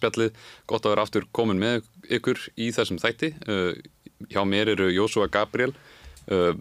spjallið, 0.00 0.36
gott 0.70 0.86
að 0.86 0.94
vera 0.94 1.06
aftur 1.06 1.26
komin 1.36 1.60
með 1.60 1.84
ykkur 2.18 2.40
í 2.56 2.70
þessum 2.74 3.00
þætti. 3.02 3.34
Uh, 3.46 3.76
hjá 4.32 4.42
mér 4.48 4.72
eru 4.74 4.90
Jósúa 4.92 5.28
Gabriel 5.32 5.74
uh, 6.32 6.52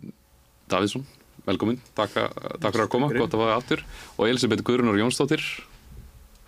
Davidsson, 0.69 1.05
velkomin, 1.47 1.79
takk, 1.97 2.19
takk 2.59 2.73
fyrir 2.75 2.85
að 2.85 2.93
koma, 2.93 3.11
gott 3.15 3.33
að 3.33 3.45
vera 3.45 3.57
aftur. 3.59 3.83
Og 4.17 4.27
Elisabeth 4.29 4.65
Guðrunur 4.67 4.99
Jónsdóttir 5.01 5.43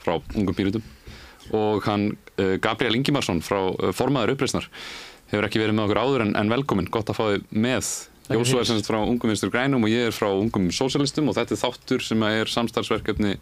frá 0.02 0.18
Ungum 0.36 0.58
Pírutum 0.58 0.86
og 1.58 1.84
hann 1.88 2.12
uh, 2.38 2.56
Gabriel 2.62 2.96
Ingimarsson 3.00 3.42
frá 3.44 3.60
formaður 3.98 4.36
uppreysnar. 4.36 4.70
Hefur 5.32 5.48
ekki 5.48 5.62
verið 5.64 5.78
með 5.78 5.90
okkur 5.90 6.02
áður 6.04 6.26
en, 6.28 6.38
en 6.38 6.52
velkomin, 6.52 6.90
gott 6.92 7.10
að 7.12 7.18
fá 7.18 7.26
þið 7.32 7.60
með. 7.66 7.92
Jósúa 8.32 8.62
er 8.62 8.68
semst 8.70 8.88
frá 8.88 9.00
Ungum 9.02 9.32
Vinstur 9.32 9.52
Grænum 9.52 9.84
og 9.84 9.92
ég 9.92 10.08
er 10.08 10.16
frá 10.16 10.30
Ungum 10.30 10.70
Sósialistum 10.76 11.32
og 11.32 11.36
þetta 11.36 11.56
er 11.56 11.62
þáttur 11.62 12.04
sem 12.06 12.22
er 12.28 12.52
samstarfsverkefni 12.52 13.34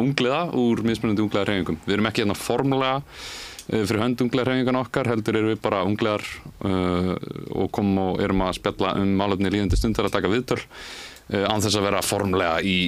ungliða 0.00 0.48
úr 0.58 0.82
mismunandi 0.86 1.22
ungliða 1.22 1.46
hreyfingum. 1.46 1.78
Við 1.86 1.96
erum 1.96 2.08
ekki 2.10 2.24
hérna 2.24 2.36
formulega 2.38 2.98
uh, 2.98 3.82
fyrir 3.86 4.02
hönd 4.02 4.22
ungliða 4.24 4.46
hreyfingan 4.48 4.80
okkar, 4.80 5.10
heldur 5.12 5.38
erum 5.38 5.52
við 5.52 5.62
bara 5.64 5.82
ungliðar 5.86 6.26
uh, 6.66 7.14
og 7.54 7.70
komum 7.74 8.02
og 8.08 8.22
erum 8.24 8.44
að 8.46 8.58
spjalla 8.58 8.94
um 9.00 9.16
málefni 9.20 9.52
líðandi 9.54 9.78
stundar 9.78 10.08
að 10.08 10.16
taka 10.18 10.32
viðtöl 10.32 10.60
uh, 10.60 11.46
án 11.46 11.64
þess 11.64 11.78
að 11.78 11.88
vera 11.88 12.04
formulega 12.04 12.60
í 12.66 12.78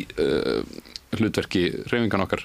hlutverki 1.17 1.69
hreyfingan 1.87 2.25
okkar. 2.27 2.43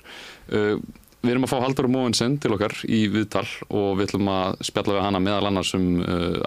Við 0.52 1.32
erum 1.34 1.44
að 1.44 1.52
fá 1.52 1.58
Haldur 1.60 1.88
Móinsson 1.92 2.38
til 2.40 2.54
okkar 2.56 2.76
í 2.88 3.02
viðtal 3.12 3.48
og 3.68 3.98
við 3.98 4.08
ætlum 4.08 4.30
að 4.32 4.62
spjalla 4.64 4.96
við 4.96 5.04
hana 5.04 5.22
meðal 5.22 5.50
annars 5.50 5.74
um 5.76 5.88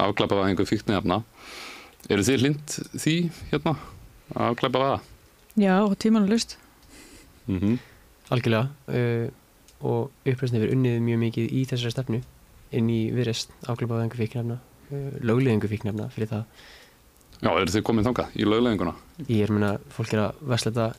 afglæpavæðingu 0.01 0.65
fíknefna. 0.71 1.19
Eru 2.09 2.25
þið 2.25 2.47
lind 2.47 2.77
því 2.95 3.17
hérna 3.51 3.75
að 4.33 4.55
afglæpavæða? 4.55 5.01
Já, 5.61 5.75
tímanulust. 6.01 6.57
Mm 7.51 7.61
-hmm 7.61 7.83
algjörlega 8.33 8.69
uh, 8.89 9.27
og 9.85 10.13
uppröðsni 10.25 10.63
verið 10.63 10.79
unnið 10.79 11.03
mjög 11.05 11.21
mikið 11.27 11.53
í 11.53 11.65
þessari 11.69 11.95
stefnu 11.95 12.21
inn 12.75 12.89
í 12.91 13.01
viðrest 13.15 13.53
ákveðbaðengu 13.67 14.21
fíknefna 14.21 14.59
uh, 14.61 15.11
lögleðingu 15.21 15.71
fíknefna 15.71 16.09
fyrir 16.15 16.33
það 16.33 16.45
Já, 17.45 17.51
eru 17.51 17.73
þið 17.75 17.83
komið 17.85 18.07
þangað 18.09 18.37
í 18.39 18.47
lögleðinguna? 18.49 18.93
Ég 19.27 19.43
er 19.45 19.53
meina, 19.53 19.75
fólk 19.93 20.15
er 20.15 20.23
að 20.29 20.45
vesleita 20.55 20.93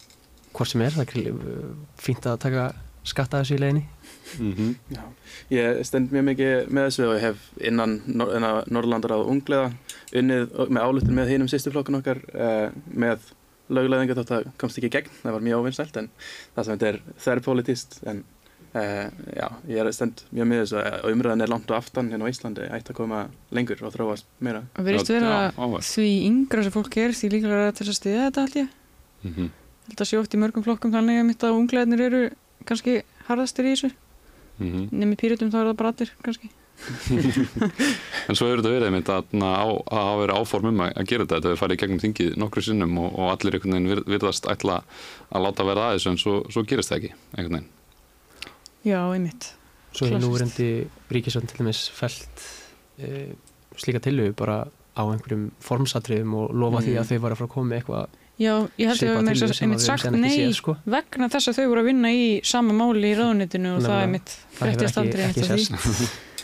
hvort 0.56 0.70
sem 0.72 0.84
er, 0.86 0.94
það 0.94 1.16
er 1.16 1.30
uh, 1.32 1.72
fínt 2.00 2.28
að 2.30 2.42
taka 2.46 2.66
skatta 3.06 3.42
þessu 3.42 3.58
í 3.58 3.62
leginni 3.62 3.84
mm 4.40 4.54
-hmm. 4.54 4.76
Já, 4.94 5.02
ég 5.54 5.84
stend 5.86 6.12
mjög 6.12 6.26
mikið 6.30 6.70
með 6.70 6.88
þessu 6.90 7.08
og 7.08 7.16
ég 7.16 7.22
hef 7.22 7.50
innan, 7.62 8.02
Norrlandar 8.68 9.14
á 9.14 9.20
ungleða 9.22 9.72
unnið 10.14 10.54
með 10.70 10.82
álutin 10.82 11.16
með 11.16 11.30
hínum 11.34 11.50
sýstuflokkun 11.50 12.00
okkar 12.02 12.22
uh, 12.34 12.70
með 12.94 13.20
löguleðinga 13.74 14.18
þótt 14.20 14.34
að 14.36 14.48
komst 14.62 14.80
ekki 14.80 14.92
í 14.92 14.96
gegn, 14.98 15.12
það 15.24 15.36
var 15.36 15.46
mjög 15.48 15.62
óvinnstælt 15.64 16.00
en 16.02 16.10
það 16.56 16.66
sem 16.66 16.74
þetta 16.76 16.90
er 16.92 17.00
þærrpolítist 17.26 17.98
en 18.12 18.22
uh, 18.76 19.08
já, 19.34 19.48
ég 19.72 19.82
er 19.82 19.92
stend 19.96 20.24
mjög 20.36 20.50
með 20.52 20.62
þessu 20.64 20.82
og 20.84 21.10
umröðan 21.12 21.46
er 21.46 21.52
langt 21.52 21.74
og 21.74 21.80
aftan 21.80 22.12
hérna 22.14 22.30
á 22.30 22.32
Íslandi 22.32 22.70
ætti 22.78 22.94
að 22.94 23.00
koma 23.00 23.26
lengur 23.56 23.82
og 23.82 23.94
þróast 23.96 24.30
meira. 24.40 24.64
Og 24.76 24.88
verðist 24.88 25.14
vera 25.14 25.52
því 25.82 26.10
yngra 26.30 26.66
sem 26.66 26.76
fólk 26.76 26.98
er 27.02 27.16
því 27.18 27.32
líklega 27.34 27.70
er 27.70 27.78
þess 27.78 27.94
að 27.94 28.00
stiða 28.00 28.28
þetta 28.28 28.46
allt 28.46 28.60
ég? 28.62 28.74
Mm 29.24 29.34
-hmm. 29.36 29.54
Þetta 29.90 30.06
sé 30.10 30.18
oft 30.18 30.34
í 30.34 30.42
mörgum 30.42 30.66
flokkum 30.66 30.94
þannig 30.94 31.22
að 31.22 31.28
mitt 31.30 31.44
að 31.44 31.58
ungleðinir 31.60 32.06
eru 32.10 32.22
kannski 32.66 33.02
harðastir 33.28 33.66
í 33.66 33.74
þessu 33.74 33.92
mm 34.60 34.70
-hmm. 34.72 34.86
nefnir 34.92 35.20
pýrutum 35.22 35.52
þá 35.52 35.60
er 35.62 35.68
það 35.70 35.78
bara 35.82 35.94
allir 35.94 36.12
kannski 36.22 36.50
en 38.28 38.38
svo 38.38 38.50
hefur 38.50 38.62
þetta 38.62 38.74
verið 38.74 38.94
mynd 38.94 39.12
að 39.14 39.36
að 39.40 40.20
vera 40.22 40.38
áformum 40.42 40.82
að 40.86 41.08
gera 41.10 41.26
þetta 41.26 41.40
þetta 41.40 41.52
hefur 41.52 41.62
farið 41.62 41.78
í 41.78 41.82
gegnum 41.84 42.02
þingið 42.04 42.34
nokkru 42.42 42.66
sinnum 42.66 42.98
og, 43.02 43.10
og 43.16 43.32
allir 43.34 43.58
einhvern 43.58 43.78
veginn 43.78 44.04
virðast 44.12 44.50
ætla 44.52 44.82
að 45.30 45.46
láta 45.48 45.68
vera 45.68 45.90
aðeins 45.90 46.08
en 46.12 46.20
svo, 46.22 46.42
svo 46.52 46.66
gerist 46.68 46.92
það 46.92 47.00
ekki 47.00 47.14
einhvern 47.38 47.58
veginn. 47.58 47.72
Já, 48.86 49.00
einmitt. 49.02 49.50
Svo 49.96 50.12
er 50.12 50.22
nú 50.22 50.34
reyndi 50.36 50.70
Ríkisvöld 51.10 51.48
til 51.50 51.64
dæmis 51.64 51.86
fælt 51.96 52.44
e, 53.00 53.32
slíka 53.80 54.04
tilhau 54.04 54.34
bara 54.38 54.66
á 54.96 55.04
einhverjum 55.04 55.50
formsatriðum 55.64 56.36
og 56.40 56.54
lofa 56.56 56.82
mm. 56.82 56.86
því 56.86 57.00
að 57.00 57.10
þau 57.12 57.18
var 57.24 57.36
að 57.36 57.42
fara 57.42 57.50
að 57.50 57.56
koma 57.56 57.72
með 57.72 57.82
eitthvað 57.82 58.22
Já, 58.36 58.52
ég 58.76 58.90
held 58.90 59.00
að 59.00 59.06
við 59.06 59.14
hefum 59.16 59.62
einmitt 59.64 59.84
sagt 59.86 60.10
nei 60.12 60.34
séð, 60.34 60.54
sko. 60.58 60.74
vegna 60.92 61.30
þess 61.32 61.52
að 61.52 61.60
þau 61.60 61.68
voru 61.72 61.84
að 61.86 61.88
vinna 61.88 62.10
í 62.12 62.24
sama 62.44 62.76
máli 62.76 63.14
í 63.14 63.16
ráðnitinu 63.16 63.78
og 63.78 63.86
það 63.86 64.02
er 64.02 64.10
mitt 64.12 64.34
fréttist 64.58 65.00
aldrei 65.00 65.22
einmitt 65.30 66.18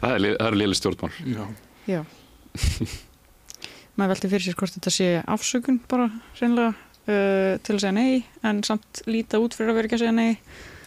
Það 0.00 0.16
er, 0.16 0.36
er 0.40 0.56
liðli 0.56 0.78
stjórnmál. 0.78 1.12
Já. 1.28 1.44
Já. 1.90 2.02
Maður 3.98 4.14
veldi 4.14 4.30
fyrir 4.32 4.46
sér 4.46 4.56
hvort 4.58 4.76
þetta 4.76 4.92
sé 4.94 5.08
afsökun 5.28 5.80
bara 5.90 6.08
reynilega 6.38 6.72
uh, 6.72 7.54
til 7.60 7.76
að 7.76 7.82
segja 7.82 7.94
nei 7.96 8.22
en 8.46 8.62
samt 8.66 9.02
líta 9.10 9.40
út 9.42 9.56
fyrir 9.56 9.72
að 9.72 9.80
vera 9.80 9.90
ekki 9.90 9.98
að 9.98 10.04
segja 10.04 10.16
nei 10.16 10.30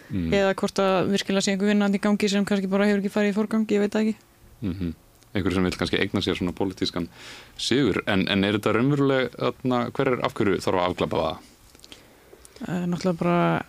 mm. 0.09 0.27
eða 0.33 0.55
hvort 0.59 0.81
að 0.81 1.13
virkilega 1.13 1.45
sé 1.45 1.53
einhver 1.53 1.71
vinnandi 1.71 2.01
í 2.01 2.03
gangi 2.03 2.29
sem 2.31 2.47
kannski 2.47 2.71
bara 2.71 2.87
hefur 2.89 3.03
ekki 3.03 3.13
farið 3.13 3.33
í 3.33 3.37
fórgangi, 3.37 3.77
ég 3.77 3.83
veit 3.85 3.97
ekki. 3.99 4.15
Mm 4.63 4.75
-hmm. 4.79 4.93
Einhver 5.33 5.53
sem 5.53 5.65
vil 5.65 5.77
kannski 5.77 5.99
eigna 5.99 6.21
sér 6.21 6.37
svona 6.37 6.53
politískan 6.53 7.09
sigur 7.57 8.03
en, 8.07 8.27
en 8.29 8.43
er 8.43 8.57
þetta 8.57 8.73
raunverulega, 8.73 9.53
hver 9.93 10.07
er 10.13 10.25
afhverju 10.25 10.61
þarf 10.61 10.79
að 10.79 10.89
afklappa 10.89 11.23
það? 11.23 11.37
Uh, 12.63 12.85
náttúrulega 12.87 13.19
bara 13.19 13.65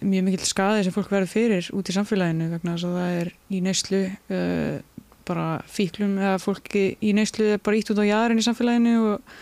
mjög 0.00 0.24
mikill 0.26 0.44
skadi 0.48 0.84
sem 0.84 0.92
fólk 0.92 1.10
verður 1.12 1.30
fyrir 1.32 1.68
út 1.76 1.88
í 1.88 1.94
samfélaginu 1.96 2.50
vegna 2.52 2.74
þess 2.74 2.88
að 2.88 2.96
það 2.98 3.18
er 3.20 3.30
í 3.48 3.60
neyslu 3.64 4.00
uh, 4.36 5.04
bara 5.28 5.46
fíklum 5.68 6.18
eða 6.20 6.40
fólki 6.42 6.84
í 7.04 7.12
neyslu 7.16 7.54
er 7.54 7.62
bara 7.64 7.78
ítt 7.78 7.92
út 7.92 8.00
á 8.00 8.08
jæðarinn 8.08 8.42
í 8.42 8.44
samfélaginu 8.44 8.94
og 9.06 9.32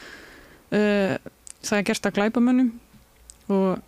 uh, 0.77 1.17
það 1.67 1.81
er 1.81 1.89
gert 1.91 2.09
að 2.09 2.17
glæpa 2.21 2.43
mönnum 2.45 2.71
og 3.51 3.83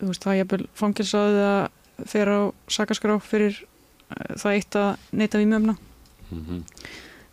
veist, 0.00 0.24
það 0.24 0.32
er 0.32 0.40
jæfnvel 0.40 0.66
fangilsaðið 0.80 1.44
að 1.50 2.08
fer 2.10 2.32
á 2.32 2.40
sakaskrá 2.72 3.18
fyrir 3.24 3.60
uh, 3.60 4.34
það 4.40 4.56
eitt 4.56 4.80
að 4.80 4.90
neyta 5.12 5.42
við 5.42 5.52
möfna 5.52 5.76
mm 5.76 6.42
-hmm. 6.46 6.64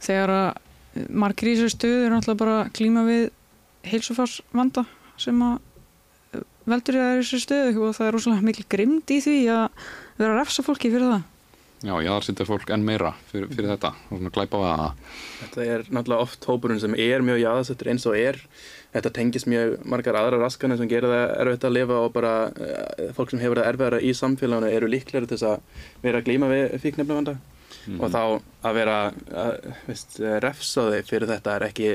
þegar 0.10 0.36
að 0.36 1.08
margir 1.10 1.54
í 1.54 1.56
þessu 1.56 1.76
stöðu 1.76 2.06
er 2.06 2.14
náttúrulega 2.14 2.44
bara 2.44 2.70
klíma 2.74 3.04
við 3.08 3.30
heilsufarsvanda 3.88 4.84
sem 5.18 5.42
að 5.42 5.60
veldur 6.68 6.98
ég 6.98 7.02
að 7.02 7.08
það 7.08 7.16
er 7.16 7.24
þessu 7.24 7.42
stöðu 7.44 7.88
og 7.88 7.98
það 7.98 8.08
er 8.08 8.16
rosalega 8.18 8.48
mikil 8.48 8.68
grimd 8.70 9.16
í 9.16 9.18
því 9.24 9.40
að 9.54 9.66
vera 10.18 10.32
að 10.34 10.40
refsa 10.42 10.66
fólki 10.66 10.92
fyrir 10.94 11.12
það. 11.14 11.26
Já, 11.86 11.94
sýttir 12.26 12.48
fólk 12.50 12.72
enn 12.74 12.82
meira 12.82 13.12
fyrir, 13.30 13.52
fyrir 13.54 13.70
þetta. 13.76 13.92
Og 14.10 14.18
svona 14.18 14.32
glæpa 14.34 14.58
á 14.58 14.66
það. 14.66 15.12
Þetta 15.44 15.66
er 15.66 15.84
náttúrulega 15.94 16.26
oft 16.26 16.48
hópurinn 16.50 16.82
sem 16.82 16.96
er 16.98 17.22
mjög 17.26 17.44
jáðasettur 17.44 17.92
eins 17.92 18.08
og 18.10 18.18
er. 18.18 18.40
Þetta 18.96 19.12
tengis 19.14 19.46
mjög 19.46 19.76
margar 19.86 20.18
aðra 20.18 20.40
raskanir 20.42 20.80
sem 20.80 20.90
gerir 20.90 21.14
það 21.14 21.36
erfitt 21.44 21.68
að 21.70 21.76
lifa 21.76 22.00
og 22.02 22.16
bara 22.16 22.34
uh, 22.50 23.12
fólk 23.14 23.34
sem 23.34 23.44
hefur 23.44 23.62
það 23.62 23.70
erfiðara 23.70 24.02
í 24.02 24.16
samfélaginu 24.18 24.74
eru 24.74 24.90
líklega 24.90 25.28
til 25.28 25.36
þess 25.36 25.50
að 25.52 25.86
vera 26.02 26.22
að 26.24 26.32
glíma 26.32 26.50
við 26.50 26.78
fíknefnavanda 26.82 27.38
mm 27.38 27.44
-hmm. 27.86 28.02
og 28.02 28.12
þá 28.16 28.24
að 28.70 28.80
vera 28.80 28.98
að, 29.44 29.70
veist, 29.86 30.18
refsa 30.48 30.88
þig 30.96 31.12
fyrir 31.12 31.30
þetta 31.36 31.56
er 31.56 31.68
ekki 31.70 31.92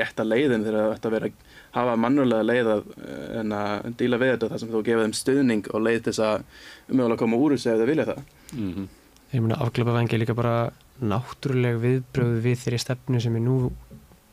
rétt 0.00 0.20
að 0.22 0.32
leiðin 0.32 0.64
þegar 0.64 0.94
þetta 0.94 1.12
vera 1.12 1.30
hafa 1.76 1.96
mannulega 2.00 2.46
leið 2.46 2.70
að, 2.72 2.86
eh, 3.04 3.42
að 3.56 3.96
díla 4.00 4.20
við 4.20 4.32
þetta 4.34 4.50
þar 4.52 4.62
sem 4.62 4.72
þú 4.72 4.82
gefið 4.86 5.04
þeim 5.04 5.16
stuðning 5.20 5.68
og 5.72 5.82
leið 5.86 5.98
til 6.00 6.12
þess 6.12 6.24
að 6.26 6.44
umögulega 6.92 7.22
koma 7.22 7.40
úr 7.42 7.56
þessu 7.56 7.72
ef 7.72 7.80
þau 7.80 7.90
vilja 7.90 8.08
það. 8.10 8.22
Mm 8.52 8.72
-hmm. 8.74 8.88
Ég 9.32 9.42
meina 9.42 9.60
afglöpavengi 9.60 10.14
er 10.14 10.22
líka 10.22 10.34
bara 10.34 10.72
náttúrulega 11.02 11.82
viðbröð 11.82 12.40
við 12.42 12.56
þeirri 12.62 12.78
stefnu 12.80 13.20
sem 13.20 13.36
er 13.36 13.42
nú 13.42 13.72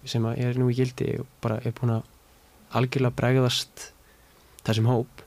sem 0.05 0.25
er 0.25 0.57
nú 0.59 0.69
í 0.69 0.75
gildi 0.75 1.19
og 1.19 1.27
bara 1.41 1.59
er 1.63 1.71
búin 1.71 1.95
að 1.95 2.03
algjörlega 2.73 3.15
bregðast 3.15 3.93
þessum 4.65 4.85
hóp. 4.85 5.23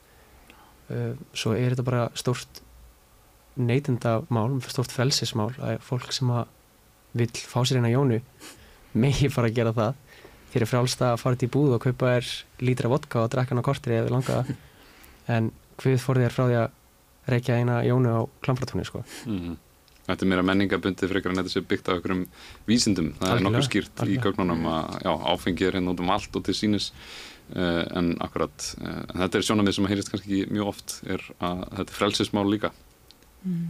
Uh, 0.89 1.17
svo 1.33 1.51
er 1.53 1.73
þetta 1.73 1.83
bara 1.83 2.09
stórt 2.15 2.61
neytendamál, 3.57 4.61
stórt 4.61 4.91
felsismál 4.91 5.51
að 5.59 5.81
fólk 5.81 6.13
sem 6.13 6.29
að 6.29 6.45
vil 7.17 7.27
fá 7.33 7.65
sér 7.65 7.81
eina 7.81 7.91
jónu 7.91 8.21
megi 8.93 9.29
fara 9.29 9.49
að 9.49 9.57
gera 9.57 9.73
það 9.73 9.95
þér 10.53 10.65
er 10.65 10.71
frálst 10.71 11.03
að 11.05 11.19
fara 11.21 11.39
til 11.39 11.51
búð 11.53 11.77
og 11.77 11.83
kaupa 11.83 12.17
þér 12.17 12.33
lítra 12.63 12.91
vodka 12.91 13.23
og 13.23 13.31
drekka 13.33 13.53
hann 13.53 13.63
á 13.63 13.67
kortir 13.67 13.97
eða 13.99 14.13
langa 14.15 14.43
en 15.35 15.51
hvið 15.81 16.01
fór 16.01 16.21
þér 16.23 16.35
frá 16.35 16.45
því 16.47 16.59
að 16.63 16.75
reykja 17.27 17.57
eina 17.59 17.79
jónu 17.83 18.11
á 18.13 18.21
klampratónu 18.41 18.85
sko. 18.85 19.03
mm 19.25 19.39
-hmm. 19.39 19.55
Þetta 20.07 20.23
er 20.23 20.29
mér 20.31 20.39
að 20.39 20.47
menningabundi 20.47 21.07
frekar 21.11 21.31
en 21.31 21.37
þetta 21.37 21.51
sé 21.51 21.61
byggt 21.67 21.89
á 21.89 21.95
einhverjum 21.95 22.27
vísindum 22.67 23.09
það 23.19 23.33
er 23.35 23.41
nokkuð 23.43 23.65
skýrt 23.67 23.99
algjörlega. 23.99 24.19
í 24.19 24.23
gögnunum 24.23 24.63
að 24.71 24.83
já, 25.03 25.11
áfengið 25.31 25.67
er 25.67 25.73
hérna 25.75 25.91
út 25.91 25.99
um 25.99 26.09
allt 26.09 26.35
og 26.35 26.43
til 26.43 26.55
sínis 26.55 26.93
uh, 27.55 27.83
en 27.97 28.15
akkurat 28.19 28.75
uh, 28.81 29.03
en 29.11 29.19
þetta 29.21 29.37
er 29.37 29.43
sjónamið 29.43 29.75
sem 29.75 29.85
að 29.85 29.91
heyrist 29.91 30.11
kannski 30.11 30.45
mjög 30.47 30.67
oft 30.67 31.01
er 31.03 31.21
að 31.39 31.59
þetta 31.75 31.91
er 31.91 31.99
frelsismál 31.99 32.47
líka 32.47 32.71
mm. 33.43 33.67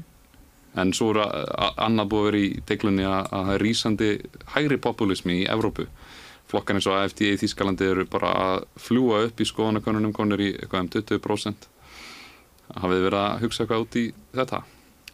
en 0.75 0.93
svo 0.93 1.09
er 1.09 1.17
að 1.25 1.73
annað 1.77 2.09
búið 2.11 2.21
að 2.21 2.29
vera 2.29 2.37
í 2.37 2.61
deiklunni 2.69 3.05
að 3.05 3.29
það 3.31 3.53
er 3.55 3.65
rýsandi 3.65 4.09
hægri 4.53 4.77
populismi 4.77 5.41
í 5.41 5.49
Evrópu 5.49 5.87
flokkan 6.47 6.79
eins 6.79 6.87
og 6.89 6.97
AFD 6.97 7.23
í 7.27 7.39
Þýskalandi 7.41 7.89
eru 7.91 8.05
bara 8.09 8.31
að 8.43 8.65
fljúa 8.81 9.25
upp 9.27 9.41
í 9.41 9.47
skoðanakonunum 9.47 10.15
konur 10.15 10.43
í 10.43 10.53
eitthvað 10.55 10.85
um 10.85 10.89
20% 10.95 11.67
hafið 12.81 13.05
verið 13.07 13.19
að 13.21 13.43
hugsa 13.43 13.63
eitthvað 13.63 13.85
út 13.85 13.99
í 13.99 14.05
þetta? 14.35 14.63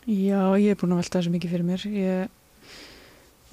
Já, 0.04 0.42
ég 0.60 0.74
er 0.74 0.80
búin 0.80 0.96
að 0.96 1.04
velta 1.04 1.20
þessu 1.20 1.34
mikið 1.34 1.54
fyrir 1.54 1.68
mér. 1.68 1.86
Ég, 1.88 2.34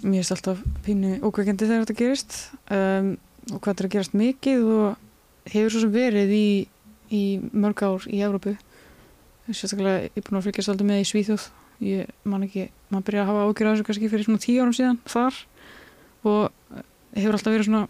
mér 0.02 0.24
er 0.24 0.32
alltaf 0.34 0.64
pínu 0.86 1.12
ókvækjandi 1.20 1.68
þegar 1.68 1.84
þetta 1.84 1.98
gerist. 2.00 2.40
Um, 2.72 3.12
og 3.50 3.60
hvað 3.60 3.84
er 3.84 3.88
að 3.88 3.94
gerast 3.94 4.18
mikið 4.18 4.66
og 4.74 5.52
hefur 5.52 5.74
svo 5.74 5.84
sem 5.84 5.94
verið 5.94 6.34
í, 6.34 6.48
í 7.14 7.22
mörg 7.52 7.84
ár 7.86 8.08
í 8.10 8.20
Európu 8.24 8.56
sérstaklega 9.56 10.06
ég 10.06 10.18
er 10.18 10.26
búin 10.26 10.38
að 10.40 10.46
fylgjast 10.48 10.72
aldrei 10.72 10.88
með 10.88 11.02
í 11.02 11.08
Svíþjóð. 11.10 11.46
Ég 11.80 12.10
man 12.28 12.44
ekki, 12.44 12.66
maður 12.90 13.06
byrja 13.08 13.22
að 13.22 13.30
hafa 13.30 13.44
ágjur 13.46 13.68
á 13.68 13.72
þessu 13.72 13.86
kannski 13.88 14.10
fyrir 14.12 14.26
svona 14.26 14.42
tíu 14.44 14.60
árum 14.60 14.76
síðan 14.76 14.98
þar. 15.08 15.38
Og 16.28 16.82
hefur 17.16 17.36
alltaf 17.36 17.54
verið 17.54 17.68
svona 17.68 17.86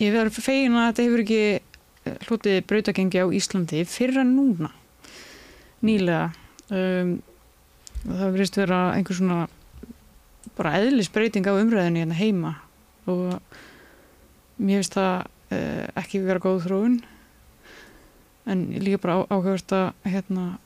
ég 0.00 0.14
verið 0.14 0.38
fegin 0.40 0.78
að 0.78 0.86
þetta 0.90 1.06
hefur 1.06 1.24
ekki 1.24 1.42
eh, 1.56 2.16
hlutið 2.28 2.62
brautagengi 2.70 3.24
á 3.24 3.26
Íslandi 3.28 3.82
fyrir 3.88 4.22
en 4.22 4.36
núna 4.36 4.72
nýlega. 5.82 6.30
Um, 6.72 7.18
það 8.06 8.34
verið 8.36 8.58
vera 8.62 8.80
einhver 8.96 9.18
svona 9.18 9.40
bara 10.56 10.76
eðlisbreyting 10.80 11.46
á 11.46 11.52
umræðinni 11.54 12.02
hérna 12.02 12.18
heima. 12.18 12.54
Og 13.10 13.38
mér 14.62 14.82
finnst 14.82 14.96
það 14.96 15.14
uh, 15.54 15.86
ekki 16.02 16.22
vera 16.24 16.42
góð 16.42 16.66
þróun. 16.66 16.98
En 18.50 18.66
líka 18.82 19.02
bara 19.02 19.22
áhugast 19.30 19.70
að 19.76 19.92
hérna, 20.08 20.56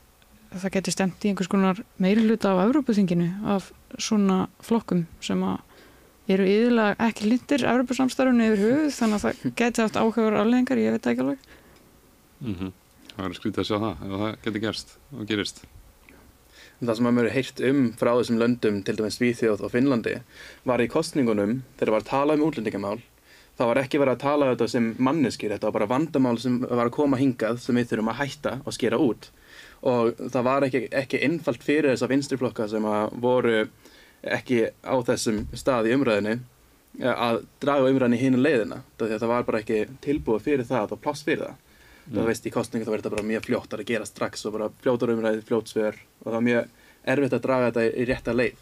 það 0.55 0.73
geti 0.77 0.93
stemt 0.93 1.25
í 1.25 1.31
einhvers 1.31 1.51
konar 1.51 1.81
meiri 2.01 2.23
hluta 2.25 2.55
á 2.57 2.65
Evrópuþinginu 2.65 3.29
af 3.53 3.69
svona 4.01 4.47
flokkum 4.65 5.05
sem 5.21 5.43
að 5.45 5.61
eru 6.33 6.47
yfirlega 6.47 7.07
ekki 7.07 7.29
lindir 7.31 7.65
Evrópusamstarfunni 7.71 8.49
yfir 8.51 8.63
hugð 8.65 8.91
þannig 8.97 9.17
að 9.17 9.25
það 9.25 9.55
geti 9.61 9.83
haft 9.83 9.99
áhugaður 9.99 10.37
afleggingar, 10.41 10.83
ég 10.83 10.95
veit 10.95 11.09
ekki 11.11 11.25
alveg. 11.25 11.49
Mm 12.41 12.55
-hmm. 12.55 12.71
Það 13.15 13.23
verður 13.23 13.39
skrítið 13.39 13.63
að 13.63 13.67
sjá 13.67 13.77
það 13.79 14.05
ef 14.05 14.21
það 14.21 14.37
geti 14.45 14.63
gerst 14.65 14.97
og 15.17 15.27
gerist. 15.27 15.61
Það 16.77 16.95
sem 16.95 17.05
hefur 17.07 17.29
heyrt 17.33 17.59
um 17.69 17.93
frá 17.97 18.11
þessum 18.13 18.37
löndum 18.37 18.83
til 18.83 18.95
dæmis 18.95 19.17
Svíþjóð 19.17 19.63
og 19.65 19.71
Finnlandi 19.71 20.21
var 20.63 20.79
í 20.81 20.87
kostningunum 20.87 21.63
þegar 21.77 21.91
var 21.91 22.01
að 22.01 22.11
tala 22.11 22.33
um 22.33 22.43
útlendingamál 22.45 23.01
það 23.57 23.71
var 23.71 23.79
ekki 23.81 24.01
verið 24.01 24.13
að 24.13 24.21
tala 24.23 24.45
um 24.45 24.53
þetta 24.53 24.67
sem 24.69 24.87
manneskir, 25.01 25.53
þetta 25.53 25.69
var 25.69 25.75
bara 25.79 25.89
vandamál 25.89 26.37
sem 26.41 26.59
var 26.61 26.85
að 26.85 26.95
koma 26.97 27.17
hingað 27.17 27.61
sem 27.63 27.77
við 27.77 27.89
þurfum 27.91 28.11
að 28.13 28.19
hætta 28.21 28.53
og 28.63 28.75
skera 28.75 28.99
út. 29.01 29.29
Og 29.87 30.13
það 30.17 30.47
var 30.47 30.65
ekki, 30.67 30.83
ekki 31.01 31.21
ekki 34.23 34.63
á 34.83 34.95
þessum 35.07 35.43
stað 35.57 35.89
í 35.91 35.95
umræðinu 35.95 36.35
eh, 36.37 37.13
að 37.13 37.43
draga 37.61 37.91
umræðinu 37.91 38.19
hínu 38.21 38.41
leiðina. 38.41 38.81
Það 38.99 39.25
var 39.29 39.47
bara 39.47 39.61
ekki 39.63 39.85
tilbúið 40.03 40.45
fyrir 40.47 40.67
það 40.67 40.97
og 40.97 41.01
pláss 41.03 41.25
fyrir 41.27 41.45
það. 41.45 41.63
Mm. 42.07 42.15
það 42.15 42.29
veist 42.29 42.45
í 42.47 42.51
kostningu 42.55 42.85
þá 42.87 42.91
verður 42.93 43.01
þetta 43.03 43.15
bara 43.17 43.27
mjög 43.27 43.45
fljótt 43.49 43.73
að 43.75 43.87
gera 43.89 44.05
strax 44.07 44.45
og 44.47 44.53
bara 44.55 44.69
fljótar 44.79 45.11
umræði, 45.11 45.41
fljótsver 45.43 45.97
og 45.97 46.29
það 46.29 46.35
var 46.37 46.45
mjög 46.45 46.69
erfitt 47.13 47.35
að 47.35 47.43
draga 47.43 47.67
þetta 47.67 47.83
í 47.87 48.05
rétta 48.07 48.35
leið. 48.35 48.61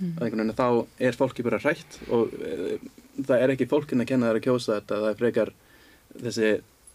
Mm. 0.00 0.14
veginn 0.16 0.52
þá 0.56 0.66
er 0.96 1.18
fólki 1.20 1.44
bara 1.44 1.58
hrætt 1.60 1.98
og 2.08 2.32
e, 2.40 2.78
það 3.18 3.34
er 3.36 3.52
ekki 3.52 3.68
fólkin 3.68 4.00
að 4.00 4.08
kenna 4.08 4.30
þær 4.30 4.38
að 4.38 4.46
kjósa 4.46 4.78
þetta 4.78 5.00
það 5.02 5.10
er 5.10 5.18
frekar 5.18 5.50
þessi 6.14 6.52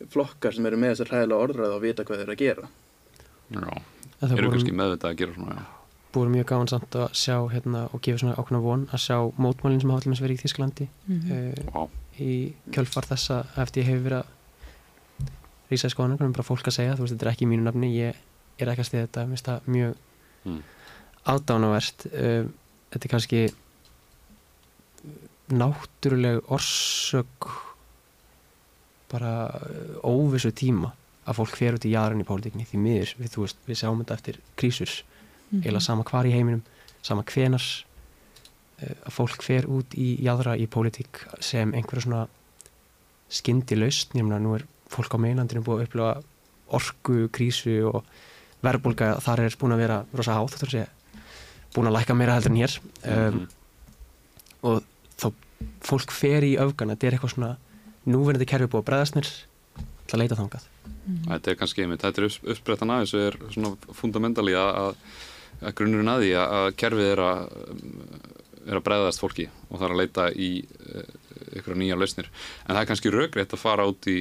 flokkar 0.10 0.58
sem 0.58 0.66
eru 0.66 0.80
með 0.82 0.96
þessar 0.96 1.12
hræðilega 1.14 1.46
orðræð 1.46 1.76
og 1.76 1.84
vita 1.86 2.06
hvað 2.08 2.24
þeir 2.24 2.26
eru 2.26 2.36
að 2.36 2.42
gera. 2.42 2.72
Já, 3.46 3.70
þeir 4.26 4.38
eru 4.40 4.54
kannski 4.56 4.74
meðvitað 4.82 5.12
að 5.12 5.20
gera 5.22 5.38
svona, 5.38 5.60
já 5.62 5.85
búið 6.16 6.32
mjög 6.34 6.48
gáðan 6.52 6.72
samt 6.72 6.96
að 7.00 7.08
sjá 7.20 7.36
hérna, 7.52 7.86
og 7.92 8.02
gefa 8.06 8.22
svona 8.22 8.38
ákveðna 8.40 8.62
von 8.64 8.86
að 8.92 9.04
sjá 9.06 9.18
mótmálinn 9.42 9.82
sem 9.84 9.92
hafa 9.94 10.06
allir 10.06 10.24
verið 10.24 10.38
í 10.38 10.44
Þísklandi 10.44 10.88
mm 10.88 11.20
-hmm. 11.20 11.36
uh, 11.36 11.74
wow. 11.76 11.90
í 12.20 12.32
kjölfar 12.72 13.10
þessa 13.12 13.42
eftir 13.64 13.84
ég 13.84 13.90
hefur 13.92 14.06
verið 14.08 14.22
að 14.24 14.34
rýsa 15.70 15.90
í 15.90 15.94
skoðanum, 15.94 16.34
bara 16.34 16.48
fólk 16.48 16.68
að 16.68 16.78
segja 16.78 16.96
þú 16.96 17.06
veist, 17.06 17.16
þetta 17.16 17.26
er 17.26 17.34
ekki 17.34 17.50
mínu 17.50 17.66
nafni, 17.66 17.92
ég 17.98 18.16
er 18.60 18.72
ekki 18.72 18.86
að 18.86 18.90
stiða 18.90 19.06
þetta 19.08 19.26
mér 19.26 19.36
finnst 19.36 19.50
það 19.50 19.70
mjög 19.76 19.96
mm. 20.46 20.62
ádánavert 21.26 22.06
uh, 22.12 22.44
þetta 22.92 23.06
er 23.06 23.14
kannski 23.14 23.42
náttúruleg 25.54 26.52
orsök 26.52 27.50
bara 29.12 29.34
óvissu 30.04 30.52
tíma 30.52 30.94
að 31.26 31.40
fólk 31.40 31.58
fer 31.58 31.78
út 31.78 31.86
í 31.86 31.94
jarðin 31.94 32.24
í 32.24 32.28
pólitíkni 32.28 32.66
því 32.70 32.80
miður, 32.82 33.14
við, 33.20 33.38
veist, 33.42 33.60
við 33.66 33.80
sjáum 33.82 34.02
þetta 34.02 34.18
eftir 34.20 34.40
krísus 34.60 35.04
mm 35.56 35.62
-hmm. 35.62 35.68
eila 35.68 35.80
sama 35.80 36.04
hvar 36.04 36.26
í 36.26 36.32
heiminum 36.32 36.64
sama 37.02 37.24
hvenars 37.24 37.86
uh, 38.82 38.96
að 39.08 39.12
fólk 39.12 39.44
fer 39.44 39.66
út 39.66 39.94
í 39.94 40.18
jæðra 40.22 40.58
í 40.58 40.68
pólitík 40.68 41.26
sem 41.40 41.74
einhverja 41.74 42.02
svona 42.02 42.28
skyndi 43.30 43.76
laust, 43.76 44.14
nefnilega 44.14 44.40
nú 44.40 44.56
er 44.56 44.66
fólk 44.90 45.14
á 45.16 45.18
meinandinu 45.18 45.64
búið 45.64 45.80
að 45.80 45.86
upplifa 45.88 46.24
orgu, 46.68 47.30
krísu 47.34 47.86
og 47.90 48.04
verðbólka 48.66 49.16
þar 49.24 49.46
er 49.46 49.58
búin 49.60 49.76
að 49.76 49.84
vera 49.84 50.06
rosa 50.14 50.38
hátt, 50.38 50.58
þetta 50.58 50.78
er 50.78 50.90
búin 51.76 51.90
að 51.90 51.98
læka 51.98 52.16
meira 52.18 52.38
heldur 52.38 52.54
en 52.54 52.62
hér 52.62 52.78
um, 52.80 53.12
mm 53.12 53.40
-hmm. 53.40 53.48
og 54.62 54.84
þá 55.20 55.28
fólk 55.82 56.12
fer 56.12 56.44
í 56.44 56.56
öfgan 56.58 56.94
þetta 56.94 57.08
er 57.08 57.18
eitthvað 57.18 57.36
svona 57.36 57.58
núverðandi 58.06 58.50
kerfi 58.50 58.72
búið 58.72 58.82
að 58.82 58.90
bregðast 58.90 59.16
mér 59.16 59.30
til 60.06 60.16
að 60.16 60.22
leita 60.22 60.40
þangað 60.40 60.64
mm 60.66 61.16
-hmm. 61.16 61.32
Þetta 61.32 61.52
er 61.52 61.58
kannski 61.60 61.82
einmitt, 61.82 62.02
þetta 62.02 62.22
er 62.22 62.26
uppsprettan 62.52 62.92
af 62.92 63.04
þessu 63.04 63.18
er 63.28 63.38
svona 63.52 63.76
fundamentali 63.94 64.54
að, 64.54 64.96
að 65.62 65.76
grunnurinn 65.80 66.12
að 66.12 66.26
því 66.26 66.32
að 66.44 66.72
kerfið 66.80 67.12
er 67.12 67.24
að 67.26 67.40
er 68.66 68.80
að 68.80 68.86
bregðast 68.88 69.22
fólki 69.22 69.46
og 69.70 69.78
það 69.78 69.86
er 69.88 69.94
að 69.94 70.00
leita 70.02 70.26
í 70.34 70.50
ykkur 71.60 71.78
nýja 71.80 71.98
lausnir. 72.00 72.30
En 72.66 72.74
það 72.74 72.82
er 72.82 72.90
kannski 72.90 73.14
raugreitt 73.14 73.54
að 73.54 73.62
fara 73.62 73.86
út 73.90 74.08
í 74.10 74.18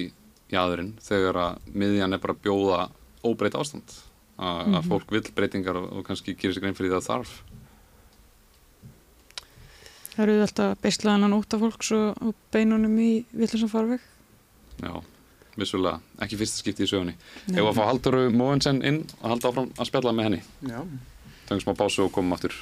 jæðurinn 0.53 0.93
þegar 1.05 1.41
að 1.41 1.71
miðjan 1.73 2.17
er 2.17 2.23
bara 2.23 2.37
að 2.37 2.45
bjóða 2.45 2.81
óbreyt 3.25 3.57
ástand. 3.59 3.97
Að 4.35 4.61
mm 4.67 4.75
-hmm. 4.75 4.89
fólk 4.91 5.13
vil 5.15 5.25
breytingar 5.35 5.77
og, 5.79 6.05
kannski 6.07 6.35
gerir 6.35 6.55
sig 6.55 6.63
grein 6.63 6.75
fyrir 6.75 6.95
það 6.97 7.09
þarf. 7.09 7.43
Það 10.15 10.23
eru 10.25 10.43
alltaf 10.43 10.79
beislaðan 10.83 11.25
að 11.25 11.31
nota 11.31 11.59
fólks 11.59 11.91
og, 11.93 12.35
beinunum 12.53 12.99
í 12.99 13.25
villisam 13.33 13.71
farveg. 13.71 14.01
Já, 14.83 15.03
vissulega. 15.57 16.01
Ekki 16.21 16.37
fyrsta 16.37 16.59
skipti 16.59 16.85
í 16.85 16.91
sögunni. 16.91 17.17
Ef 17.49 17.65
að 17.65 17.75
fá 17.75 17.85
Halldóru 17.87 18.31
Móensen 18.31 18.83
inn 18.83 19.07
og 19.23 19.31
halda 19.31 19.49
áfram 19.49 19.73
að 19.79 19.87
spjalla 19.87 20.13
með 20.13 20.25
henni? 20.25 20.43
Já 20.69 20.83
Tengum 21.49 21.61
smá 21.61 21.77
básu 21.77 22.07
og 22.07 22.13
komum 22.15 22.37
aftur 22.37 22.55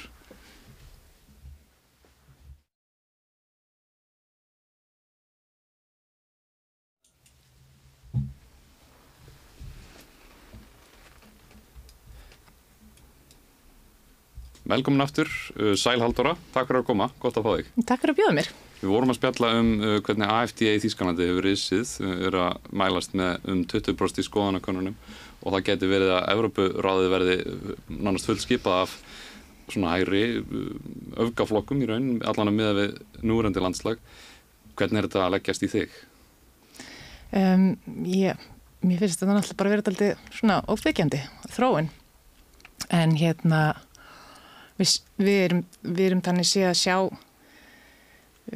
Velkomin 14.63 15.03
aftur, 15.03 15.27
uh, 15.59 15.73
Sæl 15.75 16.01
Haldóra, 16.01 16.37
takk 16.53 16.69
fyrir 16.69 16.81
að 16.81 16.87
koma, 16.87 17.09
gott 17.21 17.35
að 17.37 17.43
fá 17.45 17.51
þig. 17.59 17.73
Takk 17.83 17.99
fyrir 17.99 18.13
að 18.13 18.21
bjóða 18.21 18.35
mér. 18.39 18.47
Við 18.83 18.91
vorum 18.91 19.13
að 19.13 19.15
spjalla 19.15 19.49
um 19.61 19.67
uh, 19.79 19.97
hvernig 20.03 20.27
AFDA 20.27 20.73
í 20.75 20.79
Þýskanlandi 20.83 21.27
hefur 21.29 21.45
riðsið, 21.47 21.91
uh, 22.03 22.15
er 22.27 22.35
að 22.35 22.71
mælast 22.75 23.13
með 23.15 23.45
um 23.53 23.61
20% 23.71 24.19
í 24.19 24.25
skoðanakonunum 24.27 24.97
og 25.43 25.53
það 25.53 25.63
getur 25.69 25.91
verið 25.91 26.11
að 26.17 26.25
Evrópuráði 26.33 27.11
verði 27.13 27.37
nánast 27.87 28.27
full 28.27 28.39
skipað 28.43 28.81
af 28.81 28.97
svona 29.71 29.93
hægri 29.95 30.23
öfgaflokkum 31.23 31.83
í 31.83 31.87
raun, 31.87 32.09
allan 32.27 32.51
að 32.51 32.57
miða 32.57 32.75
við 32.81 32.99
núrandi 33.23 33.63
landslag. 33.63 34.03
Hvernig 34.75 34.99
er 34.99 35.07
þetta 35.07 35.23
að 35.23 35.33
leggjast 35.37 35.63
í 35.63 35.71
þig? 35.71 35.97
Um, 37.33 37.67
ég, 38.03 38.47
mér 38.83 38.99
finnst 38.99 39.23
þetta 39.23 39.31
náttúrulega 39.31 39.59
bara 39.63 39.73
verið 39.73 39.91
alltaf 39.93 40.39
svona 40.41 40.59
óþveikjandi, 40.67 41.21
þróin, 41.55 41.91
en 42.91 43.15
hérna 43.19 43.61
við, 44.75 44.97
við, 45.23 45.37
erum, 45.47 45.67
við 45.87 46.09
erum 46.09 46.25
þannig 46.27 46.51
sé 46.51 46.67
að 46.67 46.81
sjá 46.83 46.97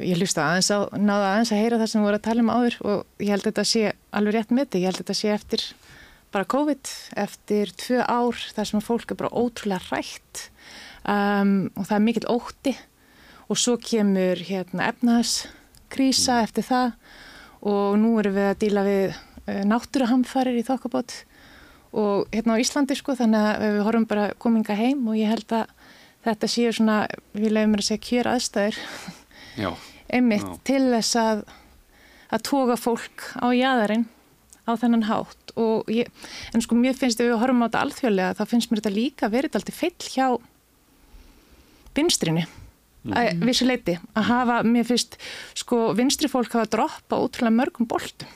ég 0.04 0.18
hlusta 0.18 0.44
aðeins 0.44 0.70
á, 0.72 0.78
náða 0.94 1.28
aðeins 1.32 1.52
að 1.52 1.62
heyra 1.62 1.78
það 1.80 1.90
sem 1.90 2.00
við 2.00 2.08
vorum 2.08 2.20
að 2.20 2.26
tala 2.28 2.44
um 2.44 2.52
áður 2.54 2.76
og 2.84 3.22
ég 3.24 3.32
held 3.34 3.42
að 3.42 3.50
þetta 3.50 3.66
sé 3.70 3.82
alveg 4.18 4.36
rétt 4.36 4.52
með 4.52 4.64
þetta, 4.64 4.78
ég 4.78 4.88
held 4.88 4.98
að 4.98 5.04
þetta 5.04 5.18
sé 5.18 5.30
eftir 5.34 5.64
bara 6.34 6.48
COVID, 6.52 6.90
eftir 7.24 7.72
tvö 7.80 8.02
ár 8.04 8.42
þar 8.56 8.70
sem 8.70 8.84
fólk 8.84 9.12
er 9.12 9.20
bara 9.22 9.32
ótrúlega 9.32 9.80
rætt 9.88 10.42
um, 11.08 11.54
og 11.74 11.88
það 11.88 11.96
er 11.96 12.04
mikill 12.04 12.28
ótti. 12.32 12.74
Og 13.48 13.56
svo 13.56 13.78
kemur 13.80 14.42
hérna 14.44 14.90
efnahagskrísa 14.92 16.36
mm. 16.36 16.44
eftir 16.44 16.66
það 16.68 16.90
og 17.68 17.96
nú 18.00 18.12
erum 18.20 18.36
við 18.36 18.50
að 18.50 18.58
díla 18.60 18.84
við 18.86 19.06
uh, 19.14 19.62
náttúruhamfarir 19.70 20.60
í 20.60 20.66
þokkabót 20.68 21.22
og 21.96 22.28
hérna 22.34 22.58
á 22.58 22.62
Íslandi 22.62 22.98
sko 22.98 23.16
þannig 23.16 23.46
að 23.48 23.62
við 23.64 23.84
horfum 23.86 24.08
bara 24.10 24.26
kominga 24.36 24.76
heim 24.76 25.06
og 25.08 25.16
ég 25.16 25.32
held 25.32 25.54
að 25.56 25.70
þetta 26.26 26.50
séu 26.52 26.72
svona, 26.76 26.98
við 27.32 27.54
lefum 27.56 27.78
að 27.78 27.86
segja 27.86 28.04
kjör 28.04 28.28
aðstæður 28.34 28.82
einmitt 30.08 30.46
Já. 30.46 30.58
til 30.68 30.84
þess 30.92 31.18
að 31.20 31.42
að 32.28 32.44
toga 32.44 32.76
fólk 32.76 33.24
á 33.40 33.48
jæðarinn 33.56 34.06
á 34.68 34.72
þennan 34.76 35.06
hátt 35.08 35.54
og 35.58 35.88
ég, 35.92 36.10
en 36.52 36.62
sko 36.64 36.76
mér 36.76 36.96
finnst 36.96 37.20
ef 37.22 37.30
við 37.30 37.40
horfum 37.40 37.64
á 37.64 37.66
þetta 37.68 37.84
alþjóðlega 37.86 38.36
þá 38.36 38.44
finnst 38.50 38.70
mér 38.70 38.82
þetta 38.82 38.94
líka 38.94 39.30
verið 39.32 39.58
alltaf 39.58 39.80
feill 39.80 40.10
hjá 40.12 40.26
vinstrinni 41.96 42.44
mm. 42.44 43.16
að 43.16 43.46
vissu 43.48 43.68
leiti 43.68 43.96
að 44.12 44.28
hafa, 44.28 44.60
mér 44.68 44.86
finnst 44.88 45.16
sko 45.56 45.80
vinstri 45.98 46.30
fólk 46.30 46.52
hafa 46.52 46.70
droppa 46.76 47.20
útrúlega 47.24 47.56
mörgum 47.56 47.88
boltum 47.88 48.28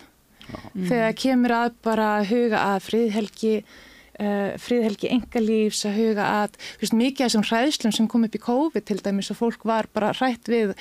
mm. 0.48 0.88
þegar 0.88 1.16
kemur 1.20 1.56
að 1.58 1.78
bara 1.84 2.10
huga 2.26 2.66
að 2.72 2.84
friðhelgi 2.88 3.54
uh, 3.60 4.52
friðhelgi 4.62 5.12
engalífs 5.12 5.84
að 5.88 5.98
huga 6.00 6.28
að 6.42 6.58
veist, 6.80 6.96
mikið 6.96 7.26
af 7.26 7.28
þessum 7.28 7.48
hræðslum 7.50 7.96
sem 7.98 8.08
kom 8.08 8.24
upp 8.24 8.40
í 8.40 8.44
COVID 8.48 8.88
til 8.88 9.00
dæmis 9.04 9.32
og 9.34 9.42
fólk 9.44 9.68
var 9.68 9.90
bara 9.92 10.14
hrætt 10.16 10.48
við 10.48 10.72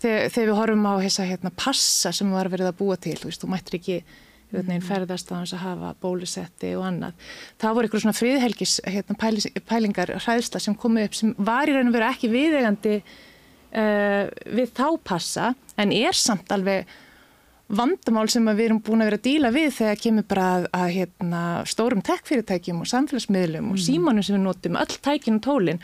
þegar, 0.00 0.26
þegar 0.32 0.50
við 0.50 0.58
horfum 0.60 0.90
á 0.90 0.94
þessa 1.04 1.28
hérna, 1.28 1.54
passa 1.56 2.12
sem 2.16 2.34
var 2.34 2.50
verið 2.52 2.72
að 2.72 2.78
búa 2.80 2.98
til 3.00 3.16
þú, 3.18 3.30
veist, 3.30 3.44
þú 3.44 3.50
mættir 3.52 3.78
ekki 3.80 3.98
mm. 4.52 4.70
ferðast 4.86 5.30
á 5.30 5.34
hans 5.38 5.54
að 5.54 5.64
hafa 5.64 5.92
bólusetti 6.02 6.72
og 6.78 6.86
annað. 6.88 7.28
Það 7.60 7.76
voru 7.76 7.88
eitthvað 7.88 8.04
svona 8.06 8.20
friðhelgis 8.20 8.78
hérna, 8.86 9.18
pælingar 9.68 10.14
hræðsla 10.18 10.62
sem 10.62 10.78
komið 10.78 11.10
upp 11.10 11.20
sem 11.20 11.36
var 11.38 11.70
í 11.70 11.76
raun 11.76 11.92
og 11.92 11.96
veru 11.96 12.08
ekki 12.08 12.32
viðegandi 12.32 12.96
uh, 13.04 14.24
við 14.56 14.74
þá 14.76 14.88
passa 15.12 15.52
en 15.80 15.94
er 15.94 16.16
samt 16.16 16.50
alveg 16.54 16.90
vandamál 17.70 18.26
sem 18.30 18.46
við 18.50 18.64
erum 18.64 18.80
búin 18.82 19.04
að 19.04 19.12
vera 19.12 19.20
að 19.20 19.26
díla 19.28 19.52
við 19.54 19.68
þegar 19.76 20.00
kemur 20.02 20.26
bara 20.26 20.46
að, 20.56 20.64
að 20.74 20.88
hérna, 20.96 21.42
stórum 21.70 22.02
tekkfyrirtækjum 22.06 22.82
og 22.82 22.90
samfélagsmiðlum 22.90 23.68
mm. 23.68 23.72
og 23.74 23.84
símanum 23.84 24.26
sem 24.26 24.36
við 24.36 24.42
notum, 24.48 24.78
öll 24.80 24.96
tækin 24.98 25.38
og 25.38 25.44
tólin 25.46 25.82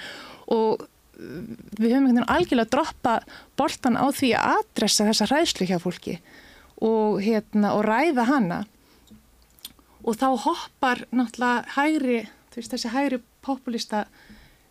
og 0.56 0.86
við 1.16 1.92
höfum 1.94 2.06
einhvern 2.06 2.18
veginn 2.18 2.32
algjörlega 2.32 2.66
að 2.66 2.72
droppa 2.74 3.14
boltan 3.56 3.96
á 3.96 4.06
því 4.12 4.32
að 4.36 4.58
adressa 4.60 5.06
þessa 5.08 5.28
hræðslu 5.30 5.68
hjá 5.70 5.78
fólki 5.80 6.16
og, 6.76 7.20
hérna, 7.24 7.72
og 7.72 7.84
ræða 7.86 8.26
hana. 8.28 8.58
Og 10.04 10.18
þá 10.20 10.28
hoppar 10.44 11.06
náttúrulega 11.10 11.76
hægri, 11.76 12.18
veist, 12.54 12.74
þessi 12.74 12.92
hægri 12.92 13.20
populista 13.44 14.04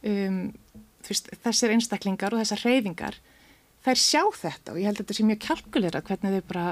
um, 0.05 0.53
veist, 1.07 1.31
þessir 1.43 1.73
einstaklingar 1.75 2.35
og 2.35 2.43
þessar 2.43 2.63
hreyfingar 2.65 3.19
þær 3.85 4.01
sjá 4.01 4.21
þetta 4.33 4.73
og 4.73 4.79
ég 4.81 4.89
held 4.89 4.99
að 4.99 5.03
þetta 5.03 5.17
sé 5.17 5.27
mjög 5.27 5.41
kalkulera 5.45 6.01
hvernig 6.05 6.37
þau 6.37 6.47
bara 6.49 6.69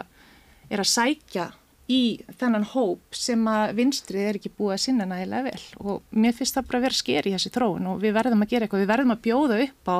er 0.73 0.81
að 0.81 0.89
sækja 0.89 1.49
í 1.91 2.01
þennan 2.39 2.65
hóp 2.71 3.17
sem 3.17 3.41
að 3.49 3.73
vinstrið 3.79 4.29
er 4.29 4.39
ekki 4.39 4.53
búið 4.55 4.75
að 4.77 4.83
sinna 4.85 5.07
nægilega 5.09 5.49
vel. 5.49 5.65
Og 5.83 6.15
mér 6.15 6.35
finnst 6.37 6.55
það 6.55 6.69
bara 6.69 6.79
að 6.79 6.87
vera 6.87 6.99
sker 6.99 7.27
í 7.27 7.33
þessi 7.35 7.51
tróun 7.53 7.89
og 7.91 7.99
við 8.03 8.15
verðum 8.15 8.45
að 8.45 8.53
gera 8.53 8.67
eitthvað, 8.67 8.83
við 8.85 8.91
verðum 8.93 9.15
að 9.15 9.23
bjóða 9.27 9.59
upp 9.65 9.91
á 9.91 9.97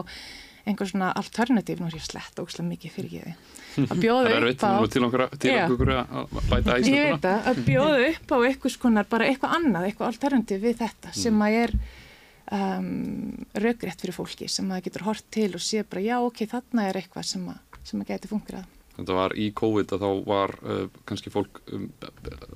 einhver 0.64 0.88
svona 0.88 1.10
alternativ, 1.20 1.82
nú 1.82 1.90
er 1.90 1.98
ég 1.98 2.06
slett 2.06 2.40
ógslag 2.40 2.68
mikið 2.70 2.94
fyrir 2.96 3.10
ekki 3.10 3.24
því. 3.26 3.34
Að 3.92 4.00
bjóða 4.00 4.36
upp 4.38 4.64
á 4.64 4.72
til 4.94 5.02
okkur, 5.04 5.24
að 5.98 6.38
bæta 6.48 6.78
æsum 6.78 6.94
ég 6.94 7.10
veit 7.10 7.26
að, 7.28 7.50
að 7.50 7.62
bjóða 7.68 7.98
upp 8.06 8.32
á 8.32 8.38
eitthvað 8.48 8.74
skonar, 8.78 9.08
bara 9.10 9.28
eitthvað 9.28 9.56
annað, 9.58 9.88
eitthvað 9.90 10.12
alternativ 10.12 10.62
við 10.64 10.78
þetta 10.80 11.10
mm. 11.10 11.18
sem 11.20 11.42
að 11.44 11.58
er 11.64 11.74
um, 12.54 12.88
raugrétt 13.66 14.06
fyrir 14.06 14.16
fólki 14.16 14.48
sem 14.52 14.72
að 14.72 14.86
getur 14.88 15.08
hort 15.10 15.26
til 15.34 15.50
og 15.58 15.66
sé 15.66 15.84
bara 15.90 16.06
já 16.06 16.16
ok, 16.22 16.46
þarna 16.54 16.88
er 16.90 17.02
eitthvað 17.02 17.28
sem 17.34 17.50
að, 17.50 17.82
sem 17.82 18.06
að 18.06 18.14
geti 18.14 18.32
fungerað 18.32 18.70
þetta 18.98 19.16
var 19.18 19.34
í 19.40 19.48
COVID 19.58 19.96
að 19.96 20.04
þá 20.04 20.10
var 20.28 20.54
uh, 20.62 20.84
kannski 21.10 21.32
fólk 21.34 21.62
um, 21.74 21.88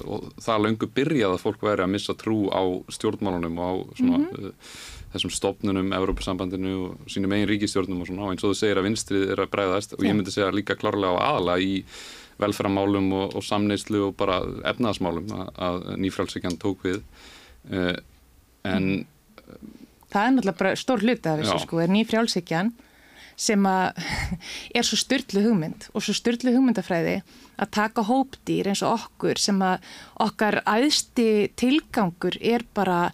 og 0.06 0.28
það 0.44 0.64
löngu 0.66 0.90
byrjað 1.00 1.34
að 1.34 1.44
fólk 1.44 1.66
væri 1.66 1.86
að 1.86 1.94
missa 1.96 2.16
trú 2.18 2.38
á 2.54 2.62
stjórnmálunum 2.94 3.58
og 3.58 3.66
á 3.66 3.74
svona, 3.98 4.20
mm 4.20 4.28
-hmm. 4.28 4.52
uh, 4.52 4.78
þessum 5.16 5.34
stopnunum, 5.34 5.92
Európa-sambandinu 5.98 6.74
og 6.86 7.10
sínum 7.10 7.34
eigin 7.34 7.50
ríkistjórnum 7.50 8.02
og 8.02 8.08
svona 8.08 8.32
eins 8.32 8.44
og 8.44 8.54
þú 8.54 8.60
segir 8.60 8.78
að 8.78 8.88
vinstrið 8.90 9.32
er 9.32 9.40
að 9.42 9.52
bregðast 9.52 9.94
og 9.94 10.06
ég 10.06 10.16
myndi 10.16 10.32
segja 10.32 10.52
líka 10.52 10.76
klárlega 10.76 11.18
á 11.18 11.26
aðala 11.32 11.60
í 11.60 11.84
velferðamálum 12.38 13.14
og, 13.14 13.36
og 13.36 13.44
samneyslu 13.44 14.08
og 14.08 14.18
bara 14.18 14.42
efnaðasmálum 14.64 15.32
að, 15.32 15.48
að 15.58 15.78
nýfrælsvíkjan 15.98 16.60
tók 16.62 16.84
við 16.84 17.02
uh, 17.72 17.96
en 18.64 19.08
Það 20.08 20.26
er 20.26 20.32
náttúrulega 20.32 20.76
stór 20.76 21.02
hluti 21.04 21.30
af 21.30 21.40
þessu 21.42 21.60
sko, 21.66 21.80
er 21.84 21.90
nýfrælsvíkjan 21.92 22.72
sem 23.38 23.68
að 23.70 24.00
er 24.78 24.88
svo 24.88 24.98
styrlu 25.00 25.44
hugmynd 25.46 25.90
og 25.94 26.04
svo 26.04 26.16
styrlu 26.18 26.56
hugmyndafræði 26.56 27.20
að 27.58 27.74
taka 27.78 28.06
hópdýr 28.08 28.72
eins 28.72 28.84
og 28.86 28.98
okkur 28.98 29.42
sem 29.42 29.62
að 29.66 29.86
okkar 30.26 30.62
æðsti 30.66 31.30
tilgangur 31.60 32.38
er 32.42 32.66
bara 32.78 33.08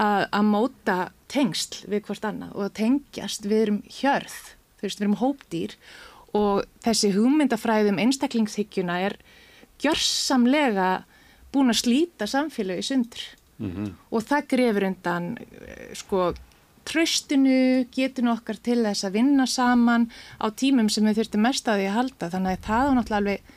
að, 0.00 0.26
að 0.32 0.44
móta 0.48 0.98
tengsl 1.32 1.86
við 1.90 2.04
hvort 2.08 2.28
annað 2.28 2.54
og 2.54 2.66
að 2.68 2.76
tengjast 2.80 3.48
við 3.48 3.62
erum 3.66 3.80
hjörð, 3.98 4.36
þú 4.78 4.86
veist 4.86 5.00
við 5.00 5.06
erum 5.06 5.20
hópdýr 5.22 5.76
og 6.36 6.62
þessi 6.84 7.12
hugmyndafræði 7.16 7.92
um 7.92 8.00
einstaklingshyggjuna 8.04 9.00
er 9.08 9.18
gjörsamlega 9.82 10.90
búin 11.52 11.72
að 11.72 11.82
slíta 11.82 12.28
samfélagi 12.28 12.84
sundur 12.84 13.24
mm 13.58 13.70
-hmm. 13.70 13.92
og 14.10 14.22
það 14.22 14.48
grefur 14.48 14.84
undan 14.84 15.38
sko 15.92 16.34
tröstinu, 16.86 17.84
getinu 17.94 18.32
okkar 18.32 18.58
til 18.62 18.80
þess 18.84 19.06
að 19.06 19.18
vinna 19.18 19.46
saman 19.50 20.08
á 20.38 20.46
tímum 20.54 20.88
sem 20.92 21.06
við 21.08 21.20
þurftum 21.20 21.46
mest 21.46 21.68
að 21.68 21.82
því 21.82 21.86
að 21.90 21.96
halda 21.98 22.32
þannig 22.34 22.56
að 22.56 22.66
það 22.66 22.88
er 22.88 22.98
náttúrulega 22.98 23.22
alveg 23.22 23.54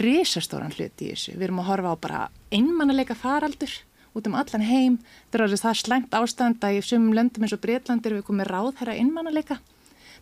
risastóran 0.00 0.72
hlut 0.74 1.02
í 1.04 1.10
þessu. 1.12 1.34
Við 1.36 1.46
erum 1.48 1.60
að 1.60 1.68
horfa 1.70 1.92
á 1.92 1.96
bara 2.06 2.22
einmannalega 2.54 3.16
faraldur 3.18 3.74
út 4.14 4.28
um 4.30 4.36
allan 4.38 4.64
heim. 4.64 4.98
Það 5.30 5.46
er 5.46 5.56
það 5.60 5.78
slæmt 5.82 6.16
ástand 6.16 6.64
að 6.64 6.78
í 6.78 6.82
sumum 6.86 7.14
löndum 7.16 7.44
eins 7.44 7.54
og 7.56 7.62
Breitlandir 7.62 8.16
við 8.16 8.26
komum 8.28 8.48
ráð 8.48 8.72
þeirra 8.78 8.98
einmannalega 8.98 9.60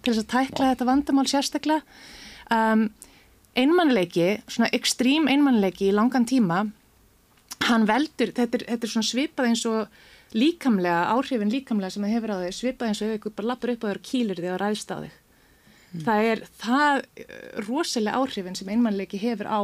til 0.02 0.12
þess 0.12 0.24
að 0.24 0.30
tækla 0.32 0.64
wow. 0.64 0.70
þetta 0.72 0.88
vandamál 0.88 1.26
sérstaklega. 1.30 1.96
Um, 2.52 2.86
einmannalegi, 3.58 4.30
svona 4.50 4.70
ekstrím 4.74 5.28
einmannalegi 5.30 5.90
í 5.90 5.94
langan 5.94 6.26
tíma, 6.28 6.64
hann 7.68 7.84
veldur, 7.86 8.32
þetta 8.34 8.58
er, 8.58 8.64
þetta 8.72 8.88
er 8.88 8.92
svona 8.94 9.08
svipað 9.08 9.50
eins 9.50 9.64
og 9.68 10.00
líkamlega, 10.36 11.02
áhrifin 11.12 11.52
líkamlega 11.52 11.94
sem 11.94 12.06
það 12.06 12.14
hefur 12.16 12.32
á 12.32 12.36
þig 12.42 12.56
svipað 12.56 12.88
eins 12.88 13.02
og 13.04 13.14
ykkur 13.16 13.34
bara 13.36 13.50
lappur 13.52 13.72
upp 13.74 13.84
á 13.84 13.88
þér 13.90 14.00
og 14.00 14.08
kýlir 14.08 14.40
þig 14.40 14.54
og 14.54 14.60
ræðst 14.62 14.92
á 14.92 14.96
þig. 15.02 15.14
Mm. 15.92 16.02
Það 16.06 16.26
er 16.30 16.42
það 16.62 16.98
eh, 17.02 17.38
rosalega 17.66 18.20
áhrifin 18.20 18.58
sem 18.58 18.70
einmannleiki 18.72 19.20
hefur 19.20 19.50
á 19.50 19.60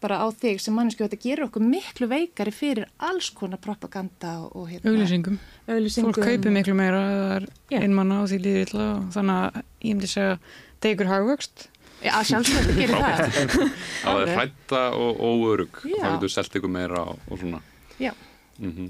bara 0.00 0.22
á 0.24 0.26
þig 0.32 0.62
sem 0.64 0.72
mannesku 0.72 1.04
þetta 1.04 1.20
gerur 1.20 1.48
okkur 1.50 1.64
miklu 1.64 2.08
veikari 2.08 2.52
fyrir 2.54 2.86
alls 3.04 3.28
konar 3.36 3.60
propaganda 3.60 4.38
og 4.48 4.70
hérna. 4.70 4.94
Auglýsingum. 4.94 5.36
Auglýsingum. 5.68 6.14
Fólk 6.14 6.30
kaupir 6.30 6.54
miklu 6.54 6.76
meira 6.78 7.02
einmanna 7.68 8.22
og 8.22 8.30
því 8.30 8.40
líður 8.46 8.64
illa 8.64 8.86
og 8.94 9.10
þannig 9.16 9.42
að 9.42 9.60
ég 9.60 9.98
myndi 9.98 10.10
segja 10.14 10.38
degur 10.80 11.10
hagvöxt. 11.10 11.66
Já, 12.00 12.14
sjálfsveit, 12.24 12.70
það 12.70 12.78
gerir 12.80 12.96
það. 12.96 13.34
Það 14.00 14.22
er 14.22 14.30
hrætta 14.38 14.84
og 14.96 15.20
óörug. 15.20 15.82
Það 15.84 16.14
getur 16.14 16.32
selt 16.32 16.56
ykkur 16.56 16.72
meira 16.72 17.04
og 17.04 17.34
svona. 17.36 17.60
Já. 18.00 18.14
Mm 18.56 18.72
-hmm 18.72 18.88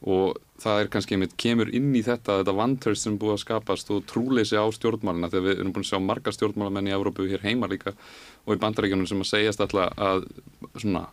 og 0.00 0.38
það 0.60 0.80
er 0.80 0.90
kannski 0.92 1.16
einmitt 1.16 1.36
kemur 1.40 1.70
inn 1.76 1.92
í 1.96 2.02
þetta 2.04 2.40
þetta 2.40 2.56
vantröst 2.56 3.04
sem 3.04 3.16
búið 3.20 3.34
að 3.36 3.42
skapast 3.44 3.92
og 3.92 4.04
trúleysi 4.08 4.56
á 4.56 4.64
stjórnmálina 4.72 5.28
þegar 5.32 5.46
við 5.46 5.58
erum 5.58 5.72
búin 5.76 5.84
að 5.84 5.90
sjá 5.92 6.00
marga 6.04 6.32
stjórnmálamenn 6.32 6.88
í 6.88 6.96
Európu 6.96 7.28
hér 7.28 7.44
heima 7.44 7.68
líka 7.68 7.92
og 8.46 8.54
í 8.56 8.60
bandarækjunum 8.60 9.08
sem 9.08 9.20
að 9.20 9.32
segjast 9.34 9.64
alltaf 9.64 10.00
að 10.00 10.24
svona, 10.80 11.04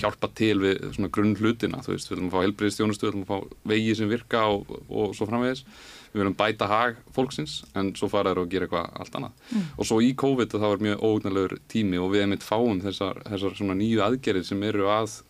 hjálpa 0.00 0.30
til 0.36 0.54
við 0.62 0.86
svona 0.96 1.12
grunn 1.12 1.34
hlutina 1.36 1.82
þú 1.84 1.92
veist, 1.92 2.08
við 2.08 2.16
viljum 2.16 2.30
að 2.30 2.36
fá 2.36 2.46
helbriðstjónustu, 2.46 3.06
við 3.06 3.12
viljum 3.12 3.26
að 3.26 3.32
fá 3.32 3.68
vegi 3.72 3.98
sem 3.98 4.12
virka 4.12 4.46
og, 4.48 4.72
og 4.88 5.12
svo 5.16 5.28
framvegis. 5.28 5.64
Við 6.12 6.20
viljum 6.20 6.36
bæta 6.36 6.68
hag 6.68 6.98
fólksins 7.16 7.58
en 7.76 7.92
svo 7.96 8.08
fara 8.12 8.32
þær 8.32 8.42
og 8.42 8.50
gera 8.52 8.68
eitthvað 8.68 8.98
allt 9.00 9.14
annað. 9.16 9.38
Mm. 9.52 9.68
og 9.76 9.88
svo 9.88 10.00
í 10.04 10.10
COVID 10.22 10.56
það 10.56 10.72
var 10.74 10.84
mjög 10.88 11.04
óugnalegur 11.08 11.54
tími 11.72 12.00
og 12.00 12.12
við 12.12 12.26
einmitt 12.26 12.44
fáum 12.44 12.80
þessar, 12.84 13.20
þessar 13.28 13.72
nýju 13.76 14.04
aðgerið 14.04 14.48
sem 14.48 14.66
eru 14.68 14.90
að 14.92 15.20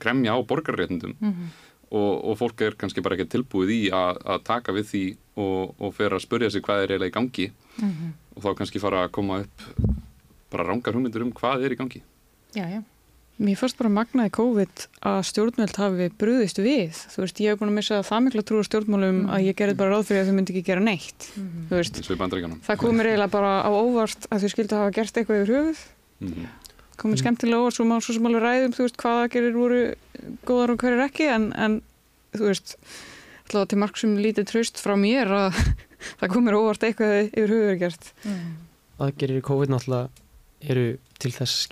gremja 0.00 0.34
á 0.34 0.38
borgarréttundum 0.46 1.16
mm 1.18 1.32
-hmm 1.34 1.58
og, 1.90 2.12
og 2.30 2.38
fólk 2.38 2.62
er 2.66 2.76
kannski 2.78 3.02
bara 3.02 3.18
ekki 3.18 3.30
tilbúið 3.34 3.74
í 3.74 3.80
að, 3.94 4.20
að 4.22 4.44
taka 4.46 4.74
við 4.76 4.86
því 4.92 5.04
og, 5.42 5.74
og 5.78 5.96
fer 5.96 6.14
að 6.14 6.24
spörja 6.26 6.52
sig 6.52 6.64
hvað 6.66 6.84
er 6.84 6.94
eiginlega 6.94 7.10
í 7.10 7.16
gangi 7.18 7.50
mm 7.50 7.90
-hmm. 7.90 8.14
og 8.36 8.46
þá 8.46 8.50
kannski 8.60 8.82
fara 8.82 9.04
að 9.04 9.12
koma 9.18 9.42
upp 9.44 9.66
bara 10.50 10.66
rángar 10.66 10.94
hugmyndur 10.94 11.26
um 11.26 11.32
hvað 11.32 11.66
er 11.66 11.72
í 11.72 11.80
gangi 11.80 12.02
Já, 12.54 12.66
já 12.66 12.82
Mér 13.40 13.56
fannst 13.56 13.78
bara 13.80 13.88
magnaði 13.88 14.34
COVID 14.36 14.82
að 15.08 15.18
stjórnmjöld 15.30 15.78
hafi 15.80 16.08
brúðist 16.20 16.58
við. 16.60 16.98
Þú 17.08 17.22
veist, 17.22 17.38
ég 17.40 17.54
hef 17.54 17.60
búin 17.60 17.70
að 17.70 17.78
missa 17.78 18.00
það 18.04 18.24
mikla 18.26 18.42
trú 18.44 18.60
á 18.60 18.68
stjórnmjölum 18.68 19.14
mm. 19.22 19.30
að 19.32 19.44
ég 19.46 19.56
gerði 19.56 19.76
bara 19.78 19.94
ráð 19.94 20.10
fyrir 20.10 20.20
að 20.20 20.28
þau 20.28 20.36
myndi 20.36 20.52
ekki 20.52 20.64
gera 20.66 20.82
neitt. 20.84 21.28
Mm. 21.40 21.62
Þú 21.70 21.78
veist, 21.78 22.00
það 22.66 22.80
komir 22.82 23.08
eiginlega 23.08 23.32
bara 23.32 23.54
á 23.64 23.70
óvart 23.72 24.28
að 24.28 24.44
þau 24.44 24.52
skildi 24.52 24.76
að 24.76 24.82
hafa 24.82 24.94
gert 24.98 25.20
eitthvað 25.22 25.40
yfir 25.40 25.54
höfuð. 25.56 25.80
Komið 27.00 27.16
mm. 27.16 27.22
skemmtilega 27.22 27.68
og 27.68 27.76
svo 27.76 27.86
má 27.88 27.96
svo 28.00 28.16
sem 28.16 28.26
alveg 28.28 28.44
ræðum 28.44 28.74
þú 28.76 28.86
veist 28.86 28.98
hvaða 29.00 29.30
gerir 29.32 29.56
voru 29.56 29.80
góðar 30.48 30.74
og 30.74 30.82
hverjir 30.82 31.04
ekki 31.06 31.30
en, 31.32 31.46
en 31.56 31.78
þú 32.36 32.50
veist 32.50 32.76
alltaf 33.50 33.70
til 33.70 33.80
marg 33.82 34.00
sem 34.00 34.18
lítið 34.20 34.50
tröst 34.50 34.82
frá 34.82 34.94
mér 35.00 35.32
að 35.34 35.62
það 36.20 36.34
komir 36.34 36.58
óvart 36.58 36.84
eitthvað 36.86 37.16
yfir 37.30 37.54
hugur 37.56 37.80
gert 37.80 38.12
mm. 38.24 38.52
Aðgerir 39.00 39.40
í 39.40 39.46
COVID 39.48 39.72
náttúrulega 39.72 40.70
eru 40.70 40.86
til 41.20 41.32
þess 41.32 41.70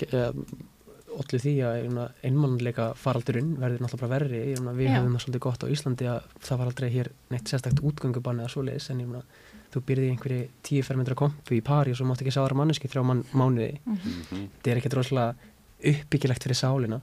allir 1.18 1.42
því 1.42 1.54
að 1.66 1.98
einmannleika 2.26 2.92
faraldurinn 2.98 3.54
verður 3.58 3.84
náttúrulega 3.84 4.02
bara 4.04 4.14
verri 4.14 4.42
við 4.54 4.90
hefum 4.92 5.14
það 5.16 5.22
svolítið 5.24 5.44
gott 5.44 5.64
á 5.64 5.72
Íslandi 5.74 6.08
að 6.12 6.26
það 6.46 6.60
var 6.60 6.70
aldrei 6.70 6.88
hér 6.94 7.10
neitt 7.32 7.50
sérstakt 7.50 7.82
útgöngubann 7.84 8.42
eða 8.42 8.52
svoleiðis 8.52 8.88
en 8.92 9.02
ég 9.02 9.10
meina 9.10 9.24
þú 9.72 9.82
byrði 9.88 10.08
í 10.08 10.12
einhverju 10.14 10.48
tíu 10.64 10.86
fermyndra 10.86 11.18
kompu 11.18 11.56
í 11.56 11.62
pari 11.64 11.92
og 11.92 12.00
svo 12.00 12.08
mátt 12.08 12.22
ekki 12.24 12.34
sá 12.34 12.40
aðra 12.42 12.58
manneski 12.60 12.90
þrjá 12.90 13.04
man, 13.04 13.24
mánuði. 13.32 13.78
Mm 13.84 13.98
-hmm. 13.98 14.48
þetta 14.56 14.70
er 14.70 14.80
ekkert 14.80 14.98
rosalega 14.98 15.34
uppbyggilegt 15.92 16.44
fyrir 16.44 16.58
sálina. 16.58 17.00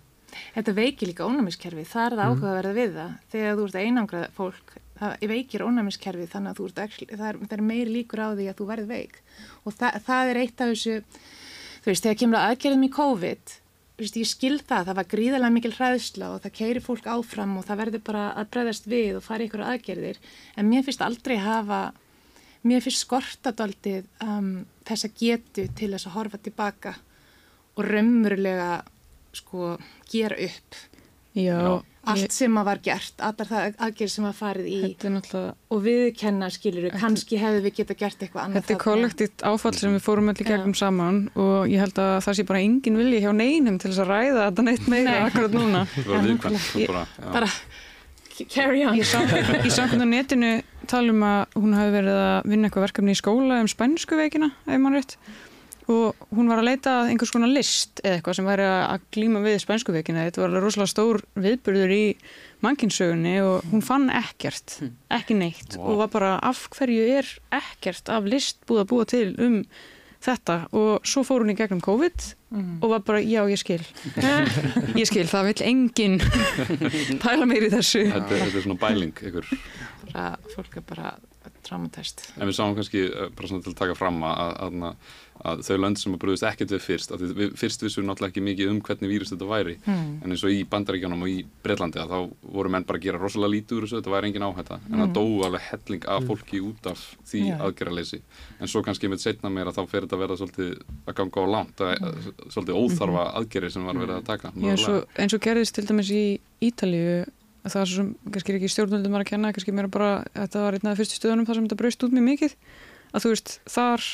Þetta 0.56 0.74
veikir 0.76 1.08
líka 1.08 1.28
ónæmiskerfi 1.28 1.86
það 1.88 2.06
er 2.06 2.16
það 2.18 2.26
mm. 2.26 2.32
áhugaverða 2.32 2.74
við 2.74 2.92
það. 3.00 3.12
Þegar 3.32 3.56
þú 3.56 3.66
ert 3.66 3.76
að 3.76 3.86
einangra 3.86 4.28
fólk 4.36 4.78
það 5.00 5.28
veikir 5.32 5.66
ónæmiskerfi 5.66 6.28
þannig 6.32 6.52
að 6.52 6.80
ert, 6.84 7.04
það, 7.12 7.28
er, 7.30 7.38
það 7.48 7.58
er 7.58 7.62
meir 7.62 7.92
líkur 7.92 8.24
á 8.24 8.28
því 8.36 8.48
að 8.50 8.58
þú 8.60 8.66
verð 8.72 8.88
veik. 8.88 9.22
Og 9.64 9.74
það, 9.74 10.00
það 10.08 10.32
er 10.32 10.42
eitt 10.42 10.62
af 10.62 10.72
þessu 10.72 10.96
þú 11.84 11.92
veist, 11.92 12.04
þegar 12.04 12.20
kemur 12.22 12.40
að 12.40 12.50
aðgerðum 12.50 12.88
í 12.88 12.92
COVID 12.96 13.56
veist, 14.00 14.18
ég 14.20 14.30
skil 14.30 14.56
það, 14.60 14.88
það 14.90 14.98
var 15.00 15.10
gríðarlega 15.12 15.56
mikil 15.56 15.74
hræðsla 15.76 16.32
og 16.34 16.42
það 16.44 16.56
keiri 16.60 16.84
fólk 16.84 17.06
áfram 17.12 17.54
og 17.60 17.68
það 17.68 17.82
verður 17.84 18.04
bara 18.10 18.24
að 18.36 18.50
breyðast 18.56 18.90
við 18.92 19.20
og 19.20 19.26
fara 19.26 19.46
ykkur 19.46 19.64
aðgerðir. 19.66 20.20
En 20.56 20.70
mér 20.72 20.84
finnst 20.88 21.04
aldrei 21.06 21.38
hafa 21.44 21.82
mér 22.66 22.82
finnst 22.86 23.06
skortadaldið 23.06 24.06
um, 24.26 24.52
þess 24.88 25.08
að 25.10 25.20
getu 25.22 25.68
til 25.78 25.92
þess 25.94 26.10
að 26.10 26.16
horfa 26.20 26.42
tilbaka 26.46 26.96
og 27.76 27.86
raunverulega 27.90 28.72
sko 29.36 29.76
gera 30.12 30.38
upp 30.48 30.84
Já, 31.36 31.58
allt 32.08 32.22
ég, 32.22 32.32
sem 32.32 32.54
að 32.56 32.64
var 32.70 32.80
gert, 32.80 33.18
allar 33.20 33.48
það 33.50 33.74
aðgerð 33.84 34.12
sem 34.14 34.24
var 34.24 34.36
farið 34.38 34.68
í 34.72 34.78
þetta 34.86 35.08
er 35.10 35.14
náttúrulega 35.18 35.56
og 35.76 35.82
við 35.84 36.04
kenna 36.22 36.48
skilur, 36.56 36.86
kannski 36.96 37.40
hefðu 37.42 37.64
við 37.66 37.74
geta 37.82 37.98
gert 38.00 38.24
eitthvað 38.24 38.44
annað 38.46 38.56
Þetta 38.62 38.72
er 38.72 38.78
þarna. 38.78 38.86
kollektíft 38.86 39.44
áfall 39.52 39.74
sem 39.76 39.98
við 39.98 40.06
fórum 40.06 40.32
allir 40.32 40.48
Já. 40.48 40.52
gegnum 40.54 40.78
saman 40.80 41.18
og 41.36 41.68
ég 41.68 41.84
held 41.84 42.00
að 42.06 42.14
það 42.24 42.38
sé 42.40 42.46
bara 42.54 42.62
engin 42.64 43.00
vilji 43.02 43.20
hjá 43.26 43.34
neinum 43.36 43.82
til 43.84 43.92
þess 43.92 44.04
að 44.06 44.14
ræða 44.14 44.46
þetta 44.48 44.66
neitt 44.70 44.88
meira 44.96 45.12
Nei. 45.12 45.26
akkurat 45.28 45.58
núna. 45.60 45.84
Það 45.98 46.08
var 46.14 46.24
viðkvæmt 46.30 46.72
Ég- 46.86 46.96
bara, 47.36 47.52
carry 48.56 48.86
on 48.88 48.96
Ég 48.96 49.12
sá 49.12 49.20
í 49.60 49.76
samkvæmdu 49.76 50.08
netinu 50.16 50.54
tala 50.92 51.14
um 51.16 51.26
að 51.26 51.60
hún 51.60 51.76
hafi 51.78 51.96
verið 51.96 52.22
að 52.22 52.48
vinna 52.52 52.70
eitthvað 52.70 52.88
verkefni 52.88 53.16
í 53.16 53.20
skóla 53.20 53.60
um 53.64 53.70
spænsku 53.72 54.18
veikina, 54.20 54.52
ef 54.68 54.82
mann 54.82 54.98
rétt 54.98 55.18
og 55.92 56.18
hún 56.34 56.48
var 56.50 56.62
að 56.62 56.70
leita 56.72 56.94
einhvers 57.06 57.32
konar 57.34 57.52
list 57.52 58.02
eða 58.02 58.18
eitthvað 58.18 58.38
sem 58.40 58.48
væri 58.50 58.66
að 58.66 59.04
glíma 59.14 59.42
við 59.44 59.60
spænsku 59.62 59.94
veikina. 59.94 60.24
Þetta 60.26 60.42
var 60.42 60.50
alveg 60.50 60.64
rosalega 60.66 60.92
stór 60.92 61.22
viðburður 61.38 61.94
í 61.94 62.06
mannkinsögunni 62.66 63.36
og 63.46 63.68
hún 63.70 63.84
fann 63.86 64.08
ekkert, 64.10 64.80
ekki 65.14 65.38
neitt 65.38 65.78
Vá. 65.78 65.84
og 65.86 66.00
var 66.02 66.14
bara 66.16 66.32
af 66.42 66.66
hverju 66.74 67.06
er 67.20 67.30
ekkert 67.54 68.10
af 68.10 68.26
list 68.30 68.64
búið 68.66 68.82
að 68.82 68.90
búa 68.94 69.10
til 69.12 69.28
um 69.38 69.60
þetta 70.24 70.58
og 70.72 71.06
svo 71.08 71.24
fór 71.28 71.44
hún 71.46 71.52
í 71.54 71.58
gegnum 71.60 71.82
COVID 71.82 72.34
Mm. 72.56 72.78
og 72.80 72.88
var 72.90 73.00
bara, 73.04 73.20
já 73.20 73.42
ég 73.52 73.58
skil 73.60 73.82
ég 75.02 75.08
skil, 75.10 75.26
það 75.28 75.48
vill 75.50 75.64
enginn 75.68 76.14
pæla 77.26 77.44
meir 77.50 77.66
í 77.68 77.72
þessu 77.74 78.06
Þetta, 78.06 78.32
er- 78.32 78.44
þetta 78.46 78.60
er 78.62 78.64
svona 78.64 78.78
bæling 78.80 79.12
ykkur. 79.28 79.50
bara, 80.14 80.38
fólk 80.56 80.78
er 80.80 80.86
bara 80.88 81.10
traumatæst 81.66 82.26
En 82.38 82.48
við 82.48 82.58
sáum 82.58 82.76
kannski, 82.78 83.06
eh, 83.10 83.30
bara 83.36 83.48
svona 83.52 83.64
til 83.66 83.74
að 83.74 83.80
taka 83.82 83.96
fram 83.98 84.22
að, 84.24 84.44
að, 84.66 84.76
að, 84.90 85.14
að 85.46 85.64
þau 85.68 85.78
lönd 85.84 86.00
sem 86.00 86.16
að 86.16 86.22
brúðist 86.24 86.48
ekkert 86.48 86.74
við 86.76 86.84
fyrst, 86.86 87.12
að 87.12 87.26
við, 87.36 87.56
fyrst 87.60 87.84
vissum 87.84 88.06
náttúrulega 88.08 88.34
ekki 88.34 88.46
mikið 88.46 88.72
um 88.72 88.82
hvernig 88.86 89.12
vírus 89.12 89.34
þetta 89.34 89.50
væri, 89.50 89.76
hmm. 89.86 90.14
en 90.24 90.36
eins 90.36 90.46
og 90.46 90.54
í 90.56 90.62
Bandaríkjónum 90.72 91.26
og 91.26 91.32
í 91.32 91.38
Breitlandi 91.66 92.02
að 92.02 92.14
þá 92.14 92.20
voru 92.56 92.72
menn 92.76 92.88
bara 92.88 93.02
að 93.02 93.08
gera 93.08 93.22
rosalega 93.22 93.54
lítið 93.56 93.78
úr 93.78 93.88
þessu, 93.88 94.00
þetta 94.00 94.16
væri 94.16 94.32
engin 94.32 94.48
áhætta, 94.48 94.80
en 94.86 95.00
það 95.00 95.06
Mm. 95.06 95.14
dóu 95.14 95.46
alveg 95.46 95.62
helling 95.70 96.06
af 96.08 96.26
fólki 96.28 96.60
út 96.64 96.88
af 96.90 97.02
því 97.30 97.42
Já. 97.50 97.56
aðgerraleysi. 97.62 98.22
En 98.60 98.68
svo 98.68 98.82
kannski 98.84 99.10
með 99.12 99.22
setna 99.24 99.52
meira 99.54 99.72
þá 99.76 99.82
fer 99.88 100.06
þetta 100.06 100.18
að 100.18 100.24
vera 100.24 100.38
svolítið 100.40 100.72
að 101.06 101.16
ganga 101.20 101.44
á 101.44 101.46
langt, 101.56 101.82
að, 101.82 102.30
svolítið 102.50 102.80
óþarfa 102.82 103.26
aðgerri 103.40 103.72
sem 103.72 103.86
var 103.86 104.00
verið 104.02 104.16
að 104.20 104.26
taka. 104.26 104.52
Já, 104.56 104.76
og, 104.90 105.08
eins 105.16 105.36
og 105.36 105.44
gerðist 105.46 105.76
til 105.76 105.86
dæmis 105.86 106.12
í 106.12 106.26
Ítalíu 106.66 107.26
að 107.26 107.34
það 107.74 107.82
er 107.82 107.90
svo 107.90 108.02
sem 108.02 108.12
kannski 108.32 108.54
er 108.54 108.60
ekki 108.60 108.72
stjórnvöldum 108.74 109.18
að 109.18 109.26
kenna, 109.30 109.54
kannski 109.56 109.74
meira 109.76 109.92
bara 109.92 110.12
þetta 110.36 110.66
var 110.66 110.78
einn 110.78 110.92
af 110.92 111.00
fyrstu 111.00 111.18
stöðunum 111.20 111.48
þar 111.48 111.60
sem 111.60 111.68
þetta 111.68 111.80
braust 111.82 112.06
út 112.06 112.14
mjög 112.14 112.28
mikið. 112.30 112.56
Að 113.16 113.26
þú 113.26 113.32
veist, 113.32 113.56
þar 113.72 114.06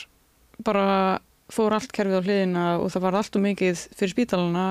bara 0.68 0.86
fór 1.52 1.76
allt 1.76 1.92
kerfið 1.96 2.22
á 2.22 2.26
hliðina 2.26 2.66
og 2.80 2.94
það 2.94 3.06
var 3.08 3.18
allt 3.20 3.36
og 3.36 3.44
mikið 3.44 3.84
fyrir 3.98 4.14
spítalana 4.14 4.68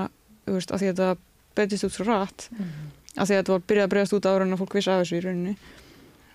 veist, 0.48 0.72
að 0.72 0.82
því 0.82 0.88
að 0.88 0.94
þetta 0.94 1.10
betist 1.58 1.86
út 1.86 1.96
svo 1.96 2.06
rætt 2.08 2.46
að 3.16 3.26
því 3.26 3.34
að 3.34 3.40
þetta 3.40 3.54
var 3.54 3.66
byrjað 3.66 3.86
að 3.86 3.92
bregðast 3.94 4.16
út 4.16 4.28
ára 4.30 4.46
en 4.46 4.54
að 4.54 4.62
fólk 4.62 4.76
vissi 4.78 4.90
af 4.90 5.02
þessu 5.02 5.18
í 5.18 5.22
rauninni. 5.24 5.54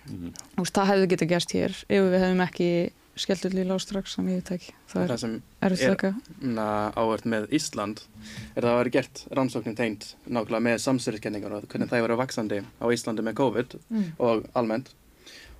Mhm. 0.06 0.32
þú 0.54 0.62
veist, 0.62 0.76
það 0.76 0.90
hefði 0.92 1.06
getað 1.12 1.30
gerst 1.32 1.52
hér 1.56 1.72
ef 1.88 2.04
við 2.06 2.20
hefðum 2.22 2.42
ekki 2.44 2.68
skellt 3.16 3.44
öll 3.48 3.58
í 3.62 3.64
lá 3.66 3.76
strax 3.80 4.16
þannig 4.18 4.34
ég 4.36 4.42
veit 4.42 4.50
ekki, 4.58 4.74
það 4.92 5.06
það 5.06 5.14
er 5.16 5.22
sem 5.22 5.36
erfitt 5.62 5.82
er- 5.86 5.94
þakka 5.94 6.10
na, 6.56 6.66
áhört 6.96 7.24
með 7.32 7.48
Ísland 7.56 8.02
er 8.56 8.62
það 8.62 8.70
að 8.74 8.78
vera 8.82 8.94
gert 8.98 9.24
rannsóknin 9.38 9.76
teint 9.78 10.14
nákvæmlega 10.28 10.66
með 10.68 10.84
samsverðiskenningar 10.84 11.56
og 11.56 11.66
hvernig 11.72 11.88
það 11.90 12.04
verið 12.06 12.22
vaksandi 12.22 12.60
á 12.80 12.86
Íslandi 12.92 13.24
með 13.26 13.34
COVID 13.42 13.76
Mm. 13.90 14.06
og 14.18 14.46
almennt 14.54 14.92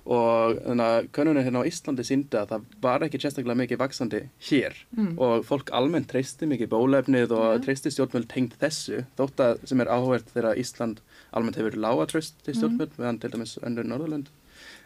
og 0.07 0.55
þannig 0.63 0.87
að 0.87 1.07
könnunir 1.11 1.43
hérna 1.43 1.59
á 1.59 1.67
Íslandi 1.67 2.03
síndi 2.07 2.37
að 2.39 2.51
það 2.53 2.61
var 2.85 3.03
ekki 3.03 3.19
sérstaklega 3.19 3.59
mikið 3.59 3.81
vaksandi 3.81 4.21
hér 4.47 4.73
Mm. 4.95 5.17
og 5.19 5.43
fólk 5.45 5.69
almennt 5.75 6.07
treysti 6.07 6.47
mikið 6.47 6.69
bólefnið 6.71 7.31
og 7.35 7.59
Já. 7.59 7.63
treysti 7.65 7.91
stjórnvöld 7.91 8.27
tengt 8.31 8.55
þessu 8.61 9.03
þótt 9.17 9.35
að 9.43 9.67
sem 9.67 9.81
er 9.81 9.87
áhugavert 9.91 10.31
þegar 10.33 10.55
Ísland 10.57 11.01
almennt 11.33 11.57
hefur 11.59 11.75
lága 11.75 12.07
treyst 12.07 12.35
til 12.45 12.53
stjórnvöld 12.55 12.95
meðan 12.97 13.19
til 13.19 13.31
dæmis 13.31 13.57
önnur 13.59 13.83
Norðurlönd 13.83 14.27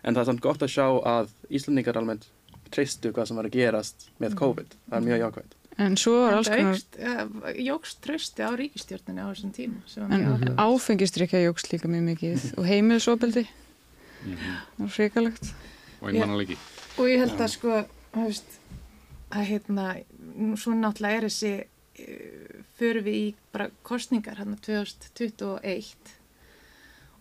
en 0.04 0.16
það 0.16 0.22
er 0.22 0.26
samt 0.26 0.42
gott 0.42 0.60
að 0.66 0.74
sjá 0.74 0.88
að 1.06 1.28
Íslandingar 1.52 1.98
almennt 2.02 2.26
treystu 2.76 3.12
hvað 3.16 3.28
sem 3.32 3.38
var 3.42 3.50
að 3.50 3.58
gerast 3.58 4.08
með 4.24 4.36
COVID 4.42 4.76
það 4.90 4.98
er 5.00 5.08
mjög 5.10 5.22
jákvæmt 5.26 5.58
en 5.82 5.96
svo 5.98 6.14
er 6.28 6.36
alls 6.38 6.50
konar 6.52 6.80
ja, 7.00 7.26
jógst 7.72 8.02
trösti 8.06 8.44
á 8.46 8.52
ríkistjórninu 8.60 9.24
á 9.24 9.28
þessum 9.32 9.54
tíma 9.56 9.80
sem 9.90 10.04
var 10.04 10.14
En 10.18 10.26
áhugavert. 10.28 10.60
áfengistrykja 10.60 11.44
jógst 11.48 11.72
líka 11.72 11.88
mjög 11.90 12.04
mikið 12.12 12.48
og 12.58 12.66
heimilisofbeldi, 12.70 13.48
Mhm. 14.22 14.38
það 14.78 14.84
var 14.86 14.92
hrikalegt. 14.98 15.54
Og 16.02 16.10
einmannalegi. 16.12 16.58
og 16.98 17.06
ég 17.10 17.18
held 17.24 17.40
að 17.42 17.50
sko 17.50 17.86
veist, 18.14 18.46
að 19.32 19.46
hérna 19.50 19.86
nú 20.38 20.58
svo 20.60 20.74
náttúrulega 20.78 21.18
er 21.18 21.26
þessi 21.26 21.54
uh, 21.62 22.62
förum 22.78 23.04
við 23.08 23.16
í 23.16 23.34
bara 23.52 23.70
kostningar 23.84 24.36
hérna 24.38 24.60
2021 24.62 25.96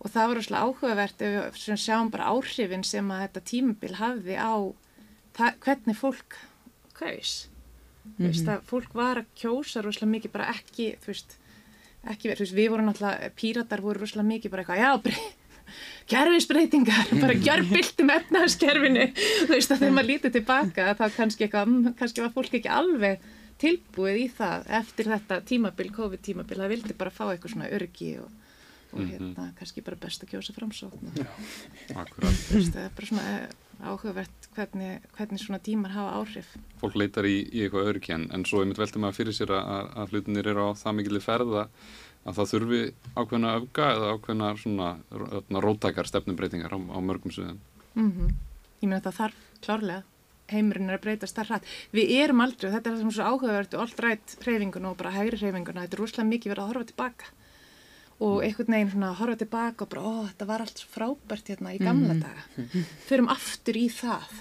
og 0.01 0.11
það 0.11 0.29
var 0.29 0.37
rosalega 0.39 0.67
áhugavert 0.67 1.23
ef 1.25 1.57
við 1.57 1.81
sjáum 1.81 2.11
bara 2.13 2.29
áhrifin 2.33 2.85
sem 2.85 3.09
að 3.13 3.25
þetta 3.27 3.43
tímabil 3.51 3.95
hafði 4.01 4.37
á 4.37 4.53
hvernig 5.39 5.97
fólk? 5.99 6.37
Kaus. 6.97 7.49
Þú 8.17 8.27
veist 8.31 8.49
að 8.49 8.63
fólk 8.69 8.95
var 8.97 9.21
að 9.23 9.29
kjósa 9.39 9.83
rosalega 9.85 10.11
mikið 10.17 10.33
bara 10.35 10.49
ekki 10.55 10.95
þú 11.03 11.13
veist, 11.13 11.37
ekki 12.11 12.31
verið, 12.31 12.39
þú 12.41 12.45
veist, 12.47 12.57
við 12.57 12.71
vorum 12.73 12.89
náttúrulega 12.91 13.31
píratar 13.37 13.81
voru 13.85 14.01
rosalega 14.03 14.29
mikið 14.31 14.51
bara 14.55 14.65
eitthvað, 14.65 14.81
já, 14.81 14.91
brey, 15.05 15.21
kerfisbreytingar, 16.13 17.13
bara 17.23 17.37
gjörbyltum 17.45 18.11
efnahagskerfinu, 18.17 19.05
þú 19.47 19.51
veist 19.53 19.71
að 19.75 19.83
þegar 19.85 19.95
maður 19.99 20.11
lítið 20.15 20.35
tilbaka 20.39 20.89
þá 20.99 21.05
kannski 21.17 21.47
eitthvað, 21.47 21.71
mm, 21.71 21.95
kannski 22.01 22.25
var 22.25 22.35
fólk 22.35 22.57
ekki 22.61 22.73
alveg 22.81 23.29
tilbúið 23.61 24.19
í 24.23 24.27
það 24.33 24.69
eftir 24.81 25.11
þetta 25.13 25.41
tímabil, 25.51 25.91
COVID-tímabil, 25.93 26.61
það 26.63 26.73
vildi 26.75 26.97
bara 26.97 27.13
fá 27.13 27.27
eitthvað 27.29 27.53
svona 27.55 27.69
örgi 27.77 28.15
og, 28.23 28.31
og 28.93 29.01
Mhm. 29.05 29.11
hérna, 29.13 29.51
kannski 29.61 29.85
bara 29.87 30.01
best 30.01 30.25
að 30.25 30.33
kjósa 30.33 30.57
framsókn 30.57 31.13
veist, 31.15 32.73
það 32.75 32.85
er 32.87 32.95
bara 32.97 33.07
svona 33.13 33.27
eh, 33.37 33.53
áhugavert 33.87 34.49
hvernig, 34.57 35.01
hvernig 35.17 35.41
svona 35.43 35.59
tímar 35.63 35.91
hafa 35.95 36.19
áhrif. 36.21 36.49
fólk 36.81 36.97
leitar 37.01 37.25
í, 37.29 37.37
í 37.53 37.65
eitthvað 37.65 37.89
öryggi 37.93 38.13
en, 38.17 38.29
en 38.35 38.45
svo 38.45 38.61
einmitt 38.63 38.79
veltum 38.81 39.03
maður 39.05 39.19
fyrir 39.21 39.37
sér 39.37 39.53
að, 39.57 39.65
að- 39.77 39.91
að 40.03 40.15
hlutinir 40.15 40.49
eru 40.53 40.67
á 40.67 40.69
það 40.77 40.97
mikilvæg 41.01 41.23
ferða 41.27 41.65
að 42.27 42.37
það 42.37 42.51
þurfi 42.53 42.81
ákveðna 43.17 43.55
öfga 43.61 43.87
eða 43.97 44.13
ákveðna 44.17 44.49
svona 44.61 44.89
ró- 45.11 45.43
róttakar 45.65 46.07
stefnumbreytingar 46.11 46.75
á, 46.77 46.79
á 46.79 46.99
mörgum 47.01 47.33
suðum. 47.33 47.61
Mm 47.97 48.31
Ég 48.81 48.89
meina 48.89 49.01
það 49.05 49.17
þarf 49.21 49.41
klárlega 49.61 50.03
heimurinn 50.51 50.89
er 50.91 50.97
að 50.99 51.03
breytast 51.05 51.37
það 51.37 51.47
hratt. 51.51 51.67
Við 51.95 52.11
erum 52.25 52.41
aldrei, 52.43 52.69
og 52.71 52.75
þetta 52.75 52.89
er 52.91 52.95
það 52.95 53.01
sem 53.05 53.11
er 53.11 53.15
svo 53.17 53.27
áhugavert 53.31 53.75
og 53.77 53.81
allt 53.85 54.01
rætt 54.03 54.33
hreyfinguna 54.43 54.91
og 54.91 54.97
bara 54.99 55.13
hægri 55.15 55.37
hreyfinguna, 55.39 55.85
þetta 55.85 55.95
er 55.95 56.01
rosalega 56.01 56.31
mikið 56.31 56.51
verið 56.51 56.63
að 56.65 56.71
horfa 56.73 56.89
tilbaka 56.91 57.29
og 58.21 58.43
einhvern 58.45 58.75
veginn 58.77 58.91
svona 58.93 59.13
að 59.13 59.21
horfa 59.23 59.39
tilbaka 59.41 59.87
og 59.87 59.93
bara, 59.95 60.03
ó, 60.05 60.13
þetta 60.29 60.49
var 60.51 60.65
allt 60.65 60.83
svo 60.83 60.91
frábært 60.93 61.53
hérna 61.53 61.73
í 61.73 61.81
gamla 61.81 62.19
daga. 62.21 62.67
Förum 63.07 63.31
aftur 63.33 63.79
í 63.81 63.87
það 63.95 64.35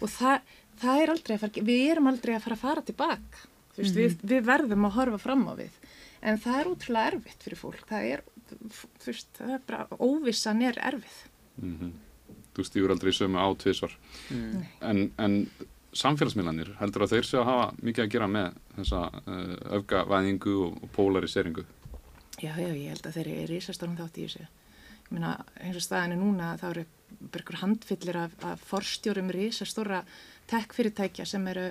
og 0.00 0.08
það, 0.12 0.54
það 0.80 1.02
er 1.02 1.12
aldrei 1.12 1.36
að 1.36 1.44
fara, 1.44 1.66
við 1.68 1.84
erum 1.90 2.10
aldrei 2.12 2.32
að 2.36 2.46
fara 2.46 2.56
að 2.56 2.64
fara 2.64 2.86
tilbaka. 2.88 3.44
Þú 3.76 3.82
veist, 3.82 4.00
við, 4.00 4.16
við 4.24 4.48
verðum 4.48 4.88
að 4.88 4.96
horfa 4.96 5.20
fram 5.20 5.44
á 5.52 5.54
við. 5.58 5.76
En 6.24 6.40
það 6.40 6.58
er 6.62 6.72
útrúlega 6.72 7.12
erfitt 7.12 7.44
fyrir 7.44 7.60
fólk. 7.60 7.84
Það 7.90 8.08
er, 8.14 8.24
þú 8.48 9.10
veist, 9.10 9.30
það 9.36 9.54
er 9.58 9.64
bara, 9.68 9.86
óvissan 10.00 10.64
er 10.64 10.80
erfið. 10.92 11.22
Mm 11.60 11.94
Þú 12.56 12.64
stýgur 12.64 12.92
aldrei 12.94 13.12
sömu 13.12 13.36
á 13.36 13.52
tvisvar. 13.60 13.92
Mm. 14.32 14.60
En, 14.88 15.00
en 15.20 15.34
samfélagsmiðlanir, 15.96 16.70
heldur 16.80 17.04
að 17.04 17.12
þeir 17.12 17.26
séu 17.28 17.40
að 17.42 17.50
hafa 17.50 17.66
mikið 17.84 18.04
að 18.04 18.12
gera 18.14 18.28
með 18.32 18.56
þessa 18.78 19.00
uh, 19.12 19.50
öfgavæðingu 19.78 20.54
og, 20.64 20.78
og 20.80 20.92
polariseringu? 20.96 21.66
Já, 22.36 22.52
já, 22.60 22.68
ég 22.68 22.92
held 22.92 23.06
að 23.08 23.16
þeir 23.16 23.28
eru 23.32 23.48
risastórum 23.48 23.96
þátt 23.96 24.18
í 24.20 24.26
þessu. 24.26 24.46
Ég 25.06 25.12
meina, 25.14 25.32
eins 25.62 25.78
og 25.78 25.84
staðinu 25.86 26.18
núna, 26.20 26.52
þá 26.60 26.66
eru 26.68 26.84
bara 27.32 27.44
ykkur 27.44 27.60
handfyllir 27.62 28.18
af, 28.20 28.34
af 28.44 28.64
forstjórum 28.68 29.30
risastóra 29.32 30.02
tech-fyrirtækja 30.50 31.26
sem 31.28 31.46
eru 31.48 31.70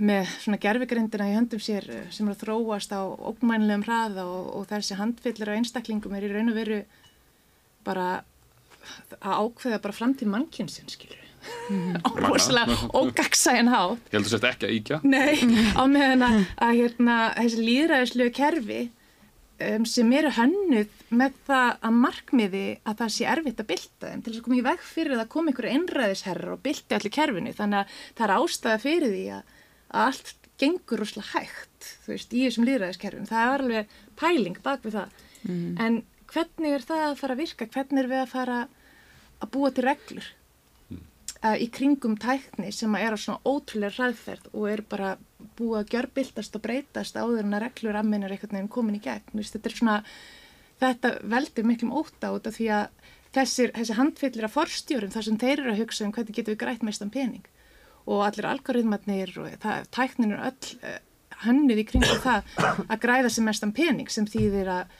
með 0.00 0.30
svona 0.44 0.60
gerfigrindina 0.62 1.28
í 1.28 1.34
höndum 1.36 1.60
sér 1.60 1.86
sem 2.14 2.28
eru 2.28 2.36
að 2.36 2.44
þróast 2.44 2.94
á 2.94 3.02
ógnmænlegum 3.02 3.84
hraða 3.84 4.24
og, 4.30 4.50
og 4.60 4.68
þessi 4.70 4.96
handfyllir 5.00 5.50
af 5.50 5.58
einstaklingum 5.58 6.16
er 6.16 6.28
í 6.28 6.32
raun 6.32 6.52
og 6.52 6.58
veru 6.58 6.82
bara 7.84 8.08
að 9.18 9.42
ákveða 9.42 9.82
bara 9.84 9.96
framtíð 9.96 10.32
mannkynsin, 10.32 10.88
skilur 10.92 11.18
við. 11.18 11.27
Á 12.04 12.08
rosalega 12.18 12.76
ógagsæjan 12.96 13.70
hátt. 13.72 14.04
Ég 14.08 14.18
heldur 14.18 14.32
sett 14.34 14.46
ekki 14.48 14.68
að 14.68 14.76
íkja. 14.76 15.00
Nei, 15.06 15.36
á 15.76 15.82
meðan 15.90 16.24
að, 16.26 16.38
að 16.66 16.78
hérna, 16.82 17.18
þessi 17.38 17.66
líðræðislegu 17.66 18.34
kerfi 18.38 18.80
um, 19.68 19.86
sem 19.88 20.12
eru 20.18 20.32
hönnuð 20.38 21.04
með 21.08 21.38
það 21.48 21.70
að 21.88 22.00
markmiði 22.02 22.64
að 22.82 22.98
það 23.02 23.14
sé 23.14 23.28
erfitt 23.34 23.62
að 23.62 23.70
bylta 23.72 24.10
þeim 24.10 24.24
til 24.24 24.32
þess 24.32 24.40
að 24.40 24.48
koma 24.48 24.58
í 24.58 24.66
veg 24.68 24.84
fyrir 24.88 25.22
að 25.22 25.30
koma 25.34 25.52
einhverju 25.52 25.76
einræðisherrar 25.76 26.54
og 26.54 26.62
bylti 26.66 26.98
allir 26.98 27.14
kerfinu. 27.18 27.54
Þannig 27.56 27.80
að 27.82 27.96
það 28.18 28.26
er 28.28 28.34
ástæða 28.36 28.82
fyrir 28.84 29.14
því 29.14 29.24
að, 29.38 29.56
að 29.88 30.06
allt 30.08 30.34
gengur 30.58 31.02
rosalega 31.04 31.32
hægt 31.36 31.90
þú 32.04 32.14
veist, 32.14 32.32
í 32.34 32.44
þessum 32.46 32.66
líðræðiskerfinu 32.66 33.30
það 33.30 33.44
er 33.44 33.64
alveg 33.64 33.98
pæling 34.18 34.62
bak 34.64 34.82
við 34.86 34.98
það. 34.98 35.20
En 35.84 36.00
hvernig 36.28 36.74
er 36.74 36.84
það 36.84 37.04
að 37.06 37.20
fara 37.20 37.36
að 37.36 37.42
virka? 37.44 37.68
Hvernig 37.72 38.02
er 38.02 38.10
við 38.10 38.22
að 38.24 38.32
fara 38.32 38.58
að 39.38 39.52
búa 39.54 39.70
til 39.70 39.84
reglur 39.86 40.26
í 41.38 41.68
kringum 41.70 42.16
tækni 42.18 42.72
sem 42.74 42.94
er 42.98 43.14
á 43.14 43.18
svona 43.18 43.42
ótrúlega 43.46 43.94
ræðferð 43.94 44.48
og 44.52 44.64
er 44.70 44.82
bara 44.82 45.12
búið 45.58 45.80
að 45.80 45.92
gjörbildast 45.94 46.56
og 46.58 46.64
breytast 46.64 47.18
áður 47.18 47.44
en 47.44 47.54
að 47.54 47.64
reglur 47.66 47.98
amminir 48.00 48.34
einhvern 48.34 48.56
veginn 48.56 48.72
komin 48.72 48.98
í 48.98 49.02
gegn. 49.04 49.38
Þetta 49.38 49.70
er 49.70 49.76
svona, 49.76 49.98
þetta 50.82 51.12
veldur 51.22 51.68
miklum 51.68 51.94
óta 51.94 52.32
út 52.34 52.48
af 52.50 52.58
því 52.58 52.68
að 52.74 52.88
þessir, 53.36 53.72
þessi 53.76 53.98
handfyllir 53.98 54.48
af 54.48 54.56
forstjórum 54.56 55.14
þar 55.14 55.26
sem 55.28 55.38
þeir 55.38 55.62
eru 55.62 55.74
að 55.74 55.82
hugsa 55.84 56.06
um 56.06 56.14
hvernig 56.16 56.38
getum 56.38 56.54
við 56.56 56.62
grætt 56.64 56.84
mestan 56.86 57.12
pening 57.14 57.46
og 58.08 58.24
allir 58.24 58.48
algoritmarnir 58.48 59.34
og 59.36 59.54
það, 59.62 59.88
tæknin 59.94 60.34
er 60.34 60.44
öll 60.48 60.70
uh, 60.80 60.98
hönnuð 61.44 61.82
í 61.82 61.86
kringum 61.90 62.22
það 62.24 62.52
að 62.88 63.00
græða 63.04 63.32
sem 63.32 63.46
mestan 63.46 63.74
pening 63.76 64.10
sem 64.10 64.26
þýðir 64.26 64.70
að 64.72 64.94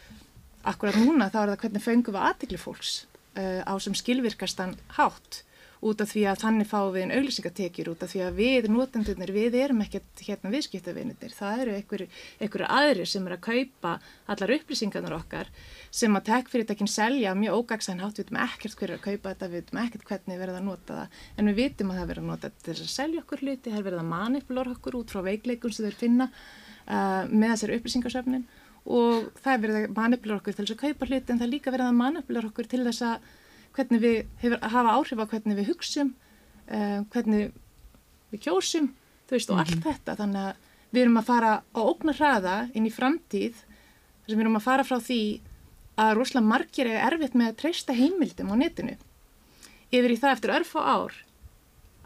akkurat 0.69 0.99
núna 1.01 1.31
þá 1.33 1.39
er 1.41 1.53
það 1.55 1.61
hvernig 1.65 1.85
fengum 1.87 2.17
við 2.19 2.27
aðtikli 2.29 2.61
fólks 2.61 2.95
uh, 3.39 3.63
á 3.65 3.73
sem 3.81 3.97
skilvirkastan 3.97 4.77
hátt 4.99 5.43
út 5.85 6.03
af 6.03 6.11
því 6.11 6.25
að 6.31 6.41
þannig 6.43 6.69
fáum 6.69 6.91
við 6.95 7.05
einn 7.05 7.15
auglýsingatekjur 7.15 7.91
út 7.93 8.03
af 8.03 8.11
því 8.13 8.23
að 8.27 8.39
við 8.39 8.69
notendurnir, 8.73 9.33
við 9.35 9.57
erum 9.63 9.83
ekkert 9.85 10.23
hérna 10.27 10.53
viðskiptavinir, 10.53 11.35
það 11.37 11.63
eru 11.65 11.77
einhverju 11.79 12.69
aðri 12.69 13.07
sem 13.07 13.27
eru 13.29 13.39
að 13.39 13.45
kaupa 13.47 13.95
allar 14.35 14.55
upplýsingarnar 14.59 15.17
okkar 15.19 15.51
sem 15.95 16.19
að 16.19 16.29
tekfyrirtækinn 16.29 16.91
selja 16.91 17.35
mjög 17.39 17.63
ógagsan 17.63 18.03
hátt, 18.03 18.19
við 18.19 18.29
veitum 18.29 18.41
ekkert 18.43 18.79
hverju 18.81 18.99
að 18.99 19.05
kaupa 19.07 19.35
þetta, 19.35 19.51
við 19.53 19.63
veitum 19.63 19.83
ekkert 19.85 20.09
hvernig 20.11 20.41
verða 20.43 20.59
að 20.59 20.69
nota 20.69 20.99
það, 20.99 21.19
en 21.37 21.51
við 21.51 21.61
veitum 21.63 21.93
að 21.93 22.01
það 22.01 22.09
verða 22.13 22.25
að 22.25 22.31
nota 22.33 22.51
þetta 22.51 22.67
til 22.67 22.79
að 22.79 22.95
selja 22.95 23.25
okkur 23.25 23.45
hluti, 23.45 23.75
það 23.75 23.89
verða 23.89 24.03
að 24.03 24.13
manipulora 24.13 24.75
okkur 24.75 24.99
út 24.99 25.15
frá 25.15 25.23
veikleikun 25.29 25.75
sem 25.75 25.87
þeir 25.87 25.99
finna 26.03 26.29
uh, 26.29 27.23
með 27.31 27.55
þessari 27.55 27.79
upplýsingarsöfnin 27.79 28.49
og 28.89 29.29
það 29.45 29.65
verða 29.65 29.83
að 29.85 29.97
manipulora 29.97 30.41
okkur 30.41 30.57
til 30.57 30.65
þess 30.65 30.77
að 30.77 30.85
kaupa 30.87 31.09
hluti 31.09 31.35
en 31.35 31.43
það 31.43 31.53
líka 31.55 31.75
verða 31.75 31.91
að 31.93 32.01
manipulora 32.03 32.51
okkur 32.51 32.71
til 32.71 32.85
þess 32.87 33.05
að 33.05 33.29
hvernig 33.77 34.01
við 34.03 34.17
hefur, 34.43 34.59
hafa 34.63 34.95
áhrif 34.97 35.23
á 35.23 35.31
hvernig 35.31 35.59
við 35.59 35.71
hugsum, 35.73 36.15
uh, 36.69 37.01
hvernig 37.13 37.53
við 38.33 38.43
kjósum, 38.47 38.91
þú 39.29 39.37
veist, 39.37 39.51
og 39.51 39.57
mm 39.57 39.63
-hmm. 39.63 39.69
allt 39.69 39.79
mhm. 39.79 39.87
þetta. 39.89 40.17
Þannig 40.17 40.43
að 40.47 40.55
við 40.91 41.03
erum 41.03 41.21
að 41.21 41.29
fara 41.29 41.53
á 41.63 41.81
ógnar 41.81 42.19
hraða 42.19 42.57
inn 42.75 42.87
í 42.87 42.93
framtíð, 42.93 43.55
þar 43.55 44.29
sem 44.29 44.39
við 44.39 44.45
erum 44.45 44.61
að 44.61 44.69
fara 44.69 44.85
frá 44.85 44.99
því 45.01 45.41
að 45.99 46.15
rosalega 46.15 46.49
margir 46.49 46.87
er 46.87 47.13
erfitt 47.13 47.35
með 47.35 47.49
að 47.49 47.59
treysta 47.63 47.93
heimildum 47.93 48.53
á 48.53 48.57
netinu. 48.57 48.97
Yfir 49.91 50.11
í 50.11 50.21
það 50.21 50.35
eftir 50.35 50.55
örf 50.55 50.75
og 50.77 50.85
ár, 50.85 51.15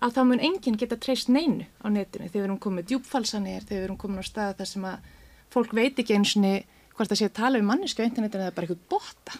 að 0.03 0.15
þá 0.17 0.23
mun 0.25 0.41
enginn 0.41 0.79
geta 0.81 0.97
treyst 0.97 1.29
neinu 1.29 1.67
á 1.83 1.87
netinu 1.93 2.29
þegar 2.29 2.41
við 2.41 2.47
erum 2.47 2.63
komið 2.63 2.89
djúpfalsanir, 2.91 3.67
þegar 3.67 3.81
við 3.81 3.87
erum 3.87 4.01
komið 4.01 4.23
á 4.23 4.25
stað 4.27 4.57
þar 4.59 4.71
sem 4.73 4.85
að 4.85 5.11
fólk 5.53 5.75
veit 5.77 5.99
ekki 5.99 6.17
eins 6.17 6.37
og 6.37 6.65
hvort 6.97 7.13
það 7.13 7.21
sé 7.21 7.29
að 7.29 7.39
tala 7.39 7.61
um 7.61 7.69
manniska 7.69 8.05
á 8.05 8.09
internetinu 8.09 8.47
eða 8.47 8.55
bara 8.57 8.67
eitthvað 8.67 8.89
bota. 8.89 9.39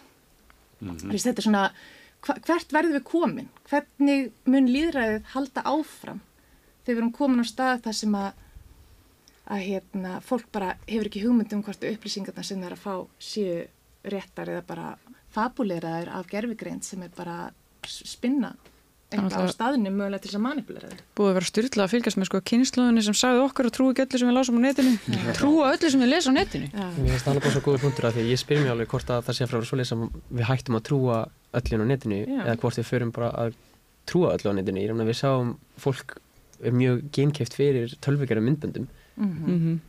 Mm 0.79 0.97
-hmm. 0.97 1.11
Þetta 1.11 1.41
er 1.41 1.47
svona 1.47 1.71
hvert 2.23 2.73
verðum 2.73 2.97
við 2.97 3.05
komin? 3.07 3.49
Hvernig 3.69 4.31
mun 4.49 4.69
líðræðið 4.71 5.29
halda 5.33 5.63
áfram 5.67 6.21
þegar 6.83 6.95
við 6.95 7.01
erum 7.01 7.15
komin 7.15 7.43
á 7.43 7.47
stað 7.47 7.83
þar 7.87 7.97
sem 7.99 8.17
að, 8.19 8.43
að 9.55 9.63
hérna, 9.67 10.13
fólk 10.23 10.51
bara 10.55 10.75
hefur 10.87 11.09
ekki 11.09 11.23
hugmyndum 11.23 11.63
hvort 11.65 11.87
upplýsingarna 11.87 12.45
sem 12.45 12.61
það 12.61 12.69
er 12.69 12.77
að 12.77 12.83
fá 12.83 12.95
séu 13.31 13.57
réttar 14.13 14.51
eða 14.51 14.67
bara 14.67 14.87
fabuleraðir 15.33 16.11
af 16.13 16.29
gerfigreint 16.31 16.85
sem 16.85 17.03
er 17.05 17.11
bara 17.15 17.37
spinna 17.87 18.53
eitthvað 19.13 19.47
á 19.47 19.53
staðinu 19.53 19.91
mögulega 19.93 20.23
til 20.23 20.29
þess 20.29 20.39
að 20.39 20.43
manipulera 20.43 20.89
þetta. 20.89 21.05
Búið 21.17 21.29
að 21.29 21.37
vera 21.37 21.49
styrla 21.49 21.85
að 21.85 21.93
fylgjast 21.93 22.19
með 22.19 22.29
sko 22.29 22.41
kynnslóðinni 22.51 23.03
sem 23.05 23.17
sagði 23.19 23.43
okkar 23.43 23.69
að 23.69 23.75
trúi 23.77 23.91
ekki 23.93 24.03
öllu 24.05 24.21
sem 24.21 24.29
við 24.29 24.37
lásum 24.37 24.57
á 24.57 24.61
netinu, 24.63 24.93
trúa 25.37 25.69
öllu 25.73 25.91
sem 25.93 26.03
við 26.03 26.11
lesum 26.13 26.33
á 26.33 26.37
netinu. 26.39 26.69
Já. 26.73 26.87
Mér 26.97 27.13
finnst 27.13 27.27
það 27.27 27.33
alveg 27.33 27.55
svo 27.55 27.63
góður 27.67 27.83
punktur 27.85 28.09
að 28.09 28.17
því 28.17 28.25
ég 28.29 28.41
spyr 28.41 28.61
mér 28.63 28.73
alveg 28.73 28.91
hvort 28.93 29.13
að 29.13 29.23
það 29.27 29.37
sé 29.37 29.45
að 29.45 29.53
frá 29.53 29.69
svo 29.69 29.79
lesa 29.79 29.99
við 30.03 30.45
hættum 30.49 30.79
að 30.79 30.85
trúa 30.89 31.21
öllin 31.59 31.85
á 31.85 31.91
netinu 31.93 32.19
Já. 32.23 32.41
eða 32.47 32.59
hvort 32.63 32.81
við 32.81 32.89
förum 32.89 33.13
bara 33.13 33.31
að 33.45 33.57
trúa 34.09 34.33
öllu 34.35 34.53
á 34.53 34.57
netinu. 34.57 34.83
Ég 34.83 34.91
reyna 34.91 35.05
að 35.05 35.11
við 35.13 35.19
sáum 35.21 35.55
fólk 35.79 36.17
er 36.63 36.75
mjög 36.75 37.01
geinkæft 37.15 37.57
fyrir 37.57 37.95
tölvíkjara 38.03 38.43
myndböndum. 38.43 38.87
Mm 39.15 39.33
-hmm. 39.47 39.79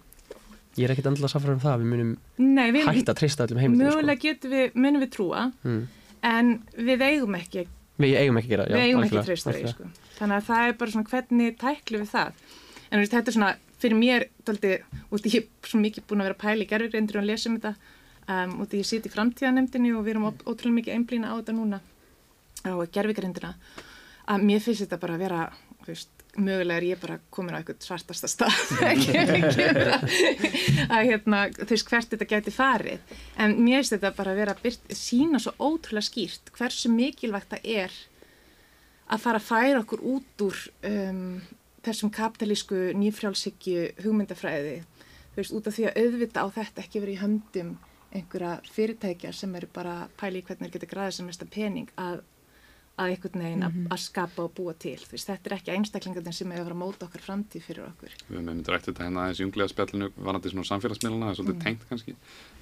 Ég 0.74 0.88
er 0.88 0.94
ekkert 0.94 1.06
andla 1.06 1.28
að 1.28 1.34
safra 1.37 1.54
um 1.54 1.60
það, 1.62 1.82
við 1.82 1.90
munum 1.92 2.16
Nei, 2.37 2.72
við, 2.74 2.87
hægt 2.88 3.10
að 3.12 3.18
treysta 3.20 3.46
öllum 3.46 3.60
heimildum. 3.62 3.90
Sko. 3.90 3.98
Mögulega 4.00 4.18
sko. 4.18 4.28
getum 4.28 4.50
við, 4.50 4.72
munum 4.74 5.04
við 5.04 5.10
trúa, 5.14 5.42
mm. 5.62 5.82
en 6.30 6.50
við 6.88 7.04
eigum 7.06 7.37
ekki 7.38 7.66
Við 8.02 8.16
eigum 8.18 8.38
ekki 8.40 8.50
að 8.50 8.54
gera 8.54 8.66
Við 8.70 8.80
já, 8.80 8.87
eigum 8.88 9.04
ekki 9.07 9.18
að 9.20 9.28
treysta 9.28 9.54
því 9.54 9.70
sko. 9.70 9.88
Þannig 10.18 10.37
að 10.37 10.46
það 10.48 10.68
er 10.68 10.78
bara 10.80 10.94
svona 10.94 11.11
hvernig 11.12 11.59
tæklu 11.61 12.00
við 12.02 12.11
það 12.11 12.44
En 12.90 13.00
veist, 13.00 13.14
þetta 13.14 13.30
er 13.30 13.37
svona, 13.37 13.50
fyrir 13.83 13.98
mér 13.98 14.26
daldi, 14.46 14.72
út 15.14 15.26
í 15.26 15.33
ég 15.35 15.46
er 15.46 15.70
svo 15.70 15.80
mikið 15.83 16.07
búin 16.11 16.22
að 16.22 16.28
vera 16.28 16.40
pæli 16.42 16.66
í 16.66 16.70
gerðurgreindur 16.70 17.20
og 17.20 17.26
lesa 17.26 17.50
um 17.50 17.57
þetta 17.59 17.72
um, 18.28 18.57
út 18.64 18.74
í 18.74 18.83
ég 18.83 18.88
siti 18.88 19.11
í 19.11 19.14
framtíðanemdini 19.14 19.92
og 19.94 20.04
við 20.07 20.14
erum 20.14 20.28
ótrúlega 20.30 20.76
mikið 20.78 20.96
einblýna 20.98 21.33
á 21.33 21.38
þetta 21.38 21.57
núna 21.57 21.80
á 22.64 22.72
gerðurgreindina 22.94 23.54
að 24.30 24.46
mér 24.48 24.62
finnst 24.64 24.85
þetta 24.85 25.00
bara 25.02 25.16
að 25.16 25.24
vera 25.24 25.40
veist, 25.88 26.23
mögulega 26.37 26.81
er 26.81 26.87
ég 26.88 27.03
bara 27.03 27.18
komin 27.35 27.55
á 27.55 27.61
eitthvað 27.61 27.85
svartasta 27.85 28.31
stað. 28.31 28.57
Að 30.94 31.11
hérna, 31.11 31.44
þú 31.55 31.70
veist 31.70 31.90
hvert 31.90 32.14
þetta 32.14 32.31
geti 32.31 32.55
farið. 32.55 33.14
En 33.40 33.57
mér 33.61 33.83
finnst 33.83 33.97
þetta 33.97 34.14
bara 34.16 34.35
að 34.35 34.40
vera 34.42 34.57
að 34.57 34.99
sína 34.99 35.40
svo 35.42 35.55
ótrúlega 35.59 36.09
skýrt 36.09 36.53
hversu 36.57 36.92
mikilvægt 36.92 37.55
það 37.55 37.70
er 37.77 37.97
að 39.14 39.25
fara 39.25 39.40
að 39.40 39.49
færa 39.49 39.83
okkur 39.83 40.05
út 40.14 40.47
úr 40.47 40.61
um, 40.88 41.25
þessum 41.85 42.12
kapitalísku 42.14 42.79
nýfrjálshyggju 42.99 43.88
hugmyndafræði. 44.05 44.79
Þú 45.35 45.42
veist, 45.42 45.57
út 45.59 45.68
af 45.68 45.77
því 45.77 45.90
að 45.90 45.99
auðvita 46.05 46.44
á 46.44 46.47
þetta 46.61 46.85
ekki 46.85 47.03
verið 47.03 47.16
í 47.16 47.23
höndum 47.23 47.75
einhverja 48.14 48.53
fyrirtækja 48.70 49.33
sem 49.35 49.55
eru 49.59 49.68
bara 49.75 50.05
pæli 50.20 50.40
í 50.40 50.47
hvernig 50.47 50.70
þeir 50.70 50.79
geta 50.79 50.92
græðið 50.92 51.16
sem 51.16 51.29
mesta 51.29 51.49
pening 51.51 51.90
að 51.99 52.23
að 52.94 53.11
einhvern 53.11 53.42
veginn 53.42 53.64
mm 53.64 53.72
-hmm. 53.72 53.87
að 53.90 53.98
skapa 53.98 54.42
og 54.44 54.52
búa 54.54 54.72
til 54.78 55.00
veist, 55.11 55.26
þetta 55.26 55.50
er 55.50 55.54
ekki 55.57 55.74
einstaklingarnir 55.74 56.35
sem 56.35 56.50
hefur 56.54 56.74
að 56.74 56.83
móta 56.83 57.07
okkar 57.07 57.22
framtíð 57.26 57.62
fyrir 57.66 57.85
okkur 57.88 58.12
Við 58.28 58.37
hefum 58.37 58.46
myndið 58.46 58.70
rætt 58.70 58.87
þetta 58.87 59.04
hérna 59.04 59.20
aðeins 59.22 59.40
í 59.40 59.44
unglega 59.44 59.68
spjallinu 59.68 60.07
varandi 60.16 60.50
svona 60.50 60.70
samfélagsmiðluna, 60.70 61.24
það 61.26 61.30
er 61.33 61.38
svolítið 61.38 61.54
mm. 61.54 61.64
tengt 61.64 61.83
kannski 61.88 62.12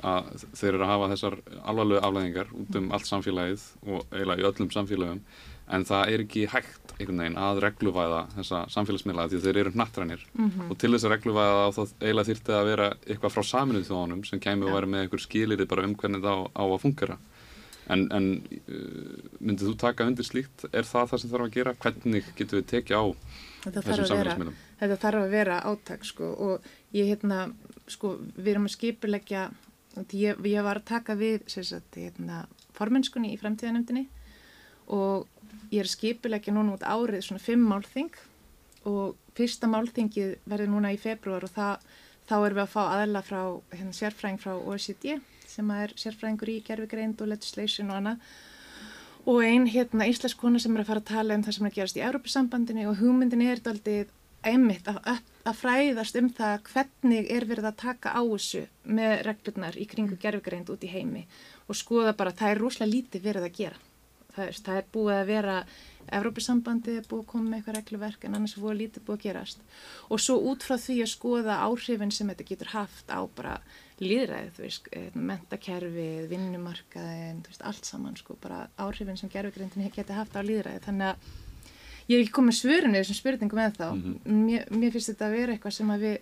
að 0.01 0.23
þeir 0.57 0.73
eru 0.75 0.85
að 0.85 0.92
hafa 0.92 1.11
þessar 1.12 1.35
alvarlegu 1.62 2.01
aflæðingar 2.01 2.49
út 2.53 2.73
um 2.77 2.85
mm. 2.85 2.92
allt 2.92 3.07
samfélagið 3.07 3.62
og 3.87 4.01
eiginlega 4.12 4.40
í 4.40 4.47
öllum 4.49 4.71
samfélagum 4.73 5.21
en 5.73 5.85
það 5.85 6.03
er 6.12 6.21
ekki 6.25 6.42
hægt 6.53 6.95
einhvern 6.99 7.21
veginn 7.23 7.38
að 7.38 7.61
regluvæða 7.64 8.23
þessa 8.37 8.59
samfélagsmiðla 8.73 9.29
því 9.29 9.38
þeir 9.45 9.57
eru 9.62 9.73
nattrænir 9.75 10.23
mm 10.33 10.51
-hmm. 10.51 10.71
og 10.71 10.75
til 10.79 10.92
þess 10.92 11.05
að 11.05 11.12
regluvæða 11.16 11.73
þá 11.77 11.83
eiginlega 12.01 12.29
þýrti 12.29 12.53
En, 17.90 18.05
en 18.14 18.27
uh, 18.71 19.16
myndið 19.40 19.73
þú 19.73 19.75
taka 19.81 20.07
undir 20.07 20.27
slíkt? 20.27 20.66
Er 20.71 20.87
það 20.87 21.11
það 21.11 21.23
sem 21.23 21.33
þarf 21.33 21.47
að 21.49 21.57
gera? 21.57 21.75
Hvernig 21.83 22.31
getur 22.38 22.61
við 22.61 22.68
tekið 22.71 22.95
á 22.95 23.05
þessum 23.64 24.09
samfélagsmiðlum? 24.12 24.61
Þetta 24.83 24.99
þarf 25.03 25.23
að 25.25 25.35
vera 25.35 25.59
áttak 25.66 26.07
sko 26.07 26.31
og 26.47 26.71
ég 26.95 27.11
hérna 27.11 27.45
sko 27.90 28.14
við 28.37 28.53
erum 28.55 28.68
að 28.68 28.77
skipulegja 28.77 29.49
ég, 30.14 30.38
ég 30.47 30.64
var 30.64 30.81
að 30.81 30.88
taka 30.92 31.16
við 31.18 31.47
sagt, 31.51 31.99
hérna, 31.99 32.45
formenskunni 32.77 33.33
í 33.35 33.40
fremtíðanemdini 33.40 34.07
og 34.92 35.27
ég 35.73 35.83
er 35.83 35.88
að 35.88 35.97
skipulegja 35.97 36.55
núna 36.55 36.77
út 36.77 36.87
árið 36.87 37.27
svona 37.27 37.42
fimm 37.42 37.66
málþing 37.68 38.14
og 38.88 39.18
fyrsta 39.37 39.68
málþingið 39.71 40.38
verður 40.49 40.73
núna 40.73 40.92
í 40.95 40.99
februar 41.01 41.45
og 41.47 41.53
það, 41.55 41.85
þá 42.29 42.35
erum 42.38 42.59
við 42.59 42.64
að 42.64 42.73
fá 42.73 42.83
aðla 42.85 43.23
frá 43.27 43.40
hérna, 43.75 43.95
sérfræðing 43.97 44.42
frá 44.42 44.55
OECD 44.57 45.18
sem 45.53 45.71
er 45.77 45.95
sérfræðingur 46.01 46.53
í 46.53 46.62
gerfigreind 46.67 47.21
og 47.23 47.31
legislation 47.33 47.93
og 47.93 48.01
annað. 48.01 48.33
Og 49.23 49.45
einn 49.47 49.69
hérna 49.71 50.09
íslensk 50.11 50.41
kona 50.41 50.59
sem 50.59 50.75
er 50.75 50.83
að 50.83 50.91
fara 50.91 51.03
að 51.05 51.11
tala 51.12 51.37
um 51.38 51.45
það 51.47 51.57
sem 51.57 51.67
er 51.67 51.73
að 51.73 51.79
gerast 51.79 52.01
í 52.01 52.05
Európa-sambandinu 52.09 52.88
og 52.91 52.99
hugmyndin 52.99 53.45
er 53.47 53.62
aldrei 53.71 54.09
einmitt 54.43 54.88
að, 54.91 55.21
að 55.47 55.61
fræðast 55.61 56.19
um 56.19 56.29
það 56.35 56.57
hvernig 56.73 57.31
er 57.31 57.47
verið 57.47 57.69
að 57.71 57.79
taka 57.85 58.15
á 58.19 58.23
þessu 58.23 58.65
með 58.99 59.15
reglurnar 59.29 59.79
í 59.79 59.87
kringu 59.91 60.19
gerfigreind 60.19 60.73
út 60.75 60.83
í 60.83 60.91
heimi 60.91 61.23
og 61.69 61.79
skoða 61.79 62.17
bara 62.19 62.33
að 62.35 62.43
það 62.43 62.55
er 62.55 62.62
rúslega 62.65 62.91
lítið 62.91 63.27
verið 63.29 63.49
að 63.49 63.57
gera. 63.61 63.81
Það 64.33 64.47
er, 64.49 64.59
það 64.67 64.79
er 64.81 64.87
búið 64.97 65.15
að 65.15 65.27
vera 65.29 65.57
Evrópusambandið 66.12 66.99
er 66.99 67.09
búið 67.09 67.23
að 67.23 67.29
koma 67.31 67.51
með 67.51 67.59
eitthvað 67.59 67.77
regluverk 67.79 68.25
en 68.27 68.37
annars 68.37 68.57
er 68.57 68.62
búið 68.65 68.73
að 68.73 68.81
lítið 68.81 69.05
búið 69.07 69.19
að 69.19 69.27
gerast. 69.27 69.65
Og 70.09 70.23
svo 70.25 70.38
út 70.51 70.67
frá 70.67 70.75
því 70.81 70.97
að 71.05 71.12
skoða 71.12 71.59
áhrifin 71.62 72.15
sem 72.15 72.33
þetta 72.33 72.49
getur 72.49 72.73
haft 72.73 73.12
á 73.12 73.21
bara 73.37 73.59
líðræðið, 74.03 74.51
þú 74.57 74.65
veist, 74.67 74.91
eh, 74.93 75.09
mentakerfið 75.15 76.27
vinnumarkaðin, 76.33 77.41
þú 77.45 77.53
veist, 77.53 77.65
allt 77.71 77.88
saman 77.88 78.17
sko, 78.17 78.37
bara 78.43 78.67
áhrifin 78.79 79.19
sem 79.19 79.33
gerfugrindin 79.33 79.91
getur 79.95 80.19
haft 80.19 80.37
á 80.37 80.41
líðræðið, 80.43 80.85
þannig 80.88 81.09
að 81.12 81.17
ég 82.09 82.19
er 82.19 82.25
ekki 82.25 82.37
komið 82.38 82.59
svörun 82.59 82.95
við 82.97 83.05
þessum 83.05 83.19
spurningum 83.21 83.59
með 83.59 83.79
þá 83.79 83.88
mm 83.88 84.03
-hmm. 84.03 84.38
mér, 84.47 84.69
mér 84.71 84.93
finnst 84.93 85.11
þetta 85.12 85.27
að 85.27 85.37
vera 85.37 85.53
eitthvað 85.53 85.77
sem 85.79 85.93
við 86.05 86.19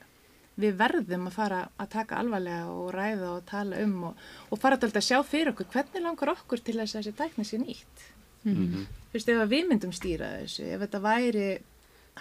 við 0.61 0.77
verðum 0.77 1.27
að 1.29 1.37
fara 1.37 1.61
að 1.81 1.91
taka 1.95 2.17
alvarlega 2.21 2.69
og 2.69 2.89
ræða 2.95 3.29
og 3.37 3.45
tala 3.49 3.83
um 3.85 4.05
og, 4.11 4.17
og 4.51 4.61
fara 4.61 4.77
alltaf 4.77 5.01
að 5.01 5.09
sjá 5.09 5.19
fyrir 5.25 5.53
okkur 5.53 5.71
hvernig 5.73 6.03
langar 6.05 6.33
okkur 6.35 6.61
til 6.61 6.77
þess 6.77 6.97
að 6.97 7.01
þessi 7.01 7.19
tækni 7.21 7.45
sé 7.45 7.59
nýtt 7.59 8.03
mm 8.45 8.55
-hmm. 8.55 8.85
þú 9.11 9.15
veist, 9.15 9.29
ef 9.29 9.49
við 9.49 9.69
myndum 9.69 9.93
stýra 9.93 10.33
þessu 10.41 10.65
ef 10.75 10.81
þetta 10.81 11.01
væri 11.01 11.59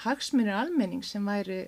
hagsmunir 0.06 0.54
almenning 0.54 1.04
sem 1.04 1.26
væri 1.26 1.68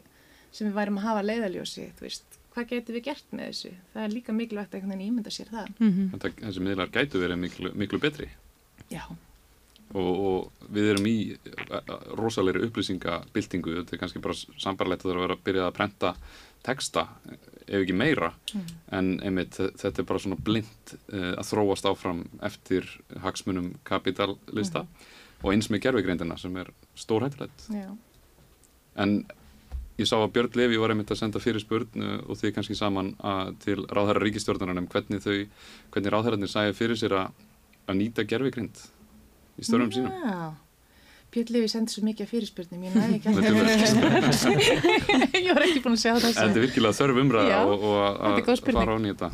sem 0.51 0.67
við 0.67 0.73
værim 0.73 0.97
að 0.97 1.07
hafa 1.07 1.21
leiðaljósi 1.21 1.91
þú 1.97 2.01
veist, 2.01 2.39
hvað 2.53 2.69
getur 2.73 2.95
við 2.97 3.03
gert 3.09 3.31
með 3.31 3.49
þessu? 3.51 3.73
Það 3.93 4.03
er 4.03 4.15
líka 4.15 4.33
mikilvægt 4.35 4.75
að 4.75 5.01
ímynda 5.07 5.31
sér 5.31 5.51
það. 5.51 5.67
Mm 5.79 5.91
-hmm. 5.91 6.31
Þessi 6.45 6.63
miðlar 6.67 6.91
gætu 6.91 7.19
verið 7.21 7.37
miklu, 7.37 7.71
miklu 7.75 7.99
betri. 7.99 8.29
Já. 8.91 9.03
Og, 9.93 10.19
og 10.19 10.69
við 10.71 10.89
erum 10.93 11.05
í 11.07 11.37
rosalegri 12.15 12.63
upplýsingabildingu, 12.67 13.73
þetta 13.81 13.95
er 13.95 13.99
kannski 13.99 14.21
bara 14.23 14.33
sambarlegt 14.57 15.03
að 15.03 15.09
það 15.09 15.11
er 15.11 15.17
að 15.17 15.25
vera 15.25 15.35
að 15.35 15.43
byrja 15.43 15.65
að 15.67 15.73
prenta 15.75 16.13
texta, 16.63 17.07
ef 17.67 17.81
ekki 17.81 17.93
meira. 17.93 18.33
En 18.91 19.19
einmitt 19.19 19.57
þe- 19.57 19.71
þetta 19.81 20.01
er 20.01 20.07
bara 20.07 20.19
svona 20.19 20.37
blind 20.43 20.95
uh, 21.13 21.33
að 21.39 21.49
þróast 21.51 21.85
áfram 21.89 22.23
eftir 22.41 22.87
hagsmunum 23.23 23.73
kapitalista 23.83 24.85
og 25.43 25.51
eins 25.53 25.69
með 25.69 25.81
gerfigreindina 25.87 26.37
sem 26.37 26.55
er 26.57 26.71
stórhættulegt. 26.95 27.67
Já. 27.73 27.89
en 28.95 29.25
ég 30.01 30.07
sá 30.09 30.17
að 30.17 30.33
Björn 30.35 30.55
Levi 30.59 30.77
var 30.81 30.89
einmitt 30.93 31.11
að 31.13 31.21
senda 31.21 31.39
fyrir 31.43 31.61
spurn 31.63 31.99
uh, 32.03 32.17
og 32.25 32.33
þið 32.39 32.49
kannski 32.55 32.75
saman 32.77 33.07
að, 33.19 33.45
til 33.65 33.79
ráðherra 33.87 34.23
ríkistjórnarinn 34.25 34.81
um 34.81 34.89
hvernig 34.91 35.19
þau, 35.23 35.37
hvernig 35.93 36.11
ráðherrarnir 36.15 36.51
sæði 36.51 36.73
fyrir 36.77 36.97
sér 36.99 37.13
að, 37.19 37.27
að 37.87 37.95
nýta 38.01 38.21
gerfigreind 38.27 38.75
í 39.61 39.63
störfum 39.67 39.91
sínum 39.95 40.11
Já. 40.11 40.17
Björn 41.31 41.51
Levi 41.55 41.67
sendi 41.71 41.89
svo 41.93 42.01
mikið 42.03 42.23
af 42.25 42.31
fyrirspurnum, 42.33 42.81
ég 42.83 42.91
næði 42.97 43.15
ekki 43.21 43.31
ég 45.45 45.51
var 45.55 45.63
ekki 45.67 45.83
búin 45.85 45.95
að 45.95 46.03
sjá 46.03 46.13
En 46.15 46.21
þetta 46.25 46.49
er 46.49 46.65
virkilega 46.65 46.97
þörf 46.97 47.15
umræða 47.23 47.57
og, 47.69 47.77
og 47.87 47.95
að 48.27 48.31
fara 48.67 48.93
á 48.97 48.99
nýta 48.99 49.27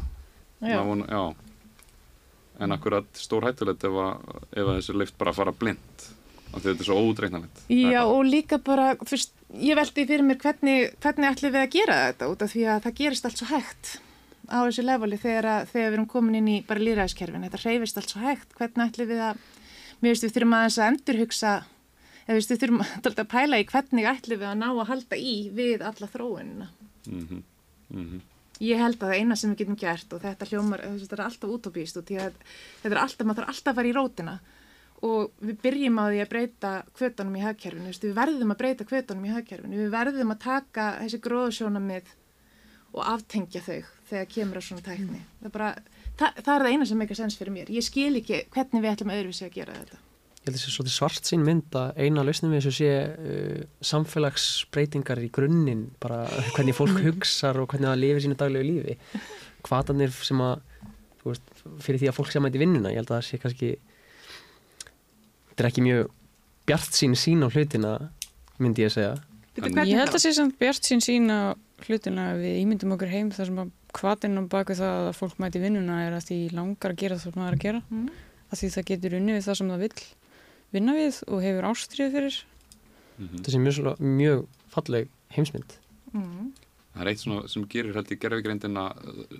Já. 0.61 0.77
vona, 0.85 1.05
já. 1.09 1.23
En 2.65 2.71
akkurat 2.73 3.05
stór 3.17 3.45
hættulegt 3.45 3.83
ef, 3.85 3.93
ef 4.49 4.63
að 4.63 4.77
þessu 4.79 4.93
leift 4.97 5.13
bara 5.17 5.33
fara 5.37 5.51
blind 5.53 6.01
því 6.01 6.16
þetta 6.63 6.83
er 6.83 6.89
svo 6.89 6.97
ódreiknanlegt 7.03 7.63
Já, 7.73 8.01
og 8.05 8.25
líka 8.27 8.59
bara, 8.63 8.89
fyrst, 9.07 9.33
ég 9.53 9.77
veldi 9.79 10.05
fyrir 10.09 10.25
mér 10.25 10.41
hvernig, 10.41 10.91
hvernig 11.03 11.31
ætlum 11.31 11.55
við 11.55 11.63
að 11.63 11.73
gera 11.77 12.01
þetta 12.07 12.29
út 12.33 12.45
af 12.45 12.53
því 12.53 12.67
að 12.73 12.83
það 12.85 12.99
gerist 13.01 13.27
allt 13.29 13.41
svo 13.41 13.49
hægt 13.51 13.97
á 14.47 14.57
þessu 14.63 14.85
leveli 14.85 15.19
þegar, 15.19 15.47
að, 15.51 15.71
þegar 15.71 15.89
við 15.89 15.97
erum 15.97 16.09
komin 16.11 16.39
inn 16.39 16.51
í 16.51 16.57
bara 16.67 16.83
líðræðiskerfin, 16.83 17.47
þetta 17.47 17.63
reyfist 17.63 17.99
allt 17.99 18.13
svo 18.13 18.21
hægt, 18.23 18.55
hvernig 18.57 18.85
ætlum 18.85 19.09
við 19.11 19.23
að, 19.27 19.41
mér 19.99 20.13
veist 20.13 20.25
við 20.25 20.33
þurfum 20.37 20.55
aðeins 20.57 20.77
að 20.79 20.91
endurhugsa, 20.93 21.53
eða 22.23 22.37
við 22.37 22.63
þurfum 22.63 22.85
að 23.09 23.11
að 23.11 23.29
pæla 23.33 23.59
í 23.59 23.67
hvernig 23.73 24.09
ætlum 24.13 24.41
við 24.41 24.49
að 24.51 24.57
ná 24.61 24.67
að 24.69 24.89
halda 24.93 25.19
í 25.19 25.35
við 25.57 25.85
alla 25.89 26.11
þróunina. 26.15 26.71
mm 27.11 27.27
-hmm. 27.29 28.25
Ég 28.57 28.79
held 28.81 28.97
að 28.97 29.11
það 29.11 29.19
eina 29.21 29.35
sem 29.37 29.51
við 29.51 29.59
getum 29.59 29.75
gert 29.77 30.13
og 30.13 30.21
þetta 30.21 30.45
hljómar, 30.49 30.81
þetta 30.81 31.15
er 31.15 31.25
alltaf 31.27 31.49
útópíst 31.49 31.97
og 31.97 32.07
að 32.09 32.33
þetta 32.81 32.95
er 32.95 33.01
alltaf, 33.03 33.25
maður 33.27 33.43
þarf 33.43 33.51
alltaf 33.53 33.71
að 33.71 33.75
fara 33.75 33.87
í 33.87 33.93
rótina 33.93 34.39
og 35.05 35.33
við 35.43 35.59
byrjum 35.61 35.99
á 36.01 36.05
því 36.09 36.21
að 36.23 36.31
breyta 36.31 36.71
kvötunum 36.97 37.35
í 37.37 37.43
hagkerfinu, 37.43 37.91
við 38.01 38.15
verðum 38.17 38.53
að 38.53 38.61
breyta 38.63 38.87
kvötunum 38.87 39.27
í 39.27 39.33
hagkerfinu, 39.35 39.81
við 39.83 39.91
verðum 39.93 40.33
að 40.33 40.41
taka 40.47 40.87
þessi 41.03 41.19
gróðsjónamið 41.27 42.15
og 42.97 43.05
aftengja 43.05 43.61
þau 43.61 43.79
þegar 44.09 44.27
kemur 44.31 44.59
á 44.59 44.61
svona 44.63 44.85
tækni. 44.85 45.21
Það 45.41 45.49
er 45.49 45.53
bara, 45.53 45.69
það, 46.17 46.41
það 46.41 46.51
er 46.55 46.65
það 46.65 46.73
eina 46.73 46.89
sem 46.89 47.01
meikar 47.01 47.19
sens 47.19 47.37
fyrir 47.37 47.53
mér. 47.53 47.71
Ég 47.73 47.85
skil 47.85 48.11
ekki 48.21 48.43
hvernig 48.53 48.83
við 48.83 48.93
ætlum 48.93 49.13
öðruvísi 49.13 49.47
að 49.47 49.57
gera 49.57 49.75
þetta. 49.77 49.99
Ég 50.37 50.47
held 50.47 50.53
að 50.53 50.61
þessi 50.61 50.73
svolítið 50.73 50.95
svart 50.95 51.27
sín 51.27 51.43
mynd 51.43 51.75
að 51.75 51.97
eina 51.99 52.23
lausnum 52.23 52.53
við 52.55 52.61
þessu 52.63 52.77
sé 52.77 52.91
uh, 53.03 53.65
samfélagsbreytingar 53.89 55.21
í 55.25 55.31
grunninn, 55.35 55.83
bara 56.01 56.23
hvernig 56.55 56.77
fólk 56.77 57.01
hugsar 57.07 57.59
og 57.61 57.67
hvernig 57.73 57.91
það 57.91 58.01
lifir 58.05 58.25
sínu 58.25 58.39
daglegu 58.39 58.69
lífi. 58.71 58.97
Hvaðanir 59.67 60.15
sem 60.15 60.41
að, 60.45 60.63
þú 61.19 61.33
veist, 61.33 61.53
fyrir 61.83 62.01
því 62.01 62.11
að 62.13 62.17
fólk 62.21 62.31
sé 62.31 62.39
að 62.39 62.47
mæti 62.47 62.63
vinnuna, 62.63 62.93
ég 62.95 63.01
held 63.01 63.11
að 63.11 63.17
það 63.17 63.27
sé 63.27 63.41
kannski, 63.43 63.73
þetta 65.57 65.65
er 65.65 65.69
ekki 65.71 65.83
mjög 65.87 66.11
bjart 66.69 66.93
sín 66.93 67.15
sín 67.17 67.41
á 67.41 67.47
hlutina, 67.49 67.91
myndi 68.61 68.83
ég 68.85 68.91
að 68.91 68.95
segja. 68.97 69.15
Ég 69.57 69.97
held 69.97 70.13
að 70.13 70.21
sé 70.21 70.33
samt 70.37 70.57
bjart 70.61 70.85
sín 70.85 71.01
sín 71.01 71.31
á 71.33 71.57
hlutina 71.87 72.35
við 72.37 72.59
ímyndum 72.61 72.93
okkur 72.93 73.09
heim 73.09 73.31
þar 73.33 73.49
sem 73.49 73.57
að 73.63 73.71
hvatinn 73.97 74.37
á 74.37 74.43
baku 74.51 74.75
það 74.77 75.07
að 75.09 75.15
fólk 75.17 75.39
mæti 75.41 75.61
vinnuna 75.63 76.03
er 76.05 76.13
að 76.13 76.27
því 76.29 76.37
langar 76.53 76.93
að 76.93 76.99
gera 77.01 77.17
það 77.17 77.23
sem 77.23 77.33
maður 77.41 77.47
er 77.49 77.57
að 77.57 77.63
gera 77.65 77.81
Mm. 77.89 78.09
að 78.51 78.59
því 78.61 78.69
það 78.75 78.85
getur 78.91 79.15
unni 79.17 79.33
við 79.33 79.45
það 79.47 79.57
sem 79.57 79.69
það 79.73 79.79
vill 79.87 80.03
vinna 80.77 80.93
við 80.93 81.23
og 81.27 81.41
hefur 81.41 81.67
ástrið 81.71 82.11
fyrir 82.13 82.37
Mhm. 83.17 83.37
Þetta 83.41 83.51
sé 83.51 83.57
mjög, 83.57 83.97
mjög 83.99 84.45
falleg 84.69 85.07
heimsmynd. 85.33 85.71
Mm. 86.13 86.51
Það 86.93 87.01
er 87.01 87.07
eitt 87.09 87.19
svona 87.23 87.47
sem 87.49 87.63
gerir 87.65 87.95
held 87.97 88.11
í 88.13 88.17
gerfigreindina 88.21 88.83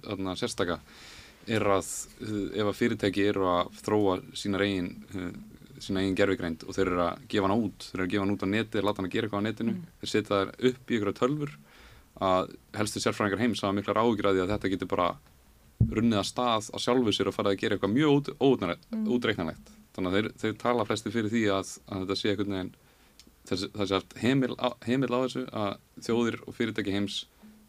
þarna 0.02 0.34
sérstaka 0.34 0.80
er 1.48 1.62
að 1.62 1.86
uh, 2.22 2.58
ef 2.58 2.66
að 2.72 2.78
fyrirtæki 2.80 3.28
eru 3.30 3.46
að 3.46 3.70
þróa 3.86 4.16
sína 4.34 4.58
eigin 4.66 4.90
uh, 5.14 5.30
sína 5.84 6.04
eigin 6.04 6.18
gerfigreind 6.18 6.66
og 6.68 6.76
þeir 6.76 6.92
eru 6.92 7.04
að 7.06 7.24
gefa 7.32 7.48
hana 7.48 7.58
út. 7.62 7.88
Þeir 7.88 8.00
eru 8.00 8.06
að 8.08 8.14
gefa 8.14 8.26
hana 8.26 8.36
út 8.36 8.46
á 8.46 8.48
neti, 8.54 8.84
láta 8.84 9.02
hana 9.02 9.14
gera 9.14 9.28
eitthvað 9.28 9.42
á 9.42 9.48
netinu. 9.48 9.76
Þeir 10.02 10.12
setja 10.14 10.42
þær 10.42 10.54
upp 10.72 10.92
í 10.92 10.98
ykkur 10.98 11.18
tölfur 11.18 11.58
að 12.28 12.54
helstu 12.78 13.02
sérfræðingar 13.04 13.44
heims 13.44 13.64
hafa 13.64 13.78
miklar 13.78 14.02
áhyggjur 14.02 14.32
að 14.32 14.44
þetta 14.54 14.72
getur 14.74 14.90
bara 14.90 15.10
runnið 15.94 16.22
að 16.22 16.30
stað 16.32 16.70
á 16.74 16.78
sjálfu 16.82 17.14
sér 17.14 17.30
og 17.30 17.36
fara 17.36 17.54
að 17.54 17.62
gera 17.62 17.78
eitthvað 17.78 17.94
mjög 17.94 18.16
út, 18.18 18.32
útreiknanlegt 19.18 19.72
þannig 19.94 20.10
að 20.10 20.18
þeir, 20.18 20.30
þeir 20.42 20.56
tala 20.62 20.86
flesti 20.88 21.14
fyrir 21.14 21.34
því 21.34 21.44
að, 21.54 21.74
að 21.86 22.04
þetta 22.04 22.18
sé 22.18 22.32
einhvern 22.32 22.56
veginn 22.56 22.72
þessi, 23.50 23.70
þessi 23.74 23.98
haft 23.98 24.16
heimil 24.22 24.54
á, 24.58 24.68
heimil 24.86 25.12
á 25.14 25.20
þessu 25.26 25.44
að 25.62 25.72
þjóðir 26.08 26.40
og 26.44 26.58
fyrirtæki 26.58 26.96
heims 26.96 27.20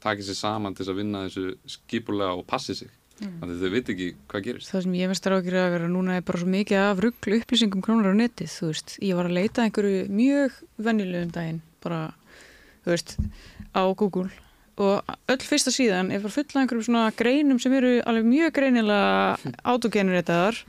taki 0.03 0.25
sér 0.27 0.39
saman 0.39 0.77
til 0.79 0.87
að 0.89 1.01
vinna 1.01 1.25
þessu 1.27 1.75
skipulega 1.77 2.37
og 2.39 2.47
passi 2.49 2.77
sig. 2.79 2.91
mm. 2.91 2.98
Þannig 3.19 3.55
að 3.55 3.63
þau 3.63 3.73
veit 3.73 3.93
ekki 3.93 4.09
hvað 4.31 4.45
gerist. 4.47 4.73
Það 4.73 4.85
sem 4.85 4.97
ég 4.99 5.11
veist 5.11 5.29
að 5.29 5.37
ákjöra 5.39 5.63
að 5.65 5.73
vera 5.75 5.91
núna 5.93 6.19
er 6.19 6.27
bara 6.27 6.41
svo 6.43 6.51
mikið 6.53 6.83
af 6.83 7.01
rugglu 7.05 7.39
upplýsingum 7.41 7.85
krónar 7.85 8.15
á 8.15 8.21
netið, 8.21 8.51
þú 8.53 8.69
veist, 8.71 8.95
ég 9.05 9.19
var 9.19 9.29
að 9.29 9.39
leita 9.39 9.65
einhverju 9.65 10.05
mjög 10.13 10.61
venjulegum 10.89 11.33
daginn 11.35 11.63
bara, 11.85 12.03
þú 12.85 12.95
veist, 12.95 13.17
á 13.75 13.83
Google. 13.99 14.29
Og 14.79 15.11
öll 15.35 15.43
fyrsta 15.43 15.75
síðan 15.75 16.13
er 16.15 16.23
bara 16.23 16.37
fulla 16.37 16.63
einhverjum 16.63 16.87
svona 16.87 17.09
greinum 17.19 17.59
sem 17.63 17.75
eru 17.75 17.97
alveg 18.07 18.31
mjög 18.31 18.55
greinilega 18.61 19.35
autogeneritaðar 19.73 20.63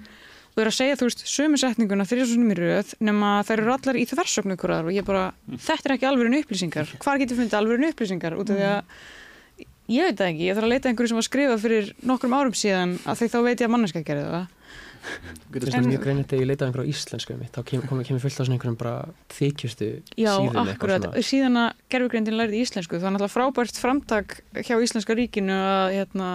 og 0.49 0.63
er 0.63 0.71
að 0.71 0.75
segja, 0.79 0.97
þú 0.97 1.07
veist, 1.07 1.21
sömu 1.29 1.61
setninguna 1.61 2.07
þrjusum 2.09 2.49
í 2.49 2.57
röð 2.57 2.95
nema 3.05 3.37
þær 3.47 3.61
eru 3.61 3.73
allar 3.75 3.99
í 4.01 4.07
þversögnu 4.09 4.57
ykkur 4.57 4.73
og 4.79 4.91
ég 4.95 5.05
bara, 5.07 5.29
þetta 5.53 5.87
er 5.91 5.95
ekki 5.95 6.09
alveg 6.09 6.41
upplýsingar. 6.41 6.93
Hvar 7.05 7.21
getur 7.21 7.39
fundið 7.39 7.59
alveg 7.61 7.85
upplýsingar? 7.93 8.35
Út 8.41 8.49
af 8.49 8.57
því 8.57 8.69
að 8.73 9.05
ég 9.89 10.07
veit 10.07 10.19
það 10.19 10.31
ekki, 10.31 10.45
ég 10.47 10.57
þarf 10.57 10.67
að 10.67 10.73
leita 10.73 10.85
að 10.85 10.93
einhverju 10.93 11.11
sem 11.11 11.19
var 11.19 11.27
skrifað 11.27 11.65
fyrir 11.65 11.91
nokkrum 12.11 12.37
árum 12.37 12.55
síðan 12.57 12.95
að 13.03 13.19
því 13.21 13.29
þá 13.33 13.39
veit 13.47 13.59
ég 13.59 13.67
að 13.67 13.75
manneska 13.75 14.05
gerði 14.05 14.31
það. 14.35 14.47
Þetta 14.99 15.65
er 15.65 15.71
svona 15.71 15.89
mjög 15.89 16.01
greinilegt 16.03 16.31
þegar 16.33 16.41
ég 16.43 16.49
leitaði 16.49 16.67
einhverju 16.69 16.85
á 16.85 16.91
íslensku 16.91 17.35
mitt, 17.39 17.51
þá 17.55 17.61
kemur, 17.69 17.85
kemur, 17.87 18.05
kemur 18.09 18.23
fullt 18.23 18.35
á 18.35 18.43
svona 18.43 18.55
einhverjum 18.57 18.77
bara 18.79 18.95
þykjustu 19.31 19.87
Já, 20.19 20.33
síðum 20.35 20.49
eitthvað 20.49 20.71
akkurat, 20.73 21.07
svona. 21.07 21.23
síðan 21.29 21.59
að 21.61 21.69
gerfugreindin 21.95 22.37
lærði 22.37 22.59
íslensku, 22.65 22.99
það 22.99 23.07
er 23.07 23.15
náttúrulega 23.15 23.35
frábært 23.37 23.79
framtak 23.79 24.35
hjá 24.59 24.75
íslenska 24.75 25.15
ríkinu 25.15 25.55
að 25.55 25.95
hérna, 25.95 26.29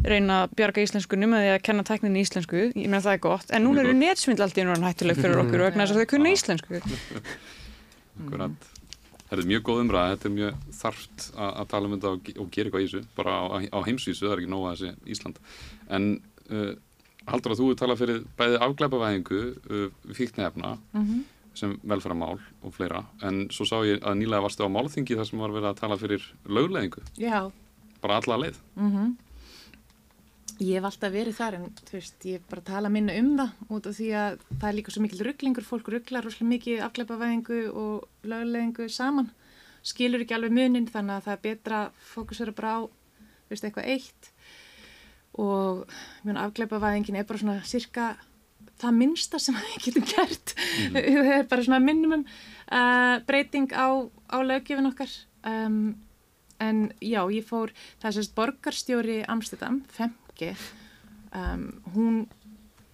reyna 0.00 0.40
að 0.46 0.56
bjarga 0.62 0.84
íslenskunni 0.88 1.28
með 1.28 1.44
því 1.44 1.52
að 1.52 1.62
kenna 1.68 1.86
tækninni 1.92 2.24
íslensku, 2.24 2.66
ég 2.72 2.88
meina 2.88 3.04
það 3.04 3.18
er 3.18 3.24
gott. 3.28 3.52
En 3.52 3.66
núna 3.68 3.84
eru 3.84 3.94
netsvindl 4.00 4.46
allt 4.48 4.58
í 4.58 4.66
núna 4.66 4.90
hættuleg 4.90 5.20
fyrir 5.20 5.44
okkur 5.44 5.66
vegna 5.68 5.84
þess 5.84 5.98
að 5.98 6.02
þau 6.02 6.12
kunna 6.16 6.36
íslensku. 6.38 6.82
Akkurat. 8.24 8.70
Þetta 9.30 9.42
er 9.44 9.48
mjög 9.52 9.62
góð 9.68 9.80
umræða, 9.84 10.14
þetta 10.16 10.26
er 10.28 10.32
mjög 10.34 10.62
þarft 10.80 11.24
að, 11.38 11.66
tala 11.70 11.86
um 11.86 11.92
þetta 11.94 12.10
og, 12.16 12.30
og 12.42 12.48
gera 12.50 12.66
eitthvað 12.70 12.82
í 12.82 12.88
þessu, 12.90 13.02
bara 13.16 13.34
á, 13.38 13.44
á 13.70 13.78
heimsvísu, 13.86 14.24
það 14.26 14.32
er 14.34 14.40
ekki 14.42 14.50
nóg 14.50 14.64
að 14.66 14.80
þessi 14.80 15.12
Ísland. 15.14 15.38
En 15.94 16.08
uh, 16.50 16.72
haldur 17.30 17.54
að 17.54 17.60
þú 17.62 17.68
tala 17.78 17.96
fyrir 18.00 18.24
bæði 18.40 18.58
afglæpavæðingu, 18.66 19.42
uh, 19.70 20.14
fíknefna, 20.18 20.72
Mhm. 20.98 21.20
sem 21.60 21.72
velferðarmál 21.82 22.38
og 22.62 22.72
fleira, 22.74 23.04
en 23.26 23.48
svo 23.50 23.64
sá 23.66 23.76
ég 23.84 23.98
að 24.06 24.18
nýlega 24.20 24.42
varstu 24.44 24.62
á 24.66 24.70
málþingi 24.70 25.16
þar 25.18 25.26
sem 25.26 25.38
var 25.42 25.50
verið 25.50 25.70
að 25.72 25.80
tala 25.80 25.96
fyrir 25.98 26.22
lögleðingu, 26.46 27.02
Já, 27.18 27.50
bara 28.00 28.20
alla 28.22 28.38
leið. 28.44 28.58
Mm 28.76 29.16
Ég 30.60 30.76
hef 30.76 30.84
alltaf 30.84 31.12
verið 31.14 31.36
þar 31.38 31.54
en 31.56 31.62
þú 31.72 31.94
veist, 31.94 32.24
ég 32.28 32.36
hef 32.36 32.48
bara 32.50 32.62
tala 32.68 32.88
minna 32.92 33.14
um 33.16 33.30
það 33.38 33.60
út 33.72 33.86
af 33.88 33.94
því 33.96 34.08
að 34.20 34.42
það 34.50 34.66
er 34.68 34.74
líka 34.76 34.92
svo 34.92 35.02
mikil 35.04 35.20
rugglingur, 35.24 35.64
fólk 35.64 35.86
rugglar 35.88 36.26
rosalega 36.26 36.50
mikið 36.50 36.82
afgleipavæðingu 36.84 37.60
og 37.80 38.26
löguleðingu 38.28 38.88
saman, 38.92 39.30
skilur 39.80 40.20
ekki 40.20 40.36
alveg 40.36 40.52
munin 40.58 40.88
þannig 40.90 41.14
að 41.16 41.24
það 41.28 41.36
er 41.36 41.40
betra 41.46 41.78
að 41.86 42.02
fókusera 42.10 42.54
bara 42.58 42.74
á, 42.76 42.80
þú 42.84 43.54
veist, 43.54 43.64
eitthvað 43.70 43.88
eitt. 43.94 44.30
Og 45.40 45.96
mjög 46.26 46.42
afgleipavæðingin 46.44 47.20
er 47.22 47.30
bara 47.30 47.40
svona 47.40 47.56
cirka 47.72 48.10
það 48.84 49.00
minnsta 49.00 49.40
sem 49.40 49.56
við 49.62 49.80
getum 49.86 50.08
gert, 50.12 50.54
það 50.92 51.32
er 51.38 51.48
bara 51.48 51.64
svona 51.70 51.80
minimum 51.86 52.28
uh, 52.28 53.16
breyting 53.24 53.72
á, 53.72 53.96
á 54.28 54.36
löggjöfin 54.44 54.92
okkar. 54.92 55.16
Um, 55.40 55.96
En 56.60 56.90
já, 57.00 57.22
ég 57.32 57.46
fór, 57.48 57.72
það 58.02 58.10
er 58.10 58.14
sérst 58.18 58.34
borgarstjóri 58.36 59.14
Amsterdam, 59.32 59.80
Femke, 60.40 60.56
um, 61.34 61.82
hún 61.94 62.14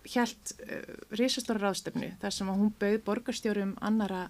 hjælt 0.07 0.55
uh, 0.67 0.83
risastóra 1.15 1.63
ráðstöfnu 1.63 2.09
þar 2.19 2.35
sem 2.35 2.51
hún 2.51 2.73
bauð 2.81 2.99
borgarstjórum 3.07 3.77
annara 3.87 4.27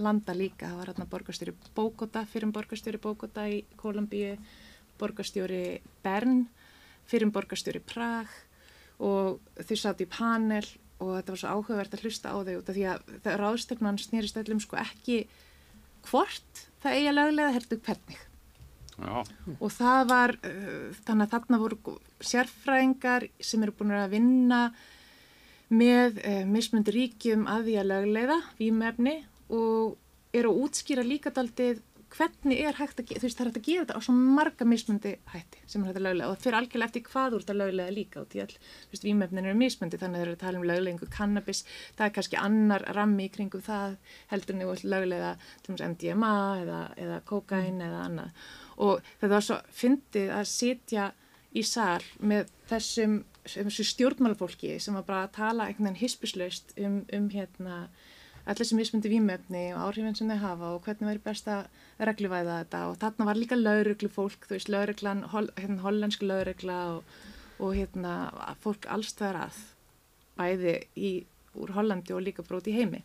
landa 0.00 0.32
líka. 0.32 0.70
Það 0.70 0.78
var 0.78 0.90
hérna 0.92 1.08
borgarstjóri 1.12 1.54
Bókota, 1.76 2.24
fyrir 2.24 2.52
borgarstjóri 2.54 3.00
Bókota 3.02 3.44
í 3.52 3.62
Kolumbíu, 3.76 4.38
borgarstjóri 5.00 5.82
Bern, 6.04 6.46
fyrir 7.04 7.32
borgarstjóri 7.34 7.84
Prag 7.84 8.32
og 9.02 9.44
þau 9.60 9.76
satt 9.76 10.00
í 10.00 10.08
panel 10.08 10.64
og 11.02 11.18
þetta 11.18 11.34
var 11.34 11.42
svo 11.42 11.52
áhugavert 11.52 11.96
að 11.96 12.06
hlusta 12.06 12.32
á 12.32 12.36
þau 12.40 12.56
út 12.62 12.68
af 12.72 12.76
því 12.76 12.88
að 12.94 13.32
ráðstöfnan 13.42 14.00
snýrist 14.00 14.38
öllum 14.40 14.60
sko 14.62 14.80
ekki 14.80 15.24
hvort 16.08 16.68
það 16.80 16.96
eigi 16.96 17.08
að 17.10 17.18
löglega 17.18 17.56
heldur 17.58 17.82
hvernig 17.82 18.28
Já, 19.02 19.22
og 19.58 19.72
það 19.74 20.02
var 20.10 20.34
uh, 20.38 20.88
þannig 21.06 21.26
að 21.26 21.32
þarna 21.34 21.60
voru 21.62 21.96
sérfræðingar 22.22 23.28
sem 23.42 23.62
eru 23.64 23.74
búin 23.76 23.94
að 23.96 24.14
vinna 24.14 24.60
með 25.72 26.20
uh, 26.22 26.42
mismundi 26.48 26.94
ríkjum 26.94 27.48
að 27.50 27.70
því 27.70 27.78
að 27.80 27.90
lögleiða 27.92 28.38
vímefni 28.60 29.16
og 29.52 29.98
er 30.32 30.48
að 30.48 30.60
útskýra 30.64 31.04
líka 31.04 31.32
daldið 31.34 31.82
hvernig 32.12 32.60
er 32.60 32.76
hægt 32.76 33.00
að, 33.00 33.12
þú 33.16 33.24
veist, 33.24 33.38
það 33.38 33.44
er 33.44 33.48
hægt 33.50 33.58
að 33.58 33.66
gera 33.66 33.84
þetta 33.84 33.96
á 33.96 34.04
svo 34.04 34.14
marga 34.36 34.66
mismundi 34.68 35.12
hætti 35.32 35.62
sem 35.64 35.82
er 35.82 35.88
hægt 35.88 36.00
að 36.00 36.06
löglega 36.06 36.28
og 36.28 36.34
það 36.36 36.44
fyrir 36.44 36.58
algjörlega 36.58 36.90
eftir 36.90 37.04
hvað 37.08 37.36
úr 37.36 37.44
þetta 37.44 37.56
löglega 37.58 37.94
líka 37.96 38.20
og 38.20 38.28
því 38.32 38.42
að, 38.42 38.54
þú 38.58 38.94
veist, 38.94 39.06
výmefnin 39.06 39.48
eru 39.48 39.60
mismundi 39.60 40.00
þannig 40.00 40.18
að 40.18 40.22
það 40.22 40.26
eru 40.26 40.36
að 40.36 40.42
tala 40.42 40.60
um 40.60 40.66
löglegingu 40.70 41.08
kannabis 41.16 41.62
það 41.96 42.04
er 42.06 42.14
kannski 42.18 42.40
annar 42.42 42.86
rammi 42.98 43.28
í 43.28 43.32
kringum 43.36 43.64
það 43.64 43.96
heldur 44.32 44.58
en 44.58 44.64
þú 44.66 44.92
löglega 44.92 45.32
til 45.62 45.72
dæmis 45.72 45.86
MDMA 45.88 46.34
eða, 46.64 46.82
eða 47.06 47.20
kokain 47.32 47.80
eða 47.88 48.04
annað 48.08 48.44
og 48.82 49.02
þetta 49.20 49.34
var 49.34 49.44
svo 49.46 49.58
fyndið 49.82 50.32
að 50.38 50.48
sitja 50.50 51.10
í 51.52 51.62
sál 51.66 52.02
með 52.18 52.50
þessum, 52.70 53.20
þessum 53.44 53.88
stjórnmálafólki 53.90 54.74
sem 54.80 54.96
var 54.96 55.06
bara 55.08 55.26
að 55.26 55.36
tala 55.36 55.68
einhvern 55.68 55.90
veginn 55.90 56.02
hispislaust 56.02 56.74
um, 56.80 57.02
um 57.12 57.28
hérna 57.32 57.84
allir 58.48 58.66
sem 58.66 58.78
mismundi 58.80 59.10
výmefni 59.12 59.68
og 59.74 59.84
áhrifin 59.86 60.16
sem 60.18 60.30
þau 60.32 60.40
hafa 60.42 60.70
og 60.74 60.86
hvernig 60.86 61.08
væri 61.10 61.22
best 61.22 61.50
að 61.50 61.68
regluvæða 62.02 62.56
þetta. 62.62 62.80
Og 62.90 62.96
þarna 63.02 63.26
var 63.28 63.38
líka 63.38 63.58
lauruglu 63.58 64.10
fólk, 64.10 64.48
þú 64.48 64.56
veist, 64.56 64.72
lauruglan, 64.72 65.22
hol, 65.30 65.50
hérna, 65.58 65.82
hollensk 65.84 66.24
laurugla 66.26 66.78
og, 66.96 67.12
og 67.62 67.76
hérna, 67.78 68.16
fólk 68.64 68.88
allstæðar 68.90 69.44
að 69.44 69.60
bæði 70.40 70.74
í, 70.96 71.12
úr 71.62 71.74
Hollandi 71.76 72.16
og 72.16 72.24
líka 72.26 72.42
bróti 72.46 72.74
heimi. 72.74 73.02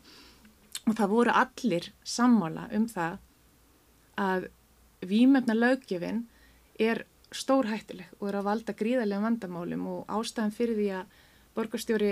Og 0.87 0.95
það 0.97 1.13
voru 1.13 1.35
allir 1.35 1.91
sammála 2.07 2.69
um 2.73 2.87
það 2.89 3.19
að 4.17 4.49
výmefna 5.01 5.55
löggefin 5.57 6.25
er 6.79 7.03
stórhættileg 7.36 8.10
og 8.19 8.29
er 8.29 8.39
að 8.39 8.47
valda 8.47 8.75
gríðarlega 8.77 9.23
vandamálum 9.23 9.88
og 9.91 10.12
ástæðan 10.12 10.55
fyrir 10.55 10.79
því 10.79 10.89
að 10.99 11.15
borgarstjóri 11.57 12.12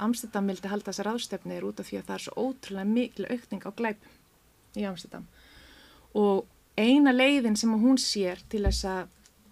Amsterdam 0.00 0.48
vildi 0.50 0.70
halda 0.70 0.90
þessar 0.90 1.12
aðstöfnir 1.12 1.66
út 1.66 1.80
af 1.82 1.88
því 1.88 2.00
að 2.00 2.08
það 2.08 2.16
er 2.16 2.24
svo 2.24 2.46
ótrúlega 2.46 2.90
mikil 2.90 3.26
aukning 3.30 3.66
á 3.66 3.70
glæpum 3.76 4.80
í 4.80 4.86
Amsterdam. 4.86 5.26
Og 6.14 6.46
eina 6.78 7.12
leiðin 7.12 7.58
sem 7.58 7.72
hún 7.74 7.98
sér 7.98 8.42
til 8.50 8.64
þess 8.66 8.86
að, 8.88 9.08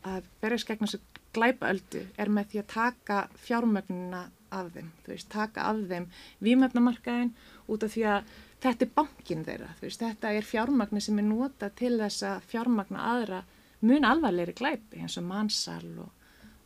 að 0.06 0.28
berjast 0.42 0.68
gegn 0.68 0.86
þessu 0.86 1.00
glæpaöldu 1.36 2.04
er 2.18 2.32
með 2.32 2.52
því 2.52 2.62
að 2.62 2.70
taka 2.74 3.22
fjármögnuna 3.44 4.24
af 4.54 4.70
þeim, 4.72 4.92
þú 5.04 5.12
veist, 5.12 5.28
taka 5.32 5.66
af 5.68 5.82
þeim 5.90 6.06
výmöfnamarkaðin 6.44 7.34
út 7.68 7.84
af 7.84 7.92
því 7.92 8.06
að 8.14 8.36
þetta 8.62 8.84
er 8.84 8.92
bankin 8.94 9.46
þeirra, 9.46 9.70
veist, 9.80 10.02
þetta 10.02 10.32
er 10.34 10.46
fjármagni 10.46 11.02
sem 11.04 11.18
er 11.18 11.28
nota 11.28 11.70
til 11.70 11.94
þess 12.00 12.26
að 12.26 12.50
fjármagna 12.50 13.06
aðra 13.14 13.42
mun 13.86 14.06
alvarleiri 14.06 14.56
glæpi 14.58 15.04
eins 15.04 15.18
og 15.20 15.26
mannsal 15.28 15.86
og, 16.02 16.12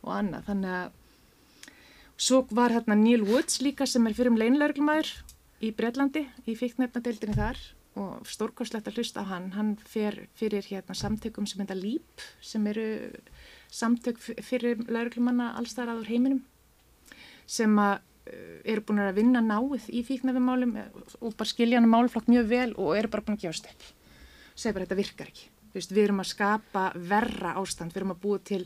og 0.01 0.13
annað, 0.17 0.45
þannig 0.49 0.77
að 0.79 0.99
Svo 2.23 2.43
var 2.53 2.71
hérna 2.71 2.95
Neil 2.95 3.23
Woods 3.25 3.57
líka 3.65 3.87
sem 3.89 4.05
er 4.07 4.13
fyrir 4.15 4.31
um 4.31 4.37
leinlauglumæður 4.39 5.09
í 5.65 5.71
Breitlandi 5.75 6.27
í 6.45 6.53
fíknefnadeildinni 6.55 7.35
þar 7.35 7.59
og 7.99 8.29
stórkoslegt 8.29 8.87
að 8.89 8.99
hlusta 8.99 9.25
á 9.25 9.31
hann. 9.31 9.49
Hann 9.57 9.73
fer 9.81 10.27
fyrir 10.37 10.65
hérna 10.69 10.95
samtökum 10.97 11.47
sem 11.49 11.63
heita 11.63 11.77
LEAP 11.77 12.23
sem 12.41 12.65
eru 12.69 12.85
samtök 13.73 14.21
fyrir 14.21 14.85
lauglumanna 14.87 15.51
allstæðar 15.57 15.95
aður 15.95 16.11
heiminum 16.13 16.43
sem 17.49 17.73
að 17.81 18.05
eru 18.25 18.83
búin 18.87 19.01
að 19.03 19.17
vinna 19.19 19.41
náið 19.43 19.89
í 19.91 20.03
fíknefnumálum 20.07 20.77
og 21.19 21.35
bara 21.35 21.49
skilja 21.49 21.79
hann 21.79 21.91
málflokk 21.91 22.29
mjög 22.31 22.49
vel 22.49 22.69
og 22.77 22.95
eru 22.97 23.11
bara 23.11 23.25
búin 23.25 23.37
að 23.37 23.45
gefa 23.47 23.59
stöpp. 23.59 23.87
Segir 24.55 24.77
bara 24.77 24.87
þetta 24.87 24.99
virkar 24.99 25.31
ekki. 25.31 25.49
Við 25.73 26.03
erum 26.03 26.21
að 26.21 26.29
skapa 26.29 26.83
verra 26.95 27.55
ástand, 27.59 27.93
við 27.93 28.03
erum 28.03 28.13
að 28.13 28.21
búa 28.23 28.39
til 28.45 28.61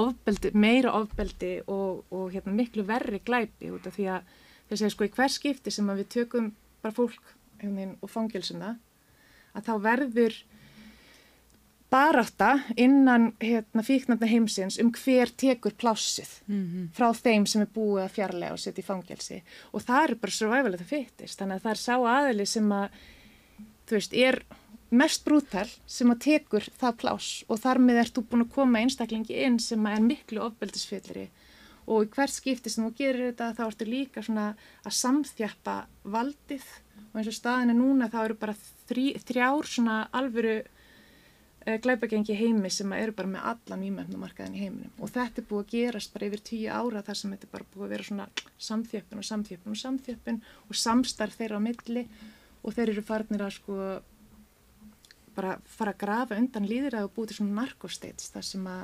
ofbeldi, 0.00 0.52
meira 0.54 0.92
ofbeldi 0.98 1.52
og, 1.66 2.04
og 2.10 2.30
hérna, 2.34 2.54
miklu 2.54 2.84
verri 2.86 3.20
glæpi 3.24 3.70
út 3.74 3.86
af 3.86 3.96
því 3.96 4.08
að 4.16 4.32
þess 4.70 4.86
að 4.86 4.94
sko 4.94 5.06
í 5.06 5.12
hver 5.16 5.32
skipti 5.34 5.74
sem 5.74 5.90
við 5.90 6.08
tökum 6.14 6.52
bara 6.82 6.94
fólk 6.94 7.34
hérna, 7.62 7.94
og 7.98 8.10
fangilsuna 8.10 8.76
að 9.54 9.66
þá 9.66 9.72
verður 9.86 10.36
baráta 11.90 12.60
innan 12.76 13.32
hérna, 13.42 13.82
fíknarna 13.82 14.26
heimsins 14.30 14.78
um 14.78 14.92
hver 14.94 15.30
tekur 15.36 15.74
plássið 15.74 16.30
mm 16.46 16.62
-hmm. 16.66 16.88
frá 16.94 17.12
þeim 17.14 17.46
sem 17.46 17.62
er 17.62 17.68
búið 17.74 18.04
að 18.04 18.14
fjarlæga 18.16 18.52
og 18.52 18.58
setja 18.58 18.82
í 18.82 18.86
fangelsi. 18.86 19.42
Og 19.72 19.82
það 19.82 20.10
er 20.10 20.14
bara 20.14 20.32
survival 20.32 20.74
of 20.74 20.80
the 20.80 20.84
fittest 20.84 21.40
þannig 21.40 21.56
að 21.56 21.62
það 21.62 21.70
er 21.70 21.76
sá 21.76 21.94
aðili 21.96 22.46
sem 22.46 22.72
að 22.72 22.88
þú 23.86 23.92
veist, 23.98 24.14
er 24.14 24.42
mest 24.90 25.24
brútal 25.24 25.68
sem 25.86 26.10
að 26.10 26.22
tekur 26.24 26.66
það 26.78 26.96
plás 26.96 27.28
og 27.48 27.60
þar 27.62 27.78
með 27.78 28.00
ert 28.02 28.14
þú 28.14 28.22
búin 28.30 28.44
að 28.44 28.54
koma 28.54 28.78
einstaklingi 28.78 29.38
inn 29.46 29.58
sem 29.58 29.86
er 29.86 30.00
miklu 30.00 30.42
ofbeldisfyllri. 30.46 31.28
Og 31.86 32.04
í 32.04 32.10
hvert 32.14 32.34
skipti 32.34 32.70
sem 32.70 32.84
þú 32.86 32.94
gerir 32.98 33.30
þetta 33.30 33.54
þá 33.58 33.64
ertu 33.66 33.86
líka 33.88 34.22
svona 34.22 34.54
að 34.84 34.92
samþjappa 34.92 35.86
valdið. 36.04 36.66
Og 37.10 37.16
eins 37.18 37.30
og 37.32 37.34
staðinu 37.34 37.74
núna 37.74 38.10
þá 38.12 38.24
eru 38.24 38.34
bara 38.34 38.54
þrjár 38.86 39.66
svona 39.66 40.08
alvöru 40.12 40.62
glæpagengi 41.66 42.34
heimi 42.36 42.70
sem 42.72 42.92
eru 42.96 43.12
bara 43.16 43.28
með 43.28 43.48
allan 43.52 43.82
výmöfnumarkaðin 43.84 44.56
í 44.56 44.62
heiminum. 44.64 44.92
Og 44.98 45.12
þetta 45.12 45.42
er 45.42 45.48
búið 45.50 45.64
að 45.64 45.72
gerast 45.74 46.14
bara 46.14 46.28
yfir 46.30 46.44
tíu 46.50 46.70
ára 46.72 47.02
þar 47.04 47.18
sem 47.20 47.34
þetta 47.34 47.48
er 47.48 47.52
bara 47.52 47.68
búið 47.74 47.84
að 47.84 47.92
vera 47.94 48.06
svona 48.08 48.28
samþjöppun 48.68 49.20
og 49.20 49.28
samþjöppun 49.28 49.74
og 49.74 49.80
samþjöppun 49.82 50.40
og 50.68 50.80
samstarf 50.84 51.36
þeirra 51.36 51.60
á 51.60 51.66
milli. 51.66 52.06
Og 52.64 52.76
þeir 52.76 52.94
eru 52.94 53.04
farnir 53.04 53.44
að 53.44 53.54
sko 53.58 53.76
bara 55.36 55.58
fara 55.68 55.94
að 55.94 56.00
grafa 56.00 56.40
undan 56.40 56.68
líðræði 56.68 57.06
og 57.06 57.14
búið 57.16 57.30
til 57.30 57.40
svona 57.40 57.62
narkostates 57.62 58.32
þar 58.34 58.46
sem 58.48 58.66
að, 58.68 58.82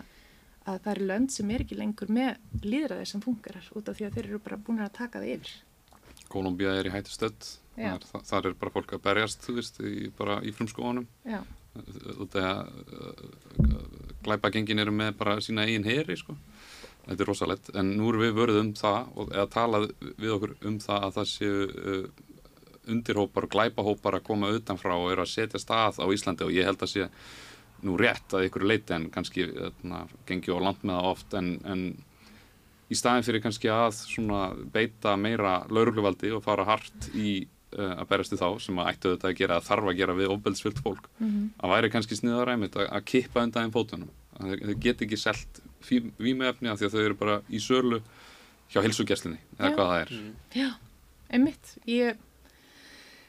að 0.64 0.80
það 0.84 0.92
eru 0.94 1.10
lönd 1.10 1.34
sem 1.34 1.50
er 1.52 1.64
ekki 1.64 1.80
lengur 1.80 2.12
með 2.12 2.64
líðræði 2.64 3.10
sem 3.10 3.24
fungerar 3.24 3.68
út 3.76 3.90
af 3.90 3.98
því 3.98 4.08
að 4.08 4.18
þeir 4.18 4.30
eru 4.30 4.42
bara 4.44 4.60
búin 4.68 4.84
að 4.84 4.94
taka 5.00 5.22
það 5.22 5.34
yfir. 5.36 5.54
Kolumbia 6.32 6.72
er 6.76 6.88
í 6.88 6.92
hættistöld, 6.92 7.52
þar, 7.76 8.08
þar 8.26 8.48
er 8.48 8.56
bara 8.58 8.72
fólk 8.74 8.96
að 8.96 9.04
berjast, 9.04 9.44
þú 9.46 9.60
veist, 9.60 9.78
í, 9.80 10.08
í 10.10 10.54
frumskóanum. 10.56 11.06
Já. 11.76 12.26
Þegar 12.32 12.56
glæpagengin 14.26 14.82
eru 14.82 14.94
með 14.94 15.16
bara 15.20 15.38
sína 15.44 15.66
eigin 15.66 15.86
heri, 15.86 16.16
sko. 16.18 16.36
Þetta 17.06 17.22
er 17.22 17.30
rosalett, 17.30 17.68
en 17.78 17.92
nú 17.94 18.08
erum 18.10 18.24
við 18.24 18.38
vörðið 18.40 18.62
um 18.64 18.72
það 18.74 19.10
og 19.14 19.28
eða 19.30 19.50
talað 19.52 19.84
við 20.18 20.32
okkur 20.36 20.54
um 20.66 20.78
það 20.82 21.04
að 21.06 21.18
það 21.18 21.28
séu 21.32 21.66
uh, 21.66 22.08
undirhópar 22.90 23.46
og 23.46 23.52
glæpahópar 23.52 24.18
að 24.18 24.26
koma 24.26 24.50
utanfrá 24.54 24.96
og 24.96 25.12
eru 25.12 25.22
að 25.22 25.32
setja 25.32 25.60
stað 25.62 26.00
á 26.02 26.06
Íslandi 26.10 26.46
og 26.46 26.54
ég 26.54 26.66
held 26.66 26.82
að 26.82 26.92
sé 26.92 27.08
nú 27.86 27.96
rétt 28.00 28.34
að 28.34 28.48
ykkur 28.48 28.66
leiti 28.66 28.94
en 28.96 29.08
kannski 29.12 29.46
þarna, 29.52 30.04
gengi 30.26 30.54
á 30.54 30.58
land 30.58 30.82
með 30.82 30.98
það 30.98 31.10
oft 31.10 31.36
en, 31.38 31.50
en 31.66 31.82
í 32.90 32.98
staðin 32.98 33.26
fyrir 33.26 33.44
kannski 33.44 33.70
að 33.72 34.64
beita 34.72 35.16
meira 35.20 35.58
laurugluvaldi 35.70 36.32
og 36.34 36.44
fara 36.46 36.66
hart 36.68 37.10
í 37.14 37.44
að 37.74 38.04
berast 38.08 38.32
í 38.32 38.38
þá 38.38 38.46
sem 38.62 38.78
að 38.78 38.90
ættu 38.92 39.14
þetta 39.14 39.28
að 39.28 39.38
gera 39.40 39.56
að 39.56 39.66
þarf 39.66 39.88
að 39.90 39.96
gera 39.98 40.14
við 40.14 40.32
ofbeldsfyllt 40.36 40.82
fólk 40.84 41.08
mm 41.18 41.26
-hmm. 41.26 41.48
að 41.58 41.72
væri 41.74 41.90
kannski 41.90 42.16
sniðaræmit 42.16 42.76
að, 42.76 42.86
að 42.90 43.04
kippa 43.04 43.42
undan 43.42 43.72
fótunum 43.74 44.10
að 44.38 44.54
þau 44.62 44.76
get 44.80 45.02
ekki 45.02 45.16
selt 45.16 45.60
výmefni 46.18 46.70
að 46.70 46.78
því 46.78 46.86
að 46.86 46.94
þau 46.94 47.02
eru 47.04 47.14
bara 47.14 47.40
í 47.48 47.60
sörlu 47.60 48.00
hjá 48.70 48.80
hilsugjæslinni 48.82 49.38
eða 49.58 49.70
Já. 49.70 49.74
hvað 49.74 49.90
það 49.90 50.00
er 50.00 50.12
mm. 50.12 50.32
Já, 50.54 50.70
einmitt 51.30 51.76
ég 51.86 52.16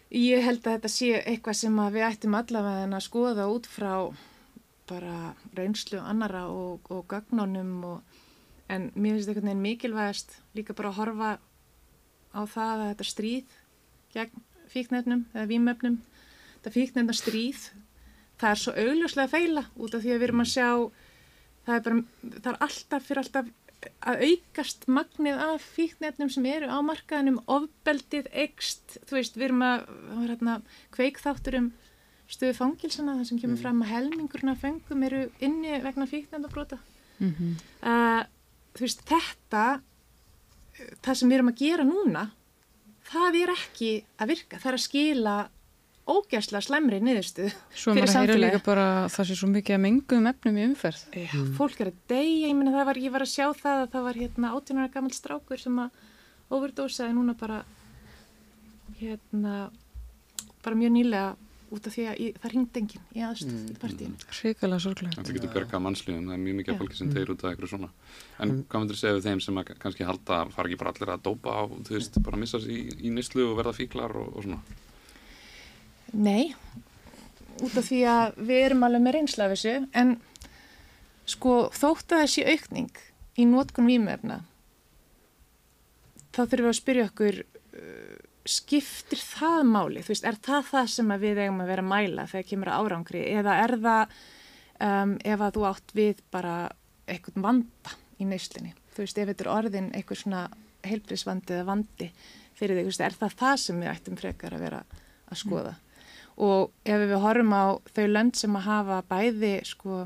Ég 0.08 0.40
held 0.40 0.62
að 0.64 0.78
þetta 0.78 0.90
sé 0.92 1.08
eitthvað 1.20 1.58
sem 1.60 1.80
við 1.92 2.06
ættum 2.08 2.36
allavega 2.38 2.84
en 2.86 2.96
að 2.96 3.04
skoða 3.04 3.48
út 3.52 3.66
frá 3.68 3.92
bara 4.88 5.34
reynslu 5.58 6.00
annara 6.00 6.46
og, 6.48 6.86
og 6.88 7.04
gagnónum 7.12 7.84
og, 7.84 8.22
en 8.72 8.88
mér 8.96 9.18
finnst 9.18 9.34
þetta 9.34 9.56
mikilvægast 9.60 10.38
líka 10.56 10.76
bara 10.78 10.94
að 10.94 11.00
horfa 11.02 11.32
á 12.32 12.42
það 12.48 12.72
að 12.72 12.86
þetta 12.86 13.08
stríð 13.10 13.58
gegn 14.14 14.44
fíknefnum 14.72 15.26
eða 15.34 15.50
výmöfnum 15.52 16.00
þetta 16.56 16.74
fíknefna 16.76 17.16
stríð 17.16 17.70
það 18.42 18.50
er 18.50 18.62
svo 18.62 18.74
augljóslega 18.74 19.34
feila 19.34 19.64
út 19.76 19.96
af 19.96 20.04
því 20.04 20.14
að 20.14 20.20
við 20.20 20.28
erum 20.28 20.44
að 20.44 20.52
sjá 20.54 20.70
það 21.68 21.76
er, 21.76 21.82
bara, 21.88 22.04
það 22.44 22.52
er 22.52 22.62
alltaf 22.68 23.08
fyrir 23.08 23.24
alltaf 23.24 23.50
að 24.10 24.24
aukast 24.28 24.88
magnið 24.90 25.42
af 25.48 25.66
fíknefnum 25.76 26.32
sem 26.34 26.46
eru 26.50 26.70
á 26.70 26.78
markaðinum 26.82 27.42
ofbeldið, 27.46 28.30
ekst 28.34 28.98
þú 29.06 29.20
veist, 29.20 29.38
við 29.38 29.50
erum 29.52 29.66
að, 29.66 29.84
hérna, 30.24 30.56
kveikþáttur 30.96 31.60
um 31.60 31.68
stöðu 32.28 32.56
fangilsana 32.58 33.20
það 33.20 33.30
sem 33.30 33.42
kemur 33.44 33.56
mm. 33.56 33.62
fram 33.62 33.84
að 33.84 33.92
helmingurna 33.94 34.56
fengum 34.60 35.06
eru 35.08 35.28
inni 35.44 35.78
vegna 35.84 36.08
fíknefnabróta 36.10 36.80
mm 37.20 37.30
-hmm. 37.38 37.54
uh, 37.88 38.24
þú 38.76 38.84
veist, 38.84 39.06
þetta 39.08 39.82
það 41.06 41.14
sem 41.16 41.30
við 41.30 41.38
erum 41.38 41.54
að 41.54 41.62
gera 41.62 41.88
núna 41.88 42.26
það 43.08 43.40
er 43.42 43.54
ekki 43.54 43.92
að 44.18 44.34
virka, 44.34 44.60
það 44.62 44.72
er 44.72 44.78
að 44.78 44.84
skila 44.84 45.38
ógærslega 46.08 46.64
slemri 46.64 47.00
niðurstu 47.04 47.48
Svo 47.76 47.94
maður 47.96 48.14
heyra 48.22 48.38
líka 48.40 48.60
bara 48.64 48.86
það 49.12 49.30
sé 49.30 49.38
svo 49.40 49.50
mikið 49.52 49.76
að 49.76 49.82
mengum 49.84 50.30
efnum 50.32 50.60
í 50.60 50.68
umferð. 50.70 51.02
Já, 51.12 51.34
mm. 51.36 51.50
fólk 51.58 51.82
er 51.84 51.92
að 51.92 51.98
deyja, 52.12 52.46
ég 52.48 52.56
minna 52.56 52.76
það 52.76 52.88
var 52.92 53.02
ég 53.04 53.16
var 53.16 53.26
að 53.26 53.34
sjá 53.34 53.48
það 53.60 53.82
að 53.82 53.90
það 53.96 54.08
var 54.08 54.22
hérna 54.22 54.54
18 54.54 54.80
ára 54.80 54.94
gammal 54.94 55.16
strákur 55.18 55.64
sem 55.64 55.82
að 55.84 56.06
overdósaði 56.58 57.18
núna 57.18 57.36
bara 57.38 57.60
hérna 59.02 59.58
bara 60.64 60.80
mjög 60.80 60.96
nýlega 60.96 61.36
út 61.72 61.88
af 61.88 61.94
því 61.98 62.04
að 62.08 62.20
í, 62.24 62.28
það 62.42 62.52
ringd 62.54 62.78
enginn 62.80 63.06
í 63.18 63.22
aðstöð 63.28 63.56
Mm, 63.58 63.72
í 63.74 63.78
partíinu. 63.82 64.16
Ríkala 64.42 64.78
sorglegt. 64.80 65.18
Þetta 65.18 65.34
getur 65.38 65.54
bergað 65.58 65.82
mannslíðum, 65.84 66.26
það 66.30 66.34
er 66.38 66.44
mjög 66.46 66.56
mikið 66.60 66.68
Já. 66.68 66.74
af 66.74 66.80
fólki 66.82 66.96
sem 66.98 67.08
Mm. 67.08 67.14
tegir 67.14 67.32
út 67.34 67.44
af 67.44 67.50
eitthvað 67.52 67.70
svona. 67.74 67.90
En 68.40 68.50
Mm. 68.50 68.64
hvað 68.70 68.80
myndir 68.82 68.96
þú 68.96 69.02
segja 69.02 69.16
við 69.18 69.26
þeim 69.28 69.42
sem 69.42 69.56
að 69.58 69.66
kannski 69.80 70.06
halda 70.06 70.34
að 70.46 70.52
fara 70.54 70.68
ekki 70.70 70.78
bara 70.78 70.92
allir 70.92 71.10
að 71.14 71.24
dópa 71.28 71.50
á, 71.52 71.64
þú 71.84 71.90
veist, 71.98 72.24
bara 72.24 72.38
missa 72.38 72.60
sig 72.60 72.72
í, 72.72 73.08
í 73.08 73.10
nýslu 73.12 73.52
og 73.52 73.58
verða 73.60 73.74
fíklar 73.76 74.16
og, 74.16 74.38
og 74.38 74.44
svona? 74.44 74.60
Nei, 76.14 76.56
út 77.60 77.76
af 77.78 77.84
því 77.90 78.00
að 78.08 78.36
við 78.48 78.66
erum 78.66 78.84
alveg 78.88 79.02
með 79.02 79.14
reynsla 79.18 79.46
af 79.46 79.52
þessu, 79.58 79.88
en 79.94 80.22
sko 81.26 81.70
þótt 81.74 82.16
að 82.16 82.24
þessi 82.24 82.46
aukning 82.48 82.92
í 83.38 83.46
nótkun 83.46 83.86
vímefna, 83.92 84.42
þá 86.32 86.46
þurfum 86.48 86.68
við 86.68 86.72
að 86.72 86.80
spyrja 86.82 87.06
okkur, 87.12 87.44
skiptir 88.52 89.22
það 89.22 89.62
máli? 89.72 90.04
Þú 90.06 90.14
veist, 90.14 90.28
er 90.28 90.40
það 90.48 90.68
það 90.72 90.90
sem 90.96 91.14
við 91.24 91.42
eigum 91.44 91.64
að 91.64 91.72
vera 91.74 91.86
að 91.86 91.92
mæla 91.94 92.28
þegar 92.32 92.50
kemur 92.52 92.74
að 92.74 92.84
árangri? 92.84 93.24
Eða 93.34 93.56
er 93.64 93.76
það 93.86 94.18
um, 94.90 95.16
ef 95.34 95.46
að 95.48 95.58
þú 95.58 95.66
átt 95.72 95.96
við 95.98 96.22
bara 96.34 96.54
eitthvað 97.08 97.42
vanda 97.48 97.98
í 98.18 98.30
neyslinni? 98.30 98.76
Þú 98.94 99.06
veist, 99.06 99.18
ef 99.18 99.32
þetta 99.32 99.46
er 99.46 99.54
orðin 99.56 99.92
eitthvað 99.96 100.24
svona 100.24 100.46
heilbrísvandi 100.88 101.58
eða 101.58 101.68
vandi 101.68 102.12
fyrir 102.58 102.80
þig, 102.80 102.96
er 103.06 103.20
það 103.20 103.36
það 103.42 103.60
sem 103.66 103.84
við 103.84 103.92
ættum 103.92 104.18
frekar 104.18 104.56
að 104.58 104.66
vera 104.68 104.86
að 105.28 105.42
skoða? 105.44 105.76
og 106.38 106.74
ef 106.86 107.02
við 107.02 107.20
horfum 107.22 107.54
á 107.54 107.66
þau 107.96 108.06
lönd 108.12 108.38
sem 108.38 108.58
að 108.58 108.68
hafa 108.68 108.98
bæði 109.10 109.54
sko, 109.66 110.04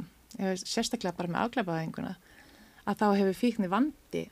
sérstaklega 0.64 1.18
bara 1.18 1.32
með 1.32 1.42
afglæpaðinguna 1.46 2.14
að 2.88 3.02
þá 3.02 3.08
hefur 3.20 3.38
fíkni 3.38 3.72
vandi 3.72 4.24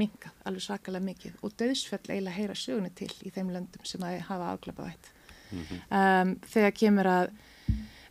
minkað 0.00 0.46
alveg 0.48 0.66
svakalega 0.66 1.08
mikið 1.10 1.42
og 1.42 1.58
döðsfell 1.60 2.04
eiginlega 2.06 2.36
heyra 2.36 2.56
sögunni 2.58 2.92
til 2.96 3.10
í 3.24 3.32
þeim 3.34 3.52
löndum 3.54 3.88
sem 3.88 4.04
að 4.06 4.20
hafa 4.28 4.52
afglæpaðætt 4.54 5.12
um, 5.56 6.34
þegar 6.46 6.74
kemur 6.76 7.10
að 7.10 7.30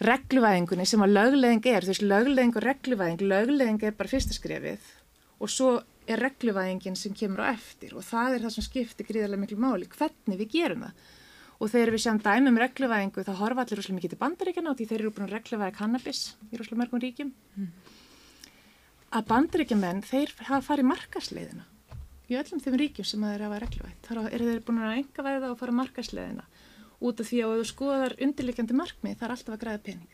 regluvæðingunni 0.06 0.86
sem 0.90 1.04
að 1.06 1.14
lögleðing 1.16 1.68
er, 1.72 1.86
þú 1.86 1.94
veist, 1.94 2.06
lögleðing 2.06 2.56
og 2.56 2.66
regluvæðing 2.66 3.26
lögleðing 3.30 3.84
er 3.86 3.96
bara 3.96 4.12
fyrsta 4.12 4.36
skrefið 4.36 4.90
og 5.40 5.52
svo 5.52 5.76
er 6.10 6.22
regluvæðingin 6.22 6.98
sem 7.00 7.14
kemur 7.18 7.46
á 7.46 7.54
eftir 7.54 7.96
og 7.98 8.06
það 8.06 8.38
er 8.38 8.46
það 8.46 8.56
sem 8.56 8.66
skiptir 8.68 9.08
gríðarlega 9.08 9.42
miklu 9.42 9.60
máli, 9.62 9.88
hvernig 9.90 10.42
við 10.42 10.52
gerum 10.54 10.86
það. 10.86 11.06
Og 11.56 11.72
þegar 11.72 11.92
við 11.94 12.02
sjáum 12.04 12.18
dæmi 12.20 12.52
um 12.52 12.58
regluvæðingu 12.60 13.24
þá 13.24 13.34
horfa 13.40 13.64
allir 13.64 13.80
rosalega 13.80 14.00
mikið 14.00 14.14
til 14.14 14.22
bandaríkjana 14.22 14.72
og 14.72 14.80
því 14.80 14.88
þeir 14.90 15.00
eru 15.00 15.14
búin 15.16 15.28
að 15.28 15.36
regluvæða 15.38 15.78
cannabis 15.78 16.24
í 16.52 16.60
rosalega 16.60 16.82
mörgum 16.82 17.04
ríkjum. 17.04 17.32
Að 19.16 19.30
bandaríkjamenn 19.32 20.04
þeir 20.06 20.36
hafa 20.50 20.62
farið 20.68 20.90
markasleiðina 20.92 21.70
í 22.30 22.38
öllum 22.40 22.62
þeim 22.64 22.78
ríkjum 22.82 23.08
sem 23.08 23.26
þeir 23.26 23.46
hafa 23.46 23.62
regluvætt. 23.64 24.02
Þar 24.08 24.22
eru 24.32 24.50
þeir 24.50 24.64
búin 24.66 24.82
að 24.82 24.98
enga 25.00 25.26
væða 25.28 25.52
og 25.52 25.60
fara 25.60 25.78
markasleiðina 25.80 26.46
út 27.06 27.22
af 27.22 27.30
því 27.30 27.42
að 27.44 27.56
þú 27.60 27.66
skoðar 27.70 28.16
undirleikjandi 28.26 28.78
markmið 28.80 29.18
það 29.20 29.28
er 29.28 29.34
alltaf 29.36 29.56
að 29.56 29.62
græða 29.64 29.84
pening. 29.86 30.12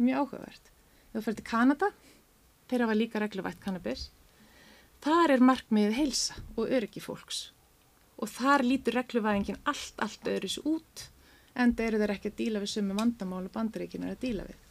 Mjög 0.00 0.20
áhugavert. 0.20 0.72
Þú 1.10 1.22
fyrir 1.24 1.38
til 1.40 1.46
Kanada 1.50 1.90
þeir 2.70 2.84
hafa 2.84 2.96
líka 2.98 3.22
regluvætt 3.22 3.62
cannabis 3.64 4.08
þar 5.04 5.34
er 5.34 5.44
markmiðið 5.44 5.96
heilsa 5.96 6.36
og 6.56 6.68
öryggi 6.68 7.02
fólks. 7.02 7.50
Og 8.20 8.28
þar 8.28 8.66
lítur 8.66 8.98
regluvæðingin 9.00 9.62
allt, 9.64 9.96
allt 9.96 10.28
öðru 10.28 10.50
sér 10.52 10.68
út 10.68 11.06
en 11.56 11.72
það 11.74 11.86
eru 11.86 12.00
þeir 12.02 12.14
ekki 12.14 12.30
að 12.30 12.40
díla 12.40 12.62
við 12.62 12.74
sömu 12.74 12.96
vandamálu 12.98 13.52
bandaríkinu 13.54 14.06
er 14.06 14.16
að 14.16 14.26
díla 14.26 14.44
við. 14.46 14.69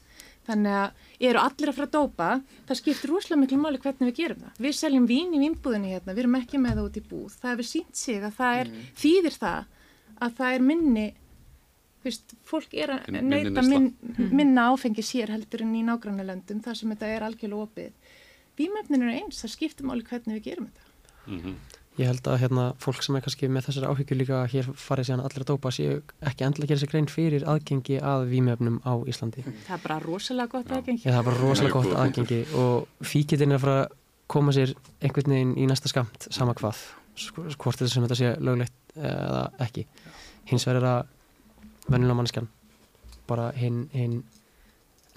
Þannig 0.50 0.76
að 0.80 1.08
eru 1.30 1.42
allir 1.44 1.70
að 1.70 1.76
fara 1.78 1.88
að 1.88 1.96
dópa, 1.96 2.28
það 2.70 2.80
skiptir 2.80 3.12
rosalega 3.14 3.42
miklu 3.44 3.58
máli 3.62 3.82
hvernig 3.84 4.08
við 4.10 4.16
gerum 4.20 4.44
það. 4.46 4.62
Við 4.66 4.76
seljum 4.80 5.08
vín 5.10 5.36
í 5.38 5.42
vínbúðinni 5.44 5.92
hérna, 5.94 6.16
við 6.16 6.24
erum 6.24 6.38
ekki 6.40 6.62
með 6.64 6.80
það 6.80 6.88
út 6.90 6.98
í 6.98 7.04
búð. 7.12 7.36
Það 7.42 7.52
hefur 7.54 7.68
sínt 7.70 8.00
sig 8.00 8.24
að 8.26 8.38
það 8.40 8.62
er, 8.64 8.72
þýðir 9.04 9.38
það 9.44 9.68
að 10.26 10.34
það 10.40 10.56
er 10.58 10.66
minni, 10.72 11.06
þú 12.00 12.10
veist, 12.10 12.34
fólk 12.50 12.74
er 12.74 12.96
að 12.96 13.10
Min- 13.14 13.30
neyta 13.30 13.66
min, 13.68 13.90
minna 14.42 14.66
áfengi 14.74 15.06
sér 15.06 15.32
heldur 15.36 15.62
en 15.68 15.76
í 15.78 15.84
nágrannalöndum 15.86 16.64
þar 16.66 16.80
sem 16.82 16.90
þetta 16.96 17.12
er 17.14 17.28
algjörlega 17.30 17.68
opið. 17.70 18.16
Vímefnin 18.60 19.06
eru 19.06 19.14
eins, 19.22 19.44
það 19.44 19.54
skiptir 19.54 19.86
máli 19.88 20.04
hvernig 20.08 20.40
við 20.40 20.48
gerum 20.50 20.72
þetta. 20.72 20.88
Mm 21.30 21.60
Ég 22.00 22.08
held 22.08 22.28
að 22.32 22.38
hérna, 22.40 22.66
fólk 22.80 23.02
sem 23.04 23.18
er 23.18 23.24
kannski 23.26 23.48
með 23.52 23.66
þessar 23.68 23.90
áhyggjur 23.92 24.18
líka 24.22 24.36
að 24.40 24.52
hér 24.54 24.68
farið 24.80 25.08
síðan 25.10 25.24
allir 25.26 25.44
að 25.44 25.50
dópa 25.50 25.72
séu 25.76 25.98
ekki 26.30 26.46
endilega 26.48 26.64
að 26.64 26.70
gera 26.72 26.82
sér 26.84 26.92
grein 26.94 27.10
fyrir 27.12 27.44
aðgengi 27.52 27.98
að 28.00 28.22
vímefnum 28.32 28.78
á 28.88 28.94
Íslandi. 29.12 29.44
Það 29.68 29.74
er 29.76 29.82
bara 29.84 29.98
rosalega 30.06 30.54
gott 30.54 30.72
aðgengi. 30.78 31.04
Ég, 31.04 31.12
það 31.12 31.20
er 31.20 31.28
bara 31.28 31.42
rosalega 31.44 31.76
gott 31.76 31.98
aðgengi 32.06 32.40
og 32.62 33.04
fíkitinn 33.12 33.52
er 33.52 33.60
að 33.60 33.66
fara 33.66 33.76
að 33.84 33.98
koma 34.32 34.56
sér 34.56 34.72
einhvern 35.04 35.36
veginn 35.36 35.54
í 35.60 35.68
næsta 35.68 35.92
skamt 35.92 36.30
sama 36.32 36.56
hvað, 36.56 36.80
sko- 37.20 37.48
hvort 37.58 37.82
þetta 37.82 37.92
sem 37.98 38.08
þetta 38.08 38.20
sé 38.22 38.32
löglegt 38.48 38.96
eða 38.96 39.44
ekki. 39.68 39.86
Hins 40.54 40.70
vegar 40.70 40.80
er 40.80 40.90
að 40.94 41.92
vennilega 41.92 42.20
mannskjan 42.22 42.48
bara 43.28 43.52
hinn 43.60 43.84
hin 43.92 44.22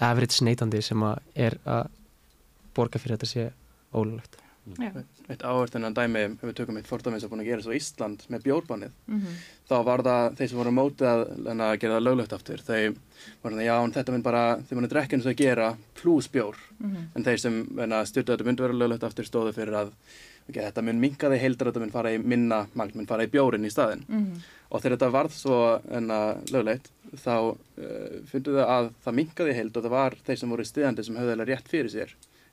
average 0.03 0.43
neytandi 0.43 0.83
sem 0.83 0.99
að 1.07 1.19
er 1.47 1.55
að 1.63 1.87
borga 2.75 2.99
fyrir 2.99 3.15
þetta 3.15 3.29
sé 3.31 3.47
ólöglegt. 3.95 4.41
Eitt 5.27 5.43
áherslunan 5.43 5.95
dæmi, 5.95 6.21
ef 6.37 6.43
við 6.47 6.55
tökum 6.55 6.77
eitt 6.79 6.87
fordæmi 6.87 7.19
sem 7.19 7.27
er 7.27 7.31
búin 7.33 7.43
að 7.43 7.49
gera 7.51 7.65
svo 7.65 7.75
Ísland 7.75 8.23
með 8.31 8.45
bjórbannið, 8.47 8.93
Mm 9.11 9.37
þá 9.63 9.77
var 9.87 10.01
það 10.03 10.35
þeir 10.37 10.49
sem 10.49 10.57
voru 10.59 10.71
mótið 10.75 11.07
að, 11.07 11.21
hérna, 11.47 11.67
að 11.71 11.77
gera 11.79 11.93
það 11.95 12.03
löglegt 12.03 12.33
aftur. 12.35 12.61
Þau 12.61 12.81
voru 13.41 13.53
þannig, 13.55 13.65
já, 13.65 13.75
þetta 13.95 14.13
mynd 14.13 14.25
bara, 14.25 14.41
þau 14.67 14.73
munið 14.77 14.91
drekka 14.91 15.15
eins 15.15 15.25
og 15.25 15.31
að 15.31 15.39
gera 15.39 15.69
pluss 15.99 16.27
bjór. 16.29 16.57
-hmm. 16.79 17.05
En 17.15 17.23
þeir 17.23 17.39
sem 17.39 17.55
styrtu 18.05 18.31
að 18.31 18.37
þetta 18.37 18.47
myndi 18.49 18.63
vera 18.63 18.73
löglegt 18.73 19.03
aftur 19.07 19.25
stóðu 19.25 19.53
fyrir 19.55 19.73
að 19.73 19.93
okay, 20.49 20.63
þetta 20.63 20.83
mun 20.83 20.99
minkaði 20.99 21.39
heildar, 21.39 21.71
þetta 21.71 21.83
mun 21.83 21.93
fara 21.93 22.11
í 22.13 22.19
minna 22.19 22.67
magn, 22.73 22.97
mun 22.97 23.07
fara 23.09 23.23
í 23.23 23.31
bjórin 23.31 23.65
í 23.65 23.71
staðin. 23.71 24.03
Mm 24.07 24.43
Og 24.73 24.81
þegar 24.81 24.97
þetta 24.97 25.11
varð 25.13 25.33
svo 25.37 25.57
enna 25.93 26.19
löglegt, 26.49 26.87
þá 27.13 27.35
uh, 27.53 28.13
fundu 28.25 28.55
þau 28.55 28.63
að 28.65 28.87
það 29.03 29.17
minkaði 29.19 29.53
heild 29.53 29.77
og 29.77 29.83
það 29.83 29.93
var 29.93 30.15
þeir 30.25 30.39
sem 30.39 30.49
voru 30.49 30.65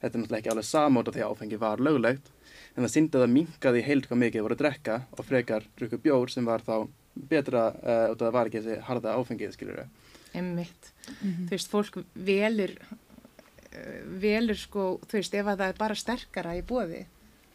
Þetta 0.01 0.17
er 0.17 0.23
náttúrulega 0.23 0.41
ekki 0.41 0.53
alveg 0.55 0.69
samóta 0.69 1.13
því 1.13 1.25
að 1.25 1.35
áfengi 1.35 1.61
var 1.61 1.83
löglegt, 1.85 2.31
en 2.75 2.85
það 2.85 2.93
síndi 2.95 3.19
að 3.19 3.25
það 3.25 3.35
minkaði 3.35 3.83
heild 3.85 4.09
hvað 4.09 4.21
mikið 4.23 4.47
voru 4.47 4.57
að 4.57 4.63
drekka 4.63 4.97
og 5.13 5.27
frekar 5.29 5.67
drukku 5.77 6.01
bjór 6.01 6.33
sem 6.33 6.49
var 6.49 6.65
þá 6.65 6.75
betra 7.31 7.67
uh, 7.75 8.07
og 8.13 8.19
það 8.21 8.35
var 8.37 8.51
ekki 8.51 8.63
þessi 8.63 8.81
harða 8.87 9.15
áfengið, 9.19 9.55
skiljur. 9.57 9.87
Emmitt. 10.41 10.91
Þú 11.21 11.51
veist, 11.51 11.71
fólk 11.73 12.01
velur, 12.15 12.75
uh, 12.81 13.97
velur 14.23 14.59
sko, 14.59 14.91
þú 15.05 15.19
veist, 15.19 15.37
ef 15.37 15.51
að 15.51 15.65
það 15.65 15.73
er 15.73 15.81
bara 15.81 15.99
sterkara 15.99 16.57
í 16.57 16.63
bóði, 16.67 17.03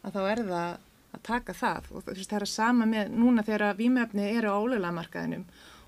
að 0.04 0.18
þá 0.18 0.20
er 0.24 0.44
það 0.50 0.76
að 1.16 1.24
taka 1.26 1.56
það. 1.56 1.90
Og 1.92 2.04
þú 2.04 2.14
veist, 2.14 2.30
það 2.30 2.38
er 2.38 2.46
að 2.46 2.52
sama 2.52 2.90
með 2.90 3.16
núna 3.16 3.46
þegar 3.46 3.80
vímefni 3.80 4.28
eru 4.36 4.52
á 4.52 4.56
ólega 4.60 4.92
markaðinum. 4.94 5.46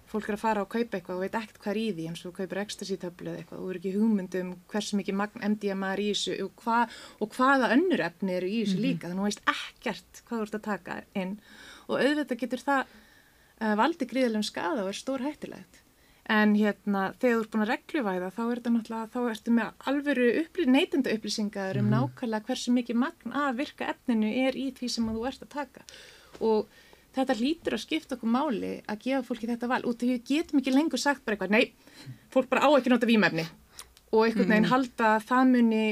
Fólk 0.09 0.29
er 0.31 0.39
að 0.39 0.41
fara 0.41 0.63
og 0.65 0.71
kaupa 0.73 0.97
eitthvað 0.97 1.19
og 1.19 1.25
veit 1.27 1.35
ekkert 1.37 1.59
hvað 1.61 1.73
er 1.75 1.81
í 1.81 1.89
því 1.97 2.05
eins 2.09 2.23
og 2.25 2.37
kaupir 2.39 2.61
ecstasy-töflu 2.63 3.33
eða 3.33 3.43
eitthvað 3.43 3.65
og 3.65 3.73
eru 3.73 3.81
ekki 3.83 3.91
hugmyndum 3.97 4.53
hversu 4.73 5.01
mikið 5.01 5.19
magn 5.21 5.45
MDMA 5.53 5.91
er 5.93 6.01
í 6.01 6.07
þessu 6.15 6.37
og, 6.47 6.63
hva, 6.65 6.79
og 7.21 7.35
hvaða 7.37 7.69
önnur 7.75 8.05
efni 8.07 8.39
eru 8.39 8.49
í 8.49 8.63
þessu 8.63 8.81
líka. 8.81 9.11
Þannig 9.11 9.19
að 9.19 9.21
þú 9.21 9.29
veist 9.29 9.53
ekkert 9.53 10.23
hvað 10.23 10.41
þú 10.41 10.47
ert 10.47 10.57
að 10.57 10.65
taka 10.69 10.97
inn 11.13 11.35
og 11.89 12.01
auðvitað 12.01 12.41
getur 12.45 12.65
það 12.65 12.81
uh, 12.89 13.75
valdi 13.83 14.09
gríðilegum 14.09 14.49
skada 14.49 14.87
og 14.87 14.91
er 14.95 14.99
stór 14.99 15.27
hættilegt. 15.27 15.85
En 16.29 16.53
hérna, 16.59 17.07
þegar 17.21 17.39
þú 17.39 17.43
ert 17.43 17.53
búin 17.53 17.65
að 17.65 17.71
regluvæða, 17.73 18.27
þá 18.37 18.43
er 18.43 18.59
þetta 18.59 18.73
náttúrulega, 18.75 19.13
þá 19.15 19.21
ertu 19.31 19.53
með 19.57 19.87
alvöru 19.89 20.27
upplý, 20.43 20.67
neytenda 20.69 21.15
upplýsingar 21.17 21.79
um 21.81 21.89
nákvæmlega 21.89 22.49
hversu 22.51 22.75
mikið 22.77 22.99
magn 23.01 23.33
af 23.33 23.57
virka 23.57 23.89
efninu 23.95 24.33
er 24.43 24.59
í 24.61 24.67
því 24.77 24.91
sem 24.93 25.09
að 25.09 25.17
þú 25.17 25.31
ert 25.31 25.47
að 25.47 25.55
taka. 25.55 25.87
Og 26.45 26.77
þetta 27.17 27.37
hlýtur 27.39 27.77
að 27.77 27.85
skipta 27.85 28.17
okkur 28.17 28.33
máli 28.33 28.73
að 28.87 29.05
gefa 29.07 29.23
fólki 29.27 29.49
þetta 29.51 29.71
val. 29.71 29.81
Af 29.83 29.97
því 30.01 30.11
við 30.13 30.25
getum 30.33 30.61
ekki 30.61 30.75
lengur 30.75 31.03
sagt 31.03 31.25
bara 31.25 31.37
eitthvað, 31.37 31.55
nei, 31.55 32.17
fólk 32.35 32.51
bara 32.51 32.67
á 32.67 32.71
ekki 32.77 32.93
nota 32.93 33.09
vímefni. 33.09 33.47
Og 34.13 34.27
einhvern 34.27 34.53
veginn 34.53 34.71
halda 34.71 35.15
að 35.17 35.29
það 35.29 35.55
muni 35.55 35.85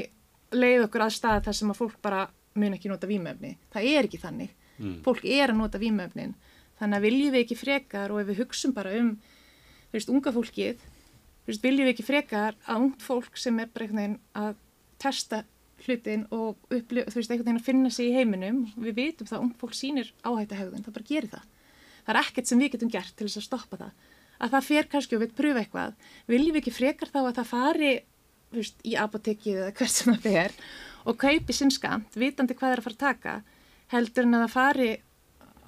leið 0.56 0.86
okkur 0.86 1.06
að 1.06 1.16
staða 1.16 1.46
þar 1.48 1.58
sem 1.60 1.72
að 1.72 1.80
fólk 1.80 1.96
bara 2.04 2.26
mun 2.56 2.76
ekki 2.76 2.92
nota 2.92 3.08
vímefni. 3.08 3.56
Það 3.72 3.88
er 3.92 4.08
ekki 4.08 4.20
þannig. 4.22 4.52
Mm. 4.76 5.00
Fólk 5.04 5.24
er 5.24 5.52
að 5.52 5.58
nota 5.60 5.80
vímefnin. 5.80 6.36
Þannig 6.76 6.98
að 6.98 7.06
viljum 7.08 7.34
við 7.34 7.42
ekki 7.44 7.58
frekar 7.58 8.12
og 8.12 8.20
ef 8.20 8.30
við 8.30 8.44
hugsum 8.44 8.76
bara 8.76 8.92
um 9.00 9.16
þú 9.90 9.96
veist, 9.96 10.12
unga 10.12 10.32
fólkið, 10.34 10.86
þú 11.44 11.52
veist, 11.52 11.64
viljum 11.64 11.86
við 11.86 11.92
ekki 11.94 12.06
frekar 12.06 12.56
að 12.66 12.86
ungt 12.86 13.04
fólk 13.04 13.38
sem 13.40 13.58
er 13.62 13.70
bara 13.72 13.86
einhvern 13.86 14.02
veginn 14.02 14.18
að 14.36 14.58
testa 15.02 15.42
hlutin 15.84 16.24
og 16.32 16.56
upplif, 16.72 17.06
þú 17.12 17.18
veist, 17.20 17.30
einhvern 17.30 17.46
veginn 17.50 17.60
að 17.60 17.66
finna 17.68 17.90
sig 17.92 18.08
í 18.08 18.14
heiminum, 18.16 18.62
við 18.80 18.94
vitum 18.96 19.26
það 19.28 19.36
að 19.38 19.44
ungt 19.44 19.58
fólk 19.60 19.74
sýnir 19.76 20.08
áhætta 20.24 20.56
hegðun, 20.58 20.84
það 20.86 20.96
bara 20.96 21.08
gerir 21.10 21.30
það. 21.34 21.44
Það 22.06 22.12
er 22.14 22.20
ekkert 22.22 22.46
sem 22.50 22.58
við 22.62 22.72
getum 22.76 22.92
gert 22.94 23.14
til 23.18 23.26
þess 23.28 23.40
að 23.42 23.46
stoppa 23.48 23.76
það. 23.82 23.92
Að 24.36 24.50
það 24.56 24.66
fer 24.70 24.88
kannski 24.92 25.16
og 25.16 25.22
við 25.24 25.34
pröfa 25.36 25.62
eitthvað, 25.64 25.94
viljum 26.28 26.54
við 26.56 26.62
ekki 26.62 26.74
frekar 26.76 27.08
þá 27.12 27.18
að 27.22 27.34
það 27.40 27.50
fari, 27.52 27.92
þú 28.52 28.60
veist, 28.62 28.76
í 28.84 28.94
apotekið 29.00 29.60
eða 29.62 29.72
hvert 29.78 29.94
sem 29.96 30.12
það 30.14 30.26
fer 30.30 30.56
og 31.06 31.16
kaupi 31.22 31.52
sinn 31.56 31.70
skamt, 31.74 32.16
vitandi 32.18 32.54
hvað 32.56 32.66
það 32.68 32.74
er 32.76 32.82
að 32.82 32.86
fara 32.88 32.96
að 32.96 33.04
taka, 33.04 33.34
heldur 33.94 34.26
en 34.26 34.34
að 34.38 34.44
það 34.46 34.54
fari 34.56 34.88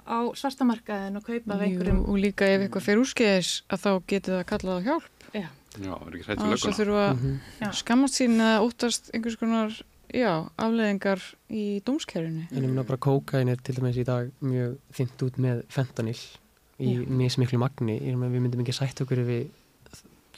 á 0.09 0.17
svartamarkaðin 0.41 1.19
og 1.19 1.23
kaupa 1.27 1.53
af 1.53 1.61
Jú, 1.61 1.67
einhverjum 1.69 1.99
og 2.09 2.17
líka 2.19 2.47
ef 2.49 2.63
eitthvað 2.65 2.85
fer 2.87 2.99
úrskeiðis 3.03 3.51
að 3.69 3.83
þá 3.83 3.89
getur 4.09 4.35
það 4.39 4.47
kallað 4.49 4.79
á 4.79 4.85
hjálp 4.89 5.27
Já, 5.37 5.47
Já, 5.79 5.93
er 5.93 6.15
ekki 6.17 6.25
hrætt 6.25 6.39
við 6.41 6.49
þess 6.49 6.65
að 6.65 6.71
lögguna. 6.71 6.77
þurfa 6.79 7.03
að 7.05 7.19
Mhm. 7.19 7.73
Skammast 7.79 8.17
sín 8.17 8.33
eða 8.41 8.63
óttast 8.65 9.11
einhvers 9.13 9.37
konar 9.37 9.75
já, 10.13 10.49
afleðingar 10.57 11.21
í 11.49 11.81
dómskerfinu 11.85 12.47
En 12.51 12.63
ég 12.63 12.69
meina 12.69 12.83
bara 12.83 12.97
kókain 12.97 13.49
er 13.49 13.57
til 13.63 13.75
dæmis 13.75 13.97
í 13.97 14.05
dag 14.07 14.31
mjög 14.41 14.77
þynt 14.93 15.23
út 15.27 15.37
með 15.37 15.63
fentanil 15.69 16.15
í 16.79 16.93
Já. 16.95 17.03
mismiklu 17.09 17.59
magni. 17.59 17.99
Ég 17.99 18.15
meina 18.15 18.31
við 18.33 18.41
myndum 18.45 18.61
ekki 18.63 18.73
sætt 18.77 19.01
okkur 19.03 19.19
við 19.27 19.49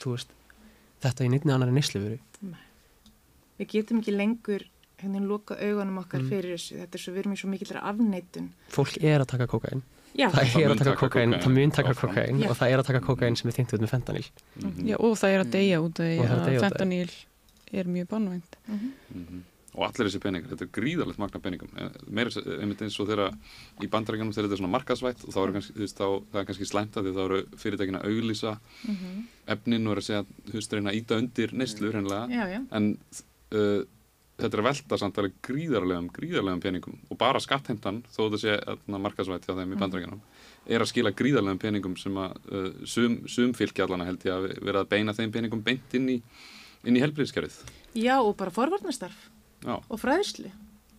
þú 0.02 0.16
veist, 0.16 0.28
þetta 1.04 1.24
í 1.24 1.30
nýttni 1.30 1.52
annari 1.54 1.72
neyslufuru 1.76 2.18
Við 3.58 3.68
getum 3.70 4.00
ekki 4.02 4.14
lengur 4.16 4.64
henni 5.02 5.20
loka 5.22 5.54
augunum 5.58 5.98
okkar 6.02 6.20
Mm. 6.22 6.28
fyrir 6.30 6.54
þessu. 6.56 6.76
Þetta 6.80 6.94
er 6.94 7.02
svo, 7.02 7.12
við 7.12 7.18
erum 7.22 7.32
í 7.32 7.38
svo 7.38 7.48
mikillir 7.50 7.78
afneitun. 7.82 8.48
fólk 8.70 8.96
er 9.02 9.20
að 9.20 9.26
taka 9.26 9.46
kokain 9.46 9.82
Já, 10.14 10.28
það 10.28 10.60
er 10.60 10.70
að 10.74 10.78
taka 10.78 10.96
kokain, 10.96 11.32
það 11.40 11.52
mun 11.54 11.70
taka 11.70 11.94
kokain 11.94 12.42
og 12.44 12.56
það 12.56 12.70
er 12.70 12.78
að 12.82 12.86
taka 12.86 13.00
kokain 13.00 13.36
sem 13.36 13.48
er 13.48 13.54
þyngt 13.56 13.72
út 13.72 13.80
með 13.80 13.92
fentanil 13.94 14.26
Mhm. 14.60 14.86
Já, 14.88 14.96
og 15.00 15.16
það 15.16 15.28
er 15.34 15.40
að 15.44 15.50
deyja 15.50 15.78
út 15.80 16.00
af 16.00 16.06
því 16.06 16.58
að 16.58 16.60
fentanýl 16.66 17.10
er 17.72 17.84
mjög 17.84 18.06
bannvænt. 18.08 18.52
Mhm. 18.68 18.92
Mhm. 19.14 19.42
Og 19.72 19.86
allir 19.86 20.08
þessi 20.08 20.20
peningar, 20.20 20.50
þetta 20.52 20.66
er 20.66 20.72
gríðarlegt 20.76 21.20
magna 21.22 21.40
peningum. 21.40 21.70
Eh, 21.80 21.94
meira 22.12 22.42
einmitt 22.58 22.82
eins 22.84 22.98
og 23.00 23.08
þeirra 23.08 23.30
í 23.80 23.88
bandarækjanum 23.92 24.34
þegar 24.34 24.48
þetta 24.48 24.56
er 24.58 24.60
svona 24.60 24.74
markasvætt 24.74 25.24
og 25.24 25.32
þá 25.32 25.40
eru 25.42 25.54
kannski, 25.56 25.88
þá, 25.88 26.04
það 26.32 26.40
er 26.42 26.48
kannski 26.50 26.68
slæmt 26.68 26.98
að 27.00 27.08
því 27.08 27.14
þá 27.16 27.22
eru 27.24 27.40
fyrirtækin 27.62 27.98
að 28.00 28.06
auglýsa 28.10 28.52
Mhm. 28.88 29.24
efnin 29.56 29.86
og 29.88 29.96
er 29.96 30.02
að 30.02 30.08
segja, 30.10 30.26
þú 30.50 30.58
veist, 30.58 30.72
reyna 30.76 30.90
að 30.92 31.00
íta 31.00 31.18
undir 31.18 31.52
neyslu 31.56 31.92
já. 31.92 32.66
en 32.70 32.98
uh, 33.52 33.84
þetta 34.38 34.54
er 34.56 34.60
að 34.62 34.68
velta 34.68 34.98
samt 34.98 35.18
alveg 35.18 35.34
gríðarlegum, 35.46 36.08
gríðarlegum 36.12 36.60
peningum. 36.60 36.98
Og 37.10 37.18
bara 37.18 37.40
skattheimtan, 37.40 38.02
þó 38.12 38.28
þetta 38.28 38.40
sé 38.42 38.56
atna, 38.66 38.98
markasvætt 38.98 39.46
hjá 39.46 39.54
þeim 39.56 39.72
í 39.72 39.78
bandarækjanum 39.80 40.20
er 40.68 40.80
að 40.84 40.90
skila 40.92 41.12
gríðarlegum 41.16 41.58
peningum 41.62 41.96
sem 41.96 42.14
að 42.22 42.36
uh, 42.52 42.72
sum, 42.84 43.22
sum 43.26 43.52
fylki 43.56 43.82
allana 43.82 44.04
held 44.04 44.24
ég 44.28 44.32
að 44.36 44.50
vera 44.62 44.84
að 44.84 44.90
beina 44.92 45.14
þeim 45.16 45.32
peningum 45.34 45.62
beint 45.64 45.96
inn 45.98 46.08
í 46.08 46.22
inn 46.82 46.98
í 46.98 47.02
helbriðskerfið 47.02 47.58
Já, 47.98 48.16
og 48.22 48.36
bara 48.40 48.50
forvarnastarf 48.54 49.28
Já, 49.62 49.74
og 49.78 49.98
fræðslu. 50.00 50.50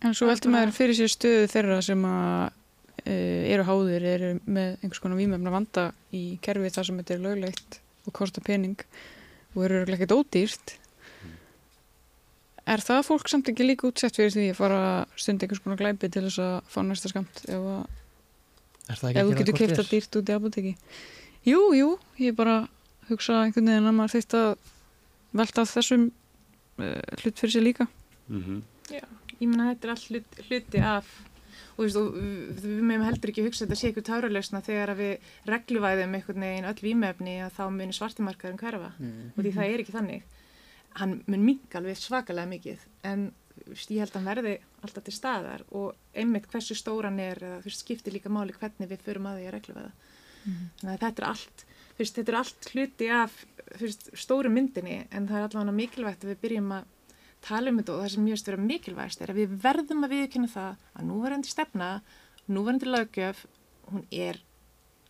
En 0.04 0.14
svo 0.16 0.28
bara- 0.28 0.52
maður 0.52 0.72
fyrir 0.76 0.96
sér 0.98 1.12
stöðu 1.12 1.48
þeirra 1.52 1.80
sem 1.82 2.02
að 2.04 2.52
e, 3.04 3.14
eru 3.54 3.64
háðir, 3.64 4.02
eru 4.04 4.30
með 4.46 4.76
einhvers 4.82 5.00
konar 5.00 5.18
vímefna 5.20 5.50
vanda 5.52 5.92
í 6.12 6.38
kerfi 6.44 6.70
þar 6.72 6.86
sem 6.88 6.98
þetta 7.00 7.14
er 7.14 7.24
löglegt 7.24 7.78
og 8.06 8.12
kostar 8.12 8.44
pening 8.44 8.76
og 9.54 9.64
eru 9.64 9.80
örugglega 9.80 10.02
ekkert 10.04 10.16
ódýrt. 10.18 10.74
Er 12.64 12.80
það 12.80 13.02
fólk 13.10 13.28
samt 13.28 13.48
ekki 13.52 13.66
líka 13.66 13.88
útsett 13.90 14.16
fyrir 14.16 14.32
því 14.32 14.46
að 14.52 14.56
fara 14.56 14.78
að 14.84 15.18
stunda 15.20 15.44
einhvers 15.44 15.60
konar 15.64 15.80
glæpi 15.80 16.08
til 16.12 16.22
þess 16.24 16.40
að 16.40 16.54
fá 16.72 16.78
næsta 16.84 17.10
skamt 17.12 17.42
ef, 17.44 17.66
að, 17.74 17.82
er 18.88 19.00
það 19.00 19.10
ef 19.10 19.18
ekki 19.18 19.24
þú 19.24 19.34
að 19.34 19.40
getur 19.42 19.58
hvort 19.58 19.80
það 19.80 19.90
dýrt 19.92 20.16
út 20.20 20.30
í 20.32 20.36
apoteki? 20.38 20.72
Jú, 21.44 21.60
jú, 21.76 21.88
ég 22.24 22.36
bara 22.38 22.54
hugsa 23.10 23.42
einhvern 23.42 23.68
veginn 23.68 23.90
að 23.90 23.96
maður 23.98 24.14
þýtt 24.16 24.36
að 24.38 24.48
velta 25.36 25.66
þessum 25.68 26.06
uh, 26.08 27.02
hlut 27.20 27.42
fyrir 27.42 27.52
sér 27.52 27.66
líka. 27.66 27.88
Mm 28.28 28.62
Ég 29.40 29.48
meina 29.50 29.72
þetta 29.72 29.88
er 29.88 29.92
all 29.94 30.04
hlut, 30.08 30.36
hluti 30.48 30.80
af 30.84 31.08
og, 31.74 31.78
þú 31.78 31.84
veist, 31.84 31.96
og 31.98 32.18
við, 32.62 32.74
meðum 32.86 33.06
heldur 33.08 33.32
ekki 33.32 33.44
hugsa 33.46 33.64
að 33.64 33.70
þetta 33.70 33.78
sé 33.80 33.88
eitthvað 33.88 34.06
táralausna 34.08 34.60
þegar 34.64 34.92
að 34.92 35.00
við 35.02 35.30
regluvæðum 35.50 36.16
einhvern 36.18 36.46
veginn 36.46 36.68
öll 36.70 36.82
vímefni 36.84 37.34
að 37.42 37.56
þá 37.56 37.64
muni 37.74 37.96
svartimarkaðurinn 37.96 38.60
hverfa. 38.60 38.90
Mm. 39.00 39.32
og 39.34 39.40
því 39.40 39.54
það 39.56 39.72
er 39.72 39.82
ekki 39.82 39.96
þannig. 39.96 40.28
Hann 41.00 41.16
mun 41.26 41.46
minga 41.48 41.80
alveg 41.80 41.98
svakalega 41.98 42.50
mikið 42.52 42.86
en 43.10 43.26
þú 43.56 43.68
veist, 43.72 43.90
ég 43.90 44.04
held 44.04 44.14
að 44.14 44.18
hann 44.20 44.30
verði 44.30 44.54
alltaf 44.86 45.06
til 45.06 45.16
staðar 45.16 45.64
og 45.74 45.94
einmitt 46.14 46.48
hversu 46.52 46.78
stóran 46.78 47.20
er 47.22 47.42
eða 47.42 47.60
þú 47.64 47.70
veist, 47.70 47.84
skiptir 47.84 48.14
líka 48.14 48.32
máli 48.32 48.54
hvernig 48.54 48.90
við 48.90 49.06
förum 49.06 49.30
að 49.30 49.40
því 49.40 49.48
að 49.48 49.56
regluvæða. 49.58 49.92
Þannig 50.44 50.92
að 50.94 51.04
þetta 51.06 51.22
er 51.24 51.28
allt 51.32 51.64
þú 51.94 52.02
veist, 52.02 52.16
þetta 52.18 52.32
er 52.32 52.38
allt 52.40 52.70
hluti 52.72 53.10
af 53.14 53.36
þú 53.74 53.86
veist, 53.86 54.10
stóru 54.18 54.50
myndinni 54.52 54.98
en 55.10 55.28
það 55.28 55.38
er 55.40 55.46
allavega 55.48 55.76
mikilvægt 55.78 56.26
að 56.26 56.34
við 56.34 56.42
byrjum 56.44 56.74
að 56.76 56.90
tala 57.44 57.70
um 57.72 57.78
þetta 57.80 57.94
og 57.94 58.02
það 58.04 58.12
sem 58.14 58.24
mjög 58.24 58.40
stöður 58.40 58.62
mikilvægst 58.64 59.22
er 59.24 59.32
að 59.32 59.40
við 59.42 59.54
verðum 59.64 60.06
að 60.06 60.14
viðkynna 60.14 60.50
það 60.54 60.86
að 60.96 61.06
núverandi 61.10 61.50
stefna, 61.52 61.88
núverandi 62.48 62.88
löggjöf, 62.88 63.44
hún 63.92 64.04
er 64.10 64.40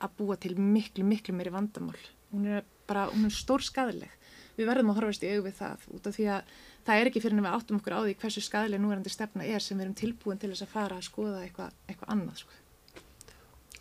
að 0.02 0.16
búa 0.18 0.36
til 0.40 0.54
miklu, 0.58 1.06
miklu 1.06 1.34
meiri 1.36 1.52
vandamál. 1.54 1.98
Hún 2.32 2.46
er 2.50 2.64
bara, 2.88 3.06
hún 3.12 3.28
er 3.28 3.34
stór 3.34 3.62
skadaleg. 3.64 4.10
Við 4.58 4.68
verðum 4.70 4.90
að 4.92 4.98
horfast 5.00 5.24
í 5.26 5.30
auð 5.34 5.46
við 5.48 5.54
það 5.58 5.84
út 5.96 6.08
af 6.10 6.14
því 6.14 6.26
að 6.30 6.50
það 6.86 7.00
er 7.00 7.08
ekki 7.10 7.22
fyrir 7.24 7.36
en 7.38 7.44
við 7.46 7.54
áttum 7.56 7.78
okkur 7.80 7.94
á 7.96 8.00
því 8.04 8.16
hversu 8.22 8.42
skadaleg 8.44 8.82
núverandi 8.82 9.10
stefna 9.14 9.46
er 9.46 9.62
sem 9.62 9.78
við 9.78 9.86
erum 9.86 9.96
tilbúin 9.98 10.38
til 10.42 10.50
þess 10.52 10.66
að 10.66 10.74
fara 10.74 10.98
að 10.98 11.06
skoða 11.08 11.40
eitthvað 11.42 11.78
eitthva 11.90 12.10
annað. 12.14 12.42
Sko. 12.42 12.60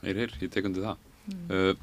Heyr, 0.04 0.22
heyr, 0.24 0.38
ég 0.42 0.54
tek 0.54 0.70
undir 0.70 0.88
það. 0.88 1.04
Uh, 1.50 1.74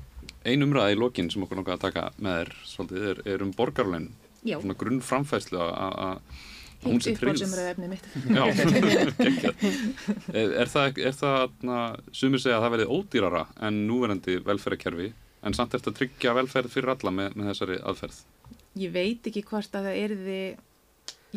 ein 0.44 0.66
umræða 0.66 0.94
í 0.94 0.98
lokin 0.98 1.30
sem 1.32 1.44
okkur 1.46 1.60
langar 1.60 1.78
að 1.78 1.84
taka 1.86 2.08
með 2.18 2.40
þér 2.40 2.50
svolítið 2.72 3.06
er, 3.12 3.22
er 3.34 3.44
um 3.46 3.52
borgarlegin, 3.56 4.10
Já, 4.44 4.56
svona 4.58 4.76
grunnframfæslu 4.80 5.60
að- 5.60 6.20
að 6.80 6.86
að 6.86 6.92
hún 6.94 7.02
sé 7.04 7.14
tryggð. 7.16 7.42
uppáhaldsumræðu 7.44 7.88
mitt. 7.90 8.06
Já, 8.30 8.44
er, 10.40 10.54
er 10.64 10.70
það, 10.70 11.00
er 11.10 11.18
það 11.18 11.58
na, 11.68 11.80
sumir 12.12 12.42
segja 12.42 12.56
að 12.58 12.64
það 12.64 12.74
verði 12.76 12.88
ódýrara 12.96 13.44
en 13.68 13.82
núverandi 13.88 14.38
velferðarkerfi 14.46 15.10
en 15.40 15.56
samt 15.56 15.76
eftir 15.76 15.92
að 15.92 16.00
tryggja 16.00 16.34
velferð 16.36 16.72
fyrir 16.72 16.94
alla 16.94 17.12
með, 17.14 17.36
með 17.36 17.52
þessari 17.52 17.78
aðferð. 17.90 18.18
ég 18.80 18.92
veit 18.94 19.30
ekki 19.30 19.44
hvort 19.48 19.76
að 19.76 19.88
það 19.88 20.00
erði 20.04 20.40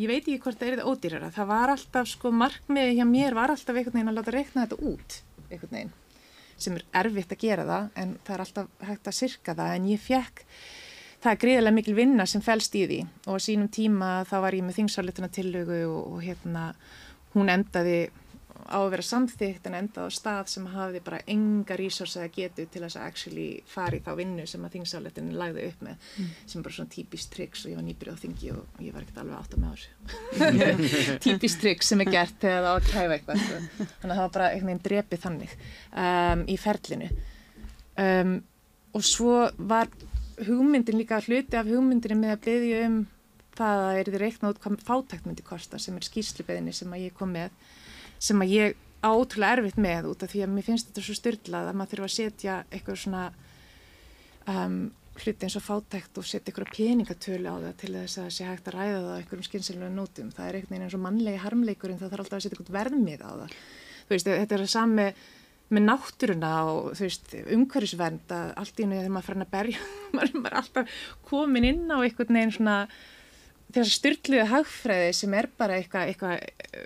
ég 0.00 0.10
veit 0.10 0.22
ekki 0.22 0.40
hvort 0.42 0.60
það 0.60 0.72
erði 0.72 0.88
ódýrara 0.90 1.34
það 1.34 1.50
var 1.50 1.72
alltaf 1.74 2.08
sko 2.10 2.32
markmiði 2.34 2.96
hjá 2.98 3.04
mér 3.08 3.36
var 3.36 3.52
alltaf 3.54 3.76
einhvern 3.76 3.96
veginn 3.98 4.12
að 4.12 4.18
láta 4.18 4.34
reikna 4.34 4.64
þetta 4.64 4.80
út 4.90 5.18
einhvern 5.50 5.76
veginn 5.76 5.92
sem 6.64 6.78
er 6.78 6.86
erfitt 7.02 7.34
að 7.34 7.44
gera 7.44 7.66
það 7.68 8.00
en 8.02 8.16
það 8.24 8.34
er 8.36 8.44
alltaf 8.44 8.88
hægt 8.88 9.10
að 9.10 9.18
sirka 9.18 9.56
það 9.58 9.76
en 9.78 9.88
ég 9.90 10.02
fekk 10.02 10.44
það 11.24 11.32
er 11.32 11.40
greiðilega 11.44 11.78
mikil 11.78 11.96
vinna 11.96 12.26
sem 12.28 12.44
fælst 12.44 12.76
í 12.76 12.84
því. 12.88 13.00
Og 13.32 13.40
sínum 13.40 13.70
tíma 13.72 14.18
þá 14.28 14.36
var 14.44 14.58
ég 14.58 14.66
með 14.66 14.82
þingsálituna 14.82 15.32
tillögu 15.32 15.80
og, 15.88 16.12
og 16.12 16.20
hérna 16.24 16.68
hún 17.34 17.50
endaði 17.50 18.04
á 18.64 18.80
að 18.80 18.90
vera 18.94 19.04
samþygt 19.04 19.66
en 19.68 19.76
endaði 19.76 20.08
á 20.08 20.16
stað 20.16 20.50
sem 20.52 20.66
hafði 20.72 21.00
bara 21.04 21.20
enga 21.30 21.76
resursa 21.76 22.22
að 22.24 22.36
getu 22.38 22.64
til 22.72 22.82
þess 22.84 22.96
að 22.96 23.08
actually 23.10 23.48
fara 23.68 23.98
í 23.98 24.02
þá 24.04 24.10
vinnu 24.20 24.46
sem 24.48 24.64
að 24.64 24.76
þingsálitinu 24.78 25.34
lagði 25.36 25.66
upp 25.68 25.82
með 25.84 26.06
sem 26.14 26.60
er 26.60 26.64
bara 26.64 26.76
svona 26.78 26.94
típist 26.94 27.32
tricks 27.34 27.64
og 27.64 27.74
ég 27.74 27.80
var 27.80 27.86
nýbyrjuð 27.88 28.16
á 28.16 28.22
þingi 28.22 28.54
og 28.54 28.80
ég 28.86 28.96
var 28.96 29.04
ekkert 29.04 29.20
alveg 29.24 29.42
átt 29.42 29.56
að 29.56 29.64
með 29.64 29.74
þessu. 29.74 31.18
Típist 31.26 31.60
tricks 31.60 31.92
sem 31.92 32.04
er 32.04 32.12
gert 32.14 32.40
þegar 32.40 32.64
það 32.64 32.70
á 32.72 32.74
að 32.78 32.88
kæfa 32.88 33.18
eitthvað 33.18 33.44
sko. 33.44 33.60
þannig 33.76 34.08
að 34.08 34.16
það 34.16 34.24
var 34.24 34.34
bara 34.38 34.48
einhvern 34.54 34.72
veginn 34.72 34.86
drepið 34.88 35.24
þannig 35.26 35.54
um, 36.06 36.46
í 36.48 36.58
ferlinu. 36.64 37.12
Um, 38.00 38.34
og 38.94 39.06
svo 39.06 39.36
var 39.58 39.92
hugmyndin 40.42 40.98
líka 40.98 41.20
hluti 41.24 41.58
af 41.58 41.68
hugmyndinni 41.70 42.18
með 42.20 42.34
að 42.34 42.46
byggja 42.48 42.80
um 42.88 42.98
það 43.54 43.84
að 43.84 43.98
er 43.98 44.10
þið 44.10 44.22
reiknað 44.24 44.54
út 44.54 44.62
hvað 44.64 44.84
fátækt 44.88 45.28
myndi 45.28 45.46
kosta 45.46 45.78
sem 45.78 45.96
er 45.98 46.08
skýrslubeðinni 46.08 46.74
sem 46.74 46.94
að 46.94 47.04
ég 47.06 47.14
kom 47.14 47.30
með 47.34 47.54
sem 48.18 48.42
að 48.42 48.54
ég 48.54 48.76
á 49.04 49.10
ótrúlega 49.12 49.58
erfitt 49.58 49.78
með 49.78 50.10
út 50.10 50.24
af 50.24 50.32
því 50.32 50.44
að 50.44 50.52
mér 50.54 50.66
finnst 50.66 50.90
þetta 50.90 51.04
svo 51.04 51.16
styrlað 51.18 51.70
að 51.70 51.78
maður 51.78 51.92
þurfa 51.92 52.08
að 52.08 52.14
setja 52.14 52.58
eitthvað 52.72 53.00
svona 53.04 53.24
um, 54.50 54.78
hluti 55.20 55.46
eins 55.46 55.56
og 55.58 55.64
fátækt 55.64 56.18
og 56.18 56.26
setja 56.26 56.50
eitthvað 56.50 56.72
peningatölu 56.74 57.52
á 57.52 57.56
það 57.68 57.76
til 57.82 57.92
þess 57.94 58.18
að 58.18 58.24
það 58.24 58.34
sé 58.36 58.48
hægt 58.48 58.70
að 58.70 58.76
ræða 58.78 58.96
það 58.96 59.12
á 59.14 59.18
einhverjum 59.18 59.46
skynseilega 59.48 59.90
nótum. 59.94 60.32
Það 60.34 60.48
er 60.48 60.58
einhvern 60.58 60.74
veginn 60.74 60.86
eins 60.88 60.96
og 60.96 61.04
mannlegi 61.04 61.42
harmleikurinn 61.44 62.00
það 62.00 62.14
þarf 62.14 62.24
alltaf 62.24 62.38
að 62.38 62.44
setja 62.44 62.58
eitthvað 62.58 62.78
verðmið 62.80 63.22
á 63.22 63.30
það. 63.30 63.56
Þú 64.04 64.14
veist, 64.14 64.30
þetta 64.30 64.56
er 64.56 64.64
það 64.64 64.72
sami 64.74 65.06
með 65.74 65.86
náttúruna 65.88 66.52
og 66.70 67.02
umhverfisvernd 67.56 68.34
að 68.36 68.52
allt 68.62 68.80
í 68.80 68.86
einu 68.86 68.98
þegar 68.98 69.14
maður 69.16 69.28
farin 69.28 69.46
að 69.46 69.52
berja, 69.54 69.84
maður 70.16 70.38
er 70.50 70.58
alltaf 70.60 70.98
komin 71.28 71.68
inn 71.70 71.84
á 71.90 71.96
einhvern 71.98 72.38
veginn 72.38 72.54
svona 72.58 72.76
þessar 73.74 73.94
styrluðu 73.98 74.50
hagfræði 74.52 75.14
sem 75.18 75.38
er 75.38 75.48
bara 75.58 75.78
eitthvað, 75.80 76.12
eitthvað, 76.12 76.84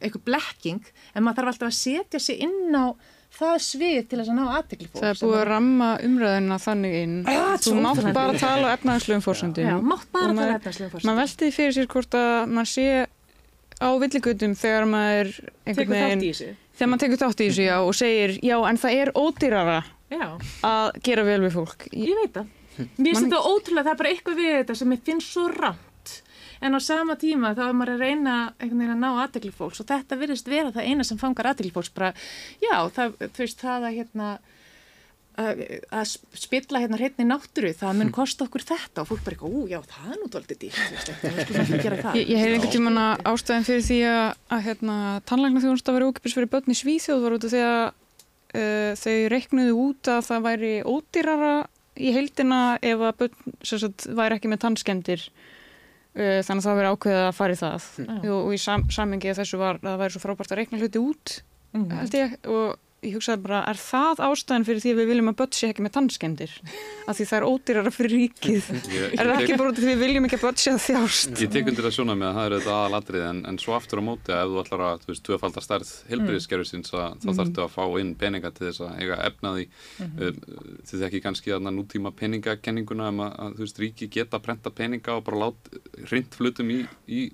eitthvað 0.00 0.26
blekking 0.28 0.92
en 1.14 1.24
maður 1.26 1.42
þarf 1.42 1.54
alltaf 1.54 1.70
að 1.72 1.80
setja 1.80 2.22
sig 2.22 2.44
inn 2.46 2.76
á 2.76 2.94
það 3.34 3.56
svið 3.62 4.00
til 4.10 4.18
þess 4.18 4.32
að 4.32 4.38
ná 4.38 4.46
aðtekli 4.56 4.88
fólk. 4.90 5.00
Það 5.02 5.10
er 5.12 5.20
búið 5.22 5.36
að 5.38 5.44
ramma 5.50 5.90
umræðina 6.06 6.58
þannig 6.60 6.96
inn. 6.98 7.14
Ah, 7.30 7.52
Þú 7.62 7.74
mátt 7.84 8.02
bara 8.16 8.40
tala 8.40 8.72
á 8.72 8.74
efnaðarslegum 8.74 9.22
fórsöndum. 9.24 9.68
Já, 9.70 9.76
mátt 9.78 10.08
bara 10.10 10.34
tala 10.34 10.56
efnahagslegum 10.58 10.92
forsendum. 10.94 11.10
Maður 11.10 11.22
velti 11.22 11.46
því 11.46 11.52
fyrir 11.58 11.76
sér 11.76 11.90
hvort 11.94 12.16
að 12.18 12.34
maður 12.56 12.72
sé 12.72 12.86
á 13.80 13.88
villigutum 14.02 14.56
þegar 14.58 14.88
maður 14.90 15.30
einhvern 15.64 15.94
veginn. 15.94 16.58
Þegar 16.76 16.92
maður 16.92 17.04
tekur 17.06 17.22
þátt 17.24 17.40
í 17.40 17.48
þessu 17.50 17.66
já 17.66 17.76
og 17.80 17.96
segir 17.96 18.36
já 18.44 18.56
en 18.68 18.80
það 18.80 19.00
er 19.04 19.12
ódýrara 19.18 19.80
Já, 20.10 20.26
að 20.66 20.96
gera 21.06 21.22
vel 21.26 21.38
við 21.44 21.54
fólk. 21.54 21.86
Ég, 21.94 22.16
veit 22.18 22.34
það. 22.34 22.48
Mér 22.98 23.14
finnst 23.14 23.26
þetta 23.28 23.40
ótrúlega, 23.46 23.84
það 23.86 23.92
er 23.92 24.00
bara 24.00 24.10
eitthvað 24.10 24.40
við 24.40 24.52
þetta 24.56 24.76
sem 24.80 24.94
ég 24.94 25.02
finnst 25.06 25.34
svo 25.34 25.44
rámt. 25.52 26.14
En 26.60 26.76
á 26.76 26.80
sama 26.82 27.14
tíma 27.20 27.52
þá 27.56 27.62
er 27.68 27.76
maður 27.78 27.94
að 27.94 28.02
reyna 28.04 28.34
einhvern 28.58 28.82
veginn 28.82 28.94
að 28.96 29.04
ná 29.04 29.20
aðtekli 29.22 29.52
fólks 29.54 29.80
og 29.80 29.88
þetta 29.88 30.18
virðist 30.20 30.50
vera 30.50 30.72
það 30.74 30.88
eina 30.90 31.06
sem 31.06 31.20
fangar 31.20 31.48
aðtekli 31.52 31.72
fólks. 31.76 31.92
Bara, 31.94 32.10
já, 32.60 32.74
það, 32.96 33.14
þú 33.22 33.44
veist, 33.44 33.62
það 33.62 33.86
að 33.86 33.96
hérna 34.00 34.32
að, 35.38 36.12
spilla 36.36 36.80
hérna 36.82 36.98
hreitni 36.98 37.26
náttúru, 37.28 37.70
það 37.76 37.98
mun 38.00 38.12
kosta 38.14 38.46
okkur 38.46 38.64
þetta. 38.66 39.02
Og 39.02 39.10
fólk 39.10 39.22
bara 39.26 39.36
eitthvað, 39.36 39.54
ú, 39.54 39.64
já, 39.70 39.78
það 39.88 40.12
er 40.14 40.20
nú 40.20 40.30
tóltið 40.32 40.60
dýrt, 40.64 41.10
ég, 42.18 42.30
ég 42.32 42.40
hef 42.40 42.54
einhvern 42.54 42.74
tímann 42.74 43.00
að 43.00 43.24
ástæðin 43.30 43.68
fyrir 43.68 43.86
því 43.86 44.00
að, 44.10 44.24
að 44.56 44.64
hérna, 44.68 44.96
tannlækna 45.30 45.64
þjónust 45.64 45.90
að 45.90 45.98
vera 45.98 46.10
ókipis 46.10 46.36
fyrir 46.36 46.50
börn 46.52 46.74
í 46.74 46.78
Svíþjóð 46.80 47.22
var 47.24 47.36
út 47.36 47.46
af 47.46 47.54
því 47.54 47.62
að 47.66 47.84
uh, 47.84 48.90
þau 49.04 49.14
reiknuðu 49.34 49.78
út 49.84 50.12
að 50.16 50.26
það 50.28 50.44
væri 50.48 50.74
ódýrara 50.84 51.54
í 52.00 52.12
heildina 52.16 52.60
ef 52.82 53.06
að 53.06 53.16
börn 53.24 53.56
sem 53.66 53.82
sagt, 53.82 54.08
væri 54.16 54.38
ekki 54.38 54.50
með 54.50 54.62
tannskendir 54.66 55.26
uh, 55.30 56.40
þannig 56.44 56.60
að 56.60 56.68
það 56.68 56.80
veri 56.80 56.92
ákveðið 56.94 57.24
að 57.24 57.34
fara 57.38 57.56
í 57.56 57.60
það. 57.60 57.90
Já. 58.00 58.12
og, 58.18 58.38
og 58.40 58.52
í 58.56 58.60
sam, 58.60 58.86
samengi 58.92 59.38
þessu 59.38 59.62
var 59.62 59.80
að 59.80 59.88
það 59.88 60.04
væri 60.04 60.16
svo 60.16 60.24
frábært 60.26 60.54
að 60.54 60.62
reikna 60.62 60.82
hluti 60.82 61.04
út 61.04 61.36
ég. 62.18 62.38
Og 62.50 62.78
ég 63.06 63.14
hugsaði 63.16 63.42
bara, 63.46 63.60
er 63.70 63.78
það 63.80 64.20
ástæðan 64.26 64.64
fyrir 64.68 64.82
því 64.84 64.90
að 64.92 64.98
við 65.00 65.10
viljum 65.10 65.30
að 65.30 65.36
börn 65.40 65.54
sé 65.56 65.70
ekki 65.70 65.84
með 65.84 65.94
tannskemdir? 65.96 66.52
Af 67.08 67.16
því 67.18 67.26
það 67.30 67.38
er 67.38 67.46
ódýrara 67.48 67.92
fyrir 67.94 68.12
ríkið. 68.16 68.68
Ég, 68.96 69.14
Er 69.16 69.30
það 69.30 69.40
ekki 69.40 69.58
bara 69.60 69.72
út 69.72 69.78
af 69.78 69.84
því 69.84 69.90
við 69.90 70.02
viljum 70.04 70.28
ekki 70.28 70.38
að 70.38 70.44
börn 70.44 70.60
sé 70.60 70.74
að 70.74 70.82
þjást? 70.84 71.32
Ég 71.40 71.52
tek 71.54 71.70
undir 71.70 71.86
það 71.86 71.96
sjóna 71.96 72.16
með 72.20 72.28
að 72.28 72.36
það 72.38 72.46
er 72.46 72.54
þetta 72.56 72.76
aðalatrið 72.76 73.26
en, 73.30 73.40
en 73.50 73.60
svo 73.62 73.76
aftur 73.76 74.02
á 74.02 74.08
móti 74.10 74.34
að 74.34 74.42
ef 74.44 74.50
þú 74.50 74.60
ætlar 74.64 74.84
að, 74.86 75.04
þú 75.04 75.12
veist, 75.12 75.24
tvöfaldar 75.28 75.66
stærð 75.66 75.92
heilbyrðiskerfisins 76.10 76.94
að 76.94 77.16
þá 77.24 77.30
þarftu 77.40 77.64
að 77.64 77.74
fá 77.76 77.84
inn 78.02 78.12
peninga 78.20 78.52
til 78.56 78.68
þess 78.68 78.84
að 78.84 79.00
eiga 79.00 79.20
efnaði 79.30 79.68
mm 80.00 80.08
þið 80.90 81.02
þekki 81.04 81.20
kannski 81.22 81.52
að 81.54 81.66
nútíma 81.70 82.10
peningakenninguna 82.16 83.10
um 83.12 83.20
að, 83.24 83.34
að 83.44 83.56
þú 83.58 83.64
veist, 83.64 83.80
ríki 83.82 84.08
geta 84.10 84.38
að 84.38 84.44
prenta 84.46 84.72
peninga 84.74 85.16
og 85.16 85.24
bara 85.26 85.40
lát 85.46 85.70
hrind 86.08 86.34
flutum 86.34 86.72
í, 86.72 86.80
í 87.06 87.30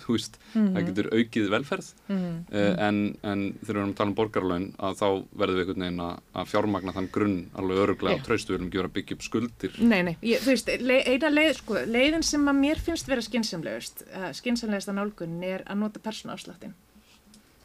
þú 0.00 0.16
veist, 0.16 0.38
það 0.54 0.86
getur 0.88 1.08
aukið 1.12 1.48
velferð. 1.52 1.88
Mhm. 2.08 2.30
uh, 2.52 2.86
en, 2.86 3.00
en 3.22 3.42
þegar 3.60 3.72
við 3.72 3.80
erum 3.82 3.92
að 3.92 3.98
tala 4.00 4.12
um 4.12 4.16
borgarlaun 4.20 4.68
að 4.78 4.96
þá 5.02 5.06
verðum 5.42 5.58
við 5.58 5.64
einhvern 5.64 5.84
veginn 5.86 6.04
að, 6.06 6.46
fjármagna 6.52 6.96
þann 6.96 7.10
grunn 7.16 7.36
alveg 7.60 7.82
öruglega 7.84 8.20
og 8.20 8.24
traustu 8.26 8.52
við 8.52 8.58
erum 8.58 8.70
ekki 8.70 8.80
verið 8.80 8.90
að 8.90 8.96
byggja 8.98 9.18
upp 9.18 9.26
skuldir. 9.28 9.76
Nei, 9.82 10.00
nei, 10.08 10.14
ég, 10.22 10.40
þú 10.44 10.54
veist, 10.54 10.72
le, 10.80 11.02
eina 11.08 11.32
leið, 11.32 11.52
sko, 11.60 11.82
leiðin 11.88 12.26
sem 12.26 12.48
að 12.48 12.62
mér 12.62 12.82
finnst 12.82 13.10
vera 13.10 13.24
skynsamlegust, 13.24 14.06
uh, 14.12 14.30
skynsamlegast 14.36 14.92
að 14.92 14.98
nálgunin 15.00 15.46
er 15.48 15.66
að 15.66 15.84
nota 15.84 16.02
persónuafsláttin 16.02 16.74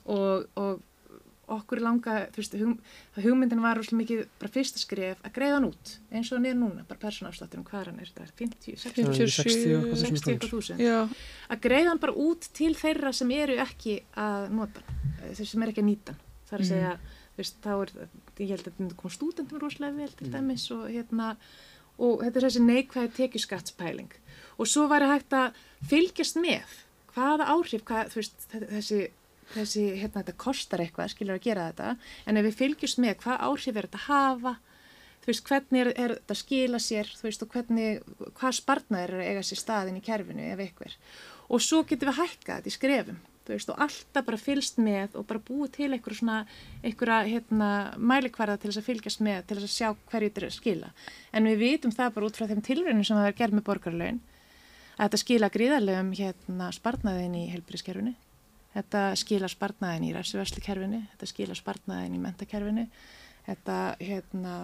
og, 0.07 0.47
og 0.59 0.83
okkur 1.55 1.79
langa, 1.79 2.15
þú 2.35 2.41
veist, 2.41 2.55
hug, 2.59 2.93
hugmyndin 3.23 3.63
var 3.63 3.79
rosalega 3.79 4.01
mikið 4.01 4.21
bara 4.41 4.51
fyrsta 4.51 4.81
skref 4.81 5.21
að 5.23 5.35
greiða 5.37 5.57
hann 5.57 5.67
út, 5.69 5.93
eins 6.11 6.31
og 6.31 6.37
hann 6.37 6.49
er 6.49 6.57
núna, 6.59 6.85
bara 6.89 7.03
persónuafsláttin, 7.05 7.65
hvað 7.67 7.81
er 7.81 7.91
hann 7.93 8.01
er 8.03 8.11
þetta, 8.11 8.35
50, 8.43 8.79
60, 8.83 9.09
57, 9.15 9.35
60 9.37 9.75
og 9.77 9.97
60 10.03 10.31
eitthvað 10.33 10.53
þúsund, 10.57 10.85
að 11.47 11.63
greiða 11.63 11.93
hann 11.93 12.03
bara 12.03 12.17
út 12.27 12.49
til 12.57 12.73
þeirra 12.75 13.13
sem 13.15 13.31
eru 13.37 13.59
ekki 13.63 13.99
að 14.19 14.49
nota 14.59 14.83
eh, 15.23 15.31
þeir 15.39 15.51
sem 15.53 15.63
eru 15.63 15.75
ekki 15.75 15.85
að 15.85 15.91
nýta 15.93 16.17
það 16.47 16.57
er 16.57 16.63
að 16.63 16.69
segja, 16.71 16.91
þú 17.27 17.41
veist, 17.43 17.59
þá 17.63 17.71
er, 17.75 17.93
ég 18.39 18.51
held 18.53 18.61
að 18.61 18.77
þetta 18.79 18.99
kom 19.01 19.13
stúdendum 19.13 19.61
rosalega 19.61 20.01
vel 20.01 20.13
til 20.17 20.31
dæmis 20.33 20.67
og 20.75 20.83
hérna, 20.89 21.29
og 21.97 22.23
þetta 22.23 22.39
er 22.39 22.47
þessi 22.47 22.63
neikvæði 22.63 23.13
tekjuskattspæling. 23.17 24.17
Og 24.57 24.69
svo 24.69 24.85
væri 24.89 25.09
hægt 25.11 25.35
að 25.35 25.57
fylgjast 25.89 26.39
með 26.41 26.75
hvaða 27.13 27.49
áhrif, 27.53 27.83
hvað, 27.87 28.13
veist, 28.15 28.47
þessi, 28.53 29.01
þessi, 29.53 29.85
hérna, 30.01 30.21
þetta 30.21 30.37
kostar 30.41 30.83
eitthvað, 30.83 31.13
skilur 31.13 31.37
að 31.37 31.45
gera 31.47 31.69
þetta, 31.71 31.93
en 32.25 32.39
ef 32.41 32.47
við 32.47 32.59
fylgjast 32.61 33.01
með 33.03 33.15
hvað 33.23 33.45
áhrif 33.47 33.75
er 33.75 33.87
þetta 33.87 34.01
að 34.01 34.07
hafa, 34.07 34.53
þú 35.23 35.31
veist, 35.31 35.47
hvernig 35.47 35.81
er, 35.81 35.93
er 35.93 36.13
þetta 36.17 36.35
að 36.35 36.41
skila 36.41 36.83
sér, 36.83 37.15
þú 37.19 37.25
veist, 37.27 37.41
og 37.43 37.55
hvernig, 37.55 38.03
hvað 38.39 38.59
spartnaður 38.61 39.15
er 39.15 39.23
að 39.23 39.31
eiga 39.31 39.47
sér 39.47 39.63
staðin 39.63 39.97
í 39.99 40.03
kerfinu 40.05 40.45
ef 40.53 40.61
eitthvað. 40.63 40.99
Og 41.47 41.63
svo 41.63 41.81
getum 41.87 42.11
við 42.11 42.21
hækkað 42.21 42.61
þetta 42.61 42.71
í 42.71 42.75
skrefum, 42.75 43.19
þú 43.47 43.55
veist, 43.55 43.71
og 43.71 43.81
alltaf 43.85 44.25
bara 44.27 44.39
fylgst 44.39 44.79
með 44.83 45.17
og 45.19 45.27
bara 45.27 45.43
búið 45.47 45.73
til 45.77 45.89
einhverja 45.89 46.19
svona, 46.19 46.37
einhverja, 46.83 47.19
hérna, 47.31 47.69
mælikvarða 47.99 48.57
til 48.59 48.71
þess 48.71 48.81
að 48.81 48.87
fylgjast 48.89 49.23
með, 49.23 49.41
til 49.47 49.57
þess 49.59 49.67
að 49.67 49.75
sjá 49.75 49.89
hverju 50.11 50.29
þetta 50.31 50.41
er 50.41 50.47
að 50.47 50.55
skila. 50.57 50.93
En 51.31 51.47
við 51.47 51.61
vitum 51.63 51.95
það 51.95 52.15
bara 52.17 52.29
út 52.29 52.39
frá 52.39 52.47
þeim 52.51 52.63
tilraunum 52.67 53.07
sem 53.07 53.19
það 53.19 53.29
er 53.31 53.37
gerð 53.41 53.57
með 53.57 53.67
borgarlaun, 53.69 54.21
að 54.97 55.03
þetta 55.05 55.21
skila 55.23 55.51
gríðarlegum, 55.53 56.13
hérna, 56.19 56.69
spartnaðin 56.75 57.39
í 57.39 57.45
helbriðskerfinu, 57.53 58.15
þetta 58.77 59.03
skila 59.17 59.49
spartnaðin 59.51 60.07
í 60.07 60.11
ræssuverslikerfinu, 60.15 61.03
þetta 61.13 61.29
skila 61.31 61.57
spartnaðin 61.57 62.17
í 62.17 62.21
mentakerfinu, 62.21 62.85
þetta, 63.47 63.77
hérna, 64.01 64.57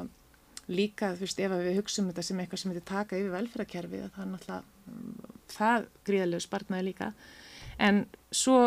líka, 0.72 1.14
þú 1.18 1.26
veist, 1.26 1.42
ef 1.42 1.56
við 1.58 1.80
hugsaum 1.80 2.12
þetta 2.12 2.26
sem 2.28 2.40
eitthvað 2.40 2.62
sem 2.62 2.72
heitir 2.72 2.86
taka 2.88 3.20
yfir 3.20 3.34
velferðarkerfi 3.34 4.04
það 4.04 4.22
er 4.24 4.30
náttúrulega 4.32 4.62
það 5.54 5.88
gríðarlegu 6.08 6.46
spartnaði 6.46 6.88
líka. 6.88 7.10
En 7.82 8.06
svo 8.32 8.60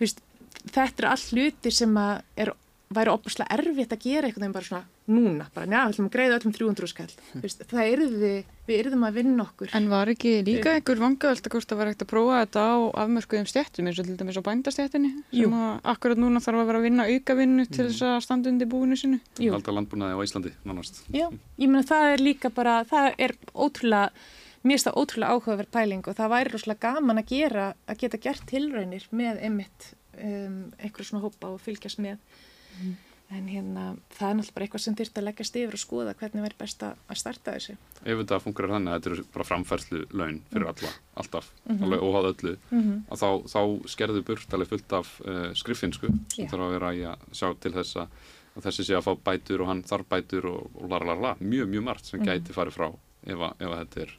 þú 0.00 0.02
veist, 0.02 0.24
þetta 0.64 0.88
eru 1.02 1.10
allt 1.10 1.32
hlutir 1.34 1.76
sem 1.76 2.00
er, 2.00 2.52
væri 2.90 3.10
opaslega 3.12 3.54
erfitt 3.54 3.92
að 3.94 4.02
gera 4.02 4.26
einhvern 4.26 4.42
veginn 4.42 4.54
bara 4.56 4.66
svona 4.66 4.80
núna, 5.10 5.44
bara 5.54 5.66
njá, 5.70 5.78
við 5.84 5.92
ætlum 5.92 6.06
að 6.08 6.14
greiða 6.16 6.38
öllum 6.40 6.54
300 6.56 6.88
skall, 6.90 7.12
þú 7.28 7.42
veist, 7.44 7.60
það 7.70 7.90
yrði 7.92 8.30
við 8.66 8.80
yrðum 8.80 9.04
að 9.06 9.18
vinna 9.20 9.44
okkur. 9.44 9.70
En 9.78 9.86
var 9.90 10.10
ekki 10.10 10.32
líka 10.46 10.72
einhver 10.74 11.02
vangaöld 11.02 11.44
að 11.46 11.54
hvort 11.54 11.74
að 11.74 11.80
vera 11.80 11.92
ekkert 11.92 12.04
að 12.06 12.10
prófa 12.10 12.40
þetta 12.40 12.64
á 12.66 12.74
afmörkuðum 13.04 13.48
stjættum 13.50 13.90
eins 13.90 14.00
og 14.02 14.08
til 14.08 14.16
dæmis 14.18 14.40
á 14.42 14.46
bændastjættinni 14.48 15.12
sem 15.30 15.54
að 15.60 15.70
akkurat 15.94 16.22
núna 16.24 16.42
þarf 16.42 16.62
að 16.64 16.70
vera 16.72 16.82
að 16.82 16.86
vinna 16.88 17.06
aukavinnu 17.14 17.68
til 17.70 17.86
þess 17.86 18.04
að 18.10 18.18
standa 18.26 18.50
undir 18.50 18.70
búinu 18.70 18.98
sinu. 18.98 19.22
Jú. 19.38 19.54
halda 19.54 19.76
landbúnaði 19.76 20.18
á 20.18 20.24
Íslandi 20.26 20.54
nánast. 20.66 21.02
Já, 21.14 21.28
ég 21.30 21.70
meina 21.70 21.86
það 21.86 22.16
er 22.16 22.26
líka 22.26 22.50
bara, 22.54 22.80
það 22.90 23.08
er 23.22 23.36
ótrúlega, 23.54 24.10
mér 24.66 24.78
finnst 24.78 24.90
það 24.90 25.00
ótrúlega 25.04 25.38
áhugaverð 25.38 25.72
pæling 25.78 26.10
og 26.10 26.18
það 26.18 26.34
væri 26.34 26.54
rosalega 26.54 26.90
gaman 26.90 27.22
að 27.22 27.32
gera, 27.34 27.72
að 27.86 28.02
geta 28.04 28.22
gert 28.26 28.46
tilraunir 28.50 29.06
með 29.14 29.42
einmitt 29.46 29.90
um, 30.18 30.62
einhverjum 30.78 31.10
svona 31.12 31.26
hópa 31.26 31.54
og 31.54 31.62
fylgjast 31.64 32.02
með. 32.02 32.18
En 33.30 33.46
hérna, 33.46 33.96
það 34.18 34.26
er 34.30 34.34
náttúrulega 34.34 34.54
bara 34.56 34.64
eitthvað 34.66 34.80
sem 34.82 34.94
þyrft 34.98 35.18
að 35.20 35.24
leggjast 35.28 35.56
yfir 35.60 35.74
og 35.76 35.78
skoða 35.78 36.14
hvernig 36.18 36.42
væri 36.42 36.56
best 36.58 36.80
að 36.82 36.96
starta 37.14 37.52
þessu. 37.54 37.76
ef 38.02 38.18
þetta 38.18 38.38
fungerar 38.42 38.70
þannig 38.74 38.90
að 38.90 38.96
þetta 39.00 39.10
eru 39.12 39.24
bara 39.34 39.44
framfærslu 39.44 40.00
laun 40.18 40.40
fyrir 40.50 40.66
alla, 40.66 40.90
alltaf, 41.16 41.50
Mhm. 41.68 41.82
alveg 41.84 42.00
óháð 42.00 42.26
öllu 42.32 42.56
Mm 42.72 42.82
-hmm. 42.82 43.02
að 43.12 43.18
þá, 43.22 43.28
þá 43.54 43.60
skerðu 43.86 44.22
burt 44.24 44.52
alveg 44.54 44.68
fullt 44.68 44.92
af 44.92 45.20
uh, 45.20 45.52
skriffinsku 45.54 46.06
sem 46.34 46.44
Já. 46.46 46.50
þarf 46.50 46.60
að 46.66 46.70
vera 46.74 46.90
í 46.94 47.02
að 47.06 47.18
sjá 47.32 47.54
til 47.60 47.72
þess 47.72 47.96
að, 47.96 48.08
þessi 48.60 48.84
sé 48.84 48.94
að 48.98 49.04
fá 49.06 49.14
bætur 49.24 49.60
og 49.60 49.66
hann 49.68 49.82
þarf 49.84 50.08
bætur 50.10 50.44
og, 50.46 50.70
og 50.82 50.90
lara, 50.90 51.36
mjög 51.40 51.68
mjög 51.70 51.82
margt 51.84 52.04
sem 52.06 52.20
Mhm. 52.20 52.26
gæti 52.28 52.52
farið 52.52 52.72
frá 52.74 52.88
ef, 53.26 53.38
að, 53.38 53.52
ef 53.60 53.68
að 53.70 53.78
þetta 53.86 54.00
er 54.02 54.10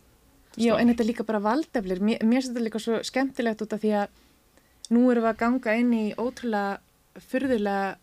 Já, 0.57 0.75
en 0.79 0.87
þetta 0.87 0.99
er 1.03 1.07
líka 1.13 1.23
bara 1.25 1.39
valdeflir. 1.39 1.99
Mér, 1.99 2.19
mér 2.23 2.41
finnst 2.41 2.53
þetta 2.53 2.63
líka 2.63 2.79
svo 2.79 2.99
skemmtilegt 3.03 3.61
út 3.61 3.73
af 3.73 3.81
því 3.81 3.91
að 4.03 4.07
nú 4.89 5.11
erum 5.11 5.23
við 5.23 5.33
að 5.33 5.37
ganga 5.37 5.75
inn 5.79 5.91
í 5.93 6.15
ótrúlega 6.15 6.79
fyrðulega, 7.19 7.95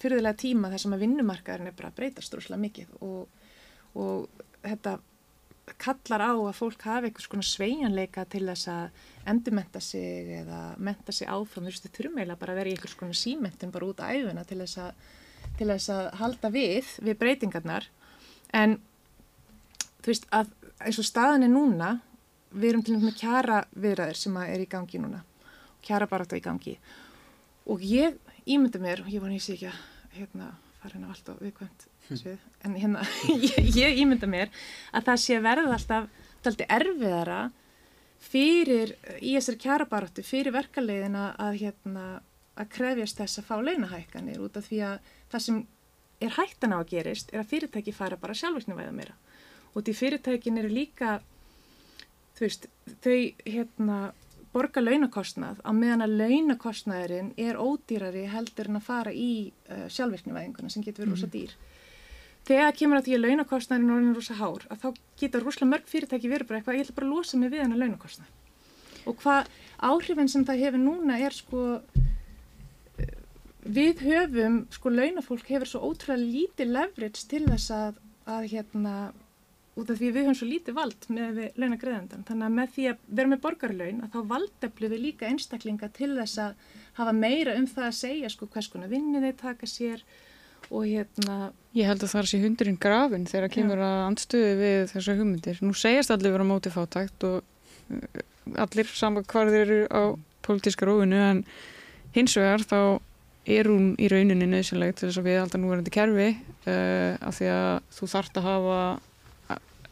fyrðulega 0.00 0.38
tíma 0.40 0.70
þar 0.72 0.82
sem 0.82 0.94
að 0.96 1.04
vinnumarkaðurinn 1.04 1.70
er 1.70 1.76
bara 1.76 1.90
að 1.92 2.00
breytast 2.00 2.32
droslega 2.32 2.62
mikið 2.62 2.96
og, 3.06 3.44
og 3.96 4.42
þetta 4.64 4.96
kallar 5.82 6.22
á 6.22 6.32
að 6.36 6.58
fólk 6.58 6.84
hafi 6.86 7.10
einhvers 7.10 7.28
konar 7.30 7.48
sveigjanleika 7.48 8.24
til 8.30 8.44
þess 8.46 8.68
að 8.70 9.06
endurmenta 9.26 9.82
sig 9.82 10.30
eða 10.40 10.60
menta 10.78 11.14
sig 11.14 11.26
áfram. 11.26 11.66
Þú 11.66 11.72
veist, 11.72 11.86
þetta 11.86 11.98
þurfum 11.98 12.20
eiginlega 12.20 12.42
bara 12.42 12.54
að 12.54 12.60
vera 12.60 12.70
í 12.70 12.76
einhvers 12.76 12.98
konar 13.00 13.18
símentin 13.18 13.72
bara 13.74 13.88
út 13.88 14.02
á 14.02 14.06
æfuna 14.14 14.44
til 14.46 14.60
þess 14.62 14.78
að, 14.84 15.08
til 15.58 15.70
þess 15.72 15.90
að 15.96 16.10
halda 16.20 16.52
við, 16.54 16.92
við 17.08 17.18
breytingarnar. 17.22 17.88
En 18.54 18.78
þú 20.04 20.12
veist 20.12 20.28
að 20.30 20.52
eins 20.86 21.00
og 21.00 21.08
staðan 21.08 21.46
er 21.46 21.52
núna 21.52 21.90
við 22.52 22.70
erum 22.70 22.84
til 22.86 22.96
og 22.96 23.04
með 23.04 23.18
kjara 23.20 23.64
viðræðir 23.74 24.20
sem 24.20 24.38
er 24.44 24.62
í 24.62 24.68
gangi 24.70 25.00
núna 25.02 25.22
kjara 25.86 26.08
barata 26.10 26.38
í 26.38 26.44
gangi 26.44 26.76
og 27.66 27.82
ég 27.84 28.16
ímynda 28.46 28.80
mér 28.82 29.02
og 29.04 29.10
ég 29.12 29.22
vona 29.22 29.36
ég 29.36 29.44
sé 29.44 29.56
ekki 29.56 29.70
að 29.70 29.82
hérna 30.16 30.52
fara 30.80 30.94
hérna 30.94 31.10
allt 31.12 31.30
á 31.30 31.34
viðkvæmt 31.40 31.86
svið, 32.06 32.42
en 32.64 32.76
hérna 32.78 33.04
ég, 33.48 33.70
ég 33.74 34.00
ímynda 34.02 34.28
mér 34.30 34.52
að 34.92 35.10
það 35.10 35.22
sé 35.24 35.38
verða 35.44 35.76
alltaf 35.76 36.08
taldi 36.46 36.68
erfiðara 36.78 37.40
fyrir 38.22 38.94
í 39.20 39.34
þessari 39.34 39.62
kjara 39.62 39.88
baratu 39.90 40.24
fyrir 40.24 40.54
verkaleiðina 40.54 41.30
að 41.42 41.60
hérna 41.64 42.06
að 42.56 42.70
krefjast 42.72 43.20
þess 43.20 43.40
að 43.40 43.48
fá 43.50 43.56
launahækkanir 43.60 44.42
út 44.42 44.56
af 44.56 44.68
því 44.68 44.82
að 44.88 45.10
það 45.32 45.44
sem 45.46 45.62
er 46.24 46.36
hættan 46.38 46.72
á 46.72 46.78
að 46.80 46.90
gerist 46.94 47.32
er 47.34 47.42
að 47.42 47.50
fyrirtæki 47.50 47.92
fara 47.92 48.16
bara 48.20 48.36
sjálfsniðvæða 48.36 48.94
meira. 48.96 49.16
Og 49.76 49.84
því 49.84 49.94
fyrirtækin 49.98 50.60
eru 50.62 50.70
líka 50.72 51.18
þú 52.36 52.46
veist, 52.46 52.68
þau 53.04 53.18
hérna 53.44 53.98
borga 54.54 54.82
launakostnað 54.82 55.60
á 55.64 55.70
meðan 55.76 56.04
að 56.06 56.16
launakostnaðurinn 56.20 57.32
er 57.40 57.58
ódýrari 57.60 58.26
heldur 58.30 58.70
en 58.70 58.80
að 58.80 58.86
fara 58.86 59.12
í 59.12 59.52
uh, 59.70 59.86
sjálfvirknivæðinguna 59.92 60.72
sem 60.72 60.84
getur 60.84 61.04
verið 61.04 61.16
rosa 61.16 61.30
dýr. 61.32 61.56
Þegar 62.46 62.76
kemur 62.78 63.00
að 63.00 63.08
því 63.08 63.16
að 63.16 63.24
launakostnaðurinn 63.24 63.90
er 63.90 63.96
orðin 63.96 64.16
rosa 64.16 64.38
hár, 64.38 64.66
að 64.70 64.82
þá 64.82 64.88
geta 65.20 65.42
rosalega 65.42 65.70
mörg 65.72 65.88
fyrirtæki 65.90 66.30
verið 66.30 66.50
bara 66.50 66.60
eitthvað, 66.60 66.78
ég 66.78 66.86
ætla 66.86 66.98
bara 67.00 67.08
að 67.08 67.14
losa 67.16 67.40
mig 67.40 67.52
við 67.52 67.64
hennar 67.64 67.82
launakostnað. 67.82 68.34
Og 69.06 69.18
hvað 69.22 69.50
áhrifin 69.90 70.30
sem 70.30 70.44
það 70.46 70.62
hefur 70.64 70.82
núna 70.82 71.18
er 71.26 71.34
sko, 71.34 71.62
eh, 73.02 73.14
við 73.66 74.02
höfum, 74.06 74.60
sko 74.70 74.94
launafólk 74.94 75.50
hefur 75.50 75.72
svo 75.72 75.90
ótrúlega 75.90 76.22
lítið 76.22 76.72
leverage 76.78 77.26
til 77.30 77.44
þess 77.50 77.74
að, 77.74 78.00
að 78.26 78.48
hérna, 78.54 78.96
út 79.76 79.90
af 79.92 79.98
því 79.98 80.08
við 80.08 80.22
höfum 80.24 80.36
svo 80.38 80.46
lítið 80.48 80.76
vald 80.76 81.08
með 81.12 81.40
launagreðendan. 81.60 82.24
Þannig 82.28 82.46
að 82.46 82.54
með 82.56 82.70
því 82.76 82.84
að 82.90 83.02
vera 83.18 83.32
með 83.32 83.42
borgarlaun 83.44 83.98
að 84.04 84.14
þá 84.14 84.20
valdeflu 84.30 84.90
við 84.92 85.02
líka 85.02 85.28
einstaklinga 85.28 85.90
til 85.96 86.12
þess 86.16 86.40
að 86.46 86.70
hafa 86.96 87.12
meira 87.16 87.56
um 87.60 87.66
það 87.68 87.88
að 87.90 87.98
segja 87.98 88.30
sko 88.32 88.48
hvers 88.52 88.70
konar 88.72 88.92
vinni 88.92 89.20
þeir 89.20 89.36
taka 89.42 89.68
sér 89.68 90.04
og 90.72 90.86
hérna, 90.88 91.50
Ég 91.76 91.86
held 91.86 92.02
að 92.02 92.14
það 92.14 92.30
sé 92.30 92.40
hundurinn 92.42 92.78
grafin 92.80 93.26
þegar 93.28 93.52
kemur 93.52 93.82
að 93.84 93.98
andstöðu 94.06 94.54
við 94.58 94.78
þessar 94.94 95.18
hugmyndir. 95.20 95.58
Nú 95.62 95.74
segjast 95.76 96.14
allir 96.14 96.32
vera 96.34 96.46
móti 96.48 96.72
fátækt 96.72 97.26
og 97.28 97.42
uh, 97.92 98.22
allir 98.64 98.88
saman 98.96 99.26
hvar 99.28 99.52
þeir 99.52 99.60
eru 99.66 99.82
á 99.92 100.02
pólitíska 100.46 100.88
róinu 100.88 101.20
en 101.20 101.44
hins 102.16 102.36
vegar 102.38 102.64
þá 102.64 102.80
er 103.46 103.68
hún 103.70 103.92
í 104.02 104.08
rauninni 104.10 104.48
nöðsynlegt 104.50 104.98
til 104.98 105.10
þess 105.10 105.20
að 105.20 105.28
við 105.28 105.42
alltaf 105.42 105.62
núverandi 105.62 105.92
kerfi 105.94 106.30
uh, 106.32 107.12
af 107.20 107.36
því 107.36 107.52
að 107.52 107.68
þú 107.98 108.10
þart 108.16 108.40
að 108.40 108.48
hafa 108.48 108.80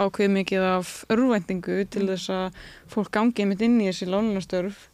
ákveð 0.00 0.30
mikið 0.38 0.64
af 0.70 0.92
örvæntingu 1.14 1.76
til 1.92 2.06
þess 2.10 2.30
að 2.34 2.58
fólk 2.94 3.10
gangi 3.14 3.44
einmitt 3.44 3.62
inn 3.66 3.80
í 3.82 3.88
þessi 3.90 4.08
lánunastörf 4.10 4.88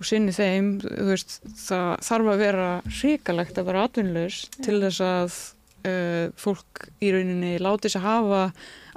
og 0.00 0.08
sinni 0.08 0.32
þeim, 0.32 0.68
þú 0.80 1.06
veist, 1.10 1.38
það 1.60 1.88
þarf 2.08 2.28
að 2.32 2.42
vera 2.46 2.68
hrikalegt 2.88 3.58
að 3.60 3.66
vera 3.68 3.82
atvinnulegs 3.88 4.38
til 4.64 4.78
þess 4.80 5.00
að 5.04 5.38
uh, 5.84 6.26
fólk 6.40 6.86
í 7.04 7.10
rauninni 7.12 7.54
láti 7.60 7.90
sig 7.92 8.00
hafa 8.04 8.46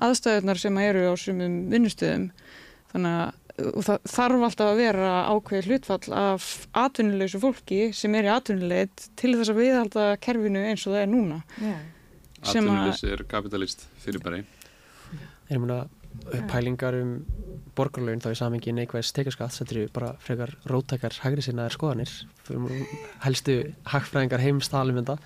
aðstæðunar 0.03 0.59
sem 0.63 0.77
eru 0.83 1.05
á 1.11 1.13
sumum 1.19 1.57
vinnustöðum. 1.73 2.29
Þannig 2.93 3.17
að 3.23 3.39
og 3.53 3.83
það 3.85 4.07
þarf 4.09 4.43
alltaf 4.47 4.69
að 4.71 4.79
vera 4.81 5.09
ákveð 5.29 5.67
hlutfall 5.69 6.13
af 6.17 6.45
atvinnuleysu 6.73 7.37
fólki 7.43 7.81
sem 7.93 8.15
er 8.17 8.25
í 8.25 8.31
atvinnuleit 8.33 9.03
til 9.19 9.35
þess 9.37 9.51
að 9.53 9.59
viðhalda 9.59 10.05
kerfinu 10.25 10.63
eins 10.71 10.87
og 10.87 10.95
það 10.95 11.03
er 11.03 11.11
núna. 11.11 11.37
Að- 11.61 12.49
Atvinnulis 12.49 13.03
er 13.13 13.21
kapitalist 13.29 13.85
fyrir 14.03 14.23
bara 15.49 15.55
erum 15.57 15.67
við 15.69 15.75
að 16.39 16.47
pælingar 16.51 16.95
um 17.01 17.13
borgarlaun 17.75 18.21
þá 18.21 18.29
í 18.31 18.37
samengi 18.37 18.73
neikvæðis 18.77 19.13
tekaskatt 19.17 19.55
þetta 19.57 19.75
eru 19.75 19.87
bara 19.95 20.11
frekar 20.21 20.53
róttakar 20.69 21.15
hægri 21.23 21.41
sinnaðar 21.41 21.73
skoðanir 21.73 22.11
helstu 23.25 23.55
hagfræðingar 23.89 24.43
heims 24.43 24.69
talum 24.69 24.97
um 24.97 25.03
þetta 25.03 25.17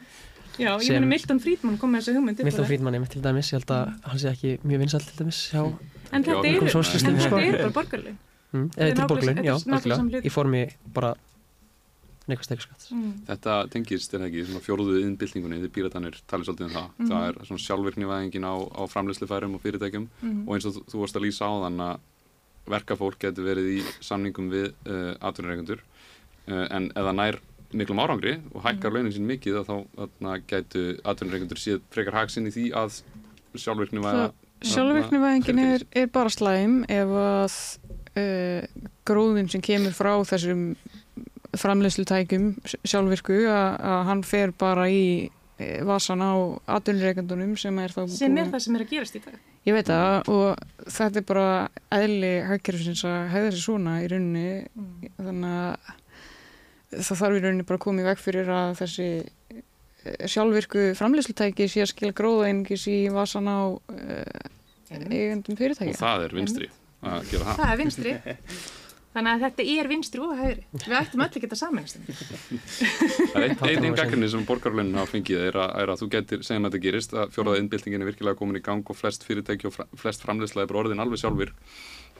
Já, 0.57 0.71
ég 0.81 0.89
meina 0.95 1.05
Milton 1.05 1.37
Friedman 1.43 1.75
kom 1.77 1.91
með 1.93 2.01
þessu 2.07 2.13
hugmynd 2.17 2.39
Milton 2.41 2.63
það. 2.63 2.69
Friedman 2.71 2.95
einmitt 2.97 3.11
til 3.13 3.21
dæmis 3.21 3.51
ég 3.51 3.59
held 3.59 3.73
að 3.75 3.91
hann 4.07 4.21
sé 4.23 4.31
ekki 4.31 4.53
mjög 4.65 4.79
vinsall 4.81 5.03
til 5.05 5.17
dæmis 5.19 5.41
hjá 5.51 5.59
En 6.07 6.23
þetta 6.23 6.47
eru, 6.47 6.69
en 6.71 6.71
þetta 6.71 7.41
eru 7.43 7.57
bara 7.59 7.73
borgarlaun. 7.75 8.17
mm, 8.55 8.67
Þetta 8.73 9.03
er 9.03 9.11
borgarlaun, 9.11 9.37
þetta 9.43 9.91
já, 9.91 9.97
er 10.17 10.25
í 10.25 10.31
formi 10.33 10.63
bara 10.95 11.11
neikvæðis 12.27 12.49
tekaskatt 12.51 12.87
Mm. 12.91 13.13
Þetta 13.27 13.53
tengist, 13.71 14.13
er 14.13 14.19
það 14.19 14.27
ekki, 14.29 14.45
svona 14.47 14.63
fjórðuð 14.67 14.99
innbyltingunni, 15.05 15.59
þið 15.63 15.71
píratanir 15.77 16.15
talið 16.27 16.45
svolítið 16.49 16.65
um 16.67 16.75
það. 16.77 16.87
Mhm. 16.97 17.07
Það 17.11 17.25
er 17.27 17.33
svona 17.47 17.63
sjálfvirknivæðingin 17.65 18.47
á, 18.47 18.55
á 18.77 18.81
framleyslufærum 18.87 19.55
og 19.55 19.61
fyrirtækjum 19.61 20.07
Mhm. 20.21 20.47
og 20.47 20.55
eins 20.55 20.65
og 20.65 20.73
þú, 20.75 20.81
þú 20.91 20.99
varst 21.03 21.15
að 21.15 21.25
lýsa 21.27 21.43
á 21.47 21.53
þann 21.63 21.79
að 21.87 21.99
verkafólk 22.67 23.19
getur 23.19 23.43
verið 23.47 23.67
í 23.77 23.81
samningum 24.03 24.49
við 24.51 24.73
uh, 24.87 25.15
atvinnureikendur 25.23 25.79
uh, 26.47 26.67
en 26.71 26.91
ef 26.91 27.03
það 27.07 27.15
nær 27.15 27.39
miklum 27.73 27.99
árangri 27.99 28.33
og 28.55 28.63
hækkar 28.63 28.91
launin 28.95 29.11
sín 29.15 29.27
mikið 29.27 29.63
þá 29.67 29.85
þarna, 29.95 30.41
getur 30.47 30.99
atvinnureikendur 31.03 31.57
séð 31.59 31.81
frekar 31.91 32.13
haksinn 32.13 32.47
í 32.47 32.51
því 32.51 32.71
að 32.75 33.01
sjálfvirknivæða 33.55 34.31
Sjálfvirknivæðingin 34.67 35.59
er, 35.61 35.83
er 35.93 36.07
bara 36.09 36.29
slæm 36.33 36.79
ef 36.89 37.11
að 37.13 37.57
uh, 38.17 38.87
gróðin 39.05 39.49
sem 39.51 39.61
kemur 39.61 39.93
frá 39.93 40.15
þessum 40.25 40.75
framleyslutækjum 41.55 42.47
sjálfvirku 42.83 43.37
að, 43.49 43.67
að 43.91 44.01
hann 44.09 44.23
fer 44.27 44.51
bara 44.59 44.87
í 44.91 45.03
eh, 45.59 45.83
vasan 45.87 46.21
á 46.25 46.33
atvinnureikandunum 46.77 47.53
sem 47.59 47.77
er 47.83 47.93
þá 47.95 48.01
Sem 48.11 48.37
er 48.41 48.49
það 48.51 48.65
sem 48.65 48.75
er 48.79 48.85
að 48.85 48.91
gerast 48.95 49.15
í 49.19 49.23
dag. 49.25 49.37
Ég 49.67 49.75
veit 49.75 49.87
það 49.91 50.29
og 50.31 50.65
þetta 50.95 51.19
er 51.19 51.25
bara 51.27 51.47
eðli 51.97 52.33
hagkerfisins 52.47 53.01
að 53.07 53.17
hefða 53.33 53.49
þessi 53.51 53.63
svona 53.65 53.97
í 54.03 54.09
rauninni 54.11 54.51
Mm. 54.77 55.07
þannig 55.17 55.55
að 55.57 57.01
það 57.03 57.19
þarf 57.19 57.35
í 57.37 57.41
rauninni 57.43 57.65
bara 57.67 57.77
að 57.79 57.83
koma 57.83 57.99
í 58.03 58.05
veg 58.07 58.19
fyrir 58.21 58.51
að 58.53 58.69
þessi 58.79 59.07
eh, 59.17 60.27
sjálfvirku 60.31 60.85
framleyslutæki 60.95 61.67
sé 61.67 61.81
að 61.83 61.91
skila 61.91 62.15
gróða 62.15 62.47
einingis 62.47 62.85
í 62.87 62.99
vasan 63.11 63.49
á 63.51 63.59
uh, 63.75 64.47
eigendum 64.87 65.51
og 65.57 65.59
fyrirtækja. 65.59 65.97
það 65.99 66.23
er 66.29 66.35
vinstri 66.37 66.69
að 67.03 67.25
gera 67.33 67.43
það. 67.49 67.57
Það 67.59 67.71
er 67.73 67.81
vinstri. 67.81 68.13
Þannig 69.17 69.33
að 69.33 69.43
þetta 69.47 69.63
er 69.73 69.87
vinstri 69.89 70.21
og 70.21 70.33
hægri. 70.37 70.63
Við 70.77 70.95
ættum 70.99 71.21
öll 71.25 71.27
að 71.27 71.41
geta 71.41 71.57
samanist. 71.57 71.95
Það 73.33 73.45
er 73.47 73.71
einn 73.71 73.95
gaggrinni 73.97 74.27
sem 74.29 74.43
borgarlaunin 74.45 74.99
hafa 74.99 75.09
fengið 75.15 75.45
er 75.47 75.57
að, 75.57 75.71
er 75.81 75.91
að 75.93 76.03
þú 76.03 76.09
getur, 76.13 76.43
segjum 76.45 76.67
að 76.67 76.75
þetta 76.75 76.83
gerist, 76.83 77.15
að 77.17 77.33
fjóraða 77.33 77.63
innbyltingin 77.63 78.05
er 78.05 78.11
virkilega 78.11 78.37
komin 78.37 78.59
í 78.59 78.61
gang 78.67 78.93
og 78.93 78.99
flest 78.99 79.25
fyrirtæki 79.25 79.71
og 79.71 79.79
flest 79.97 80.21
framleiðsla 80.21 80.67
er 80.67 80.69
bara 80.69 80.83
orðin 80.83 81.01
alveg 81.01 81.23
sjálfur 81.23 81.55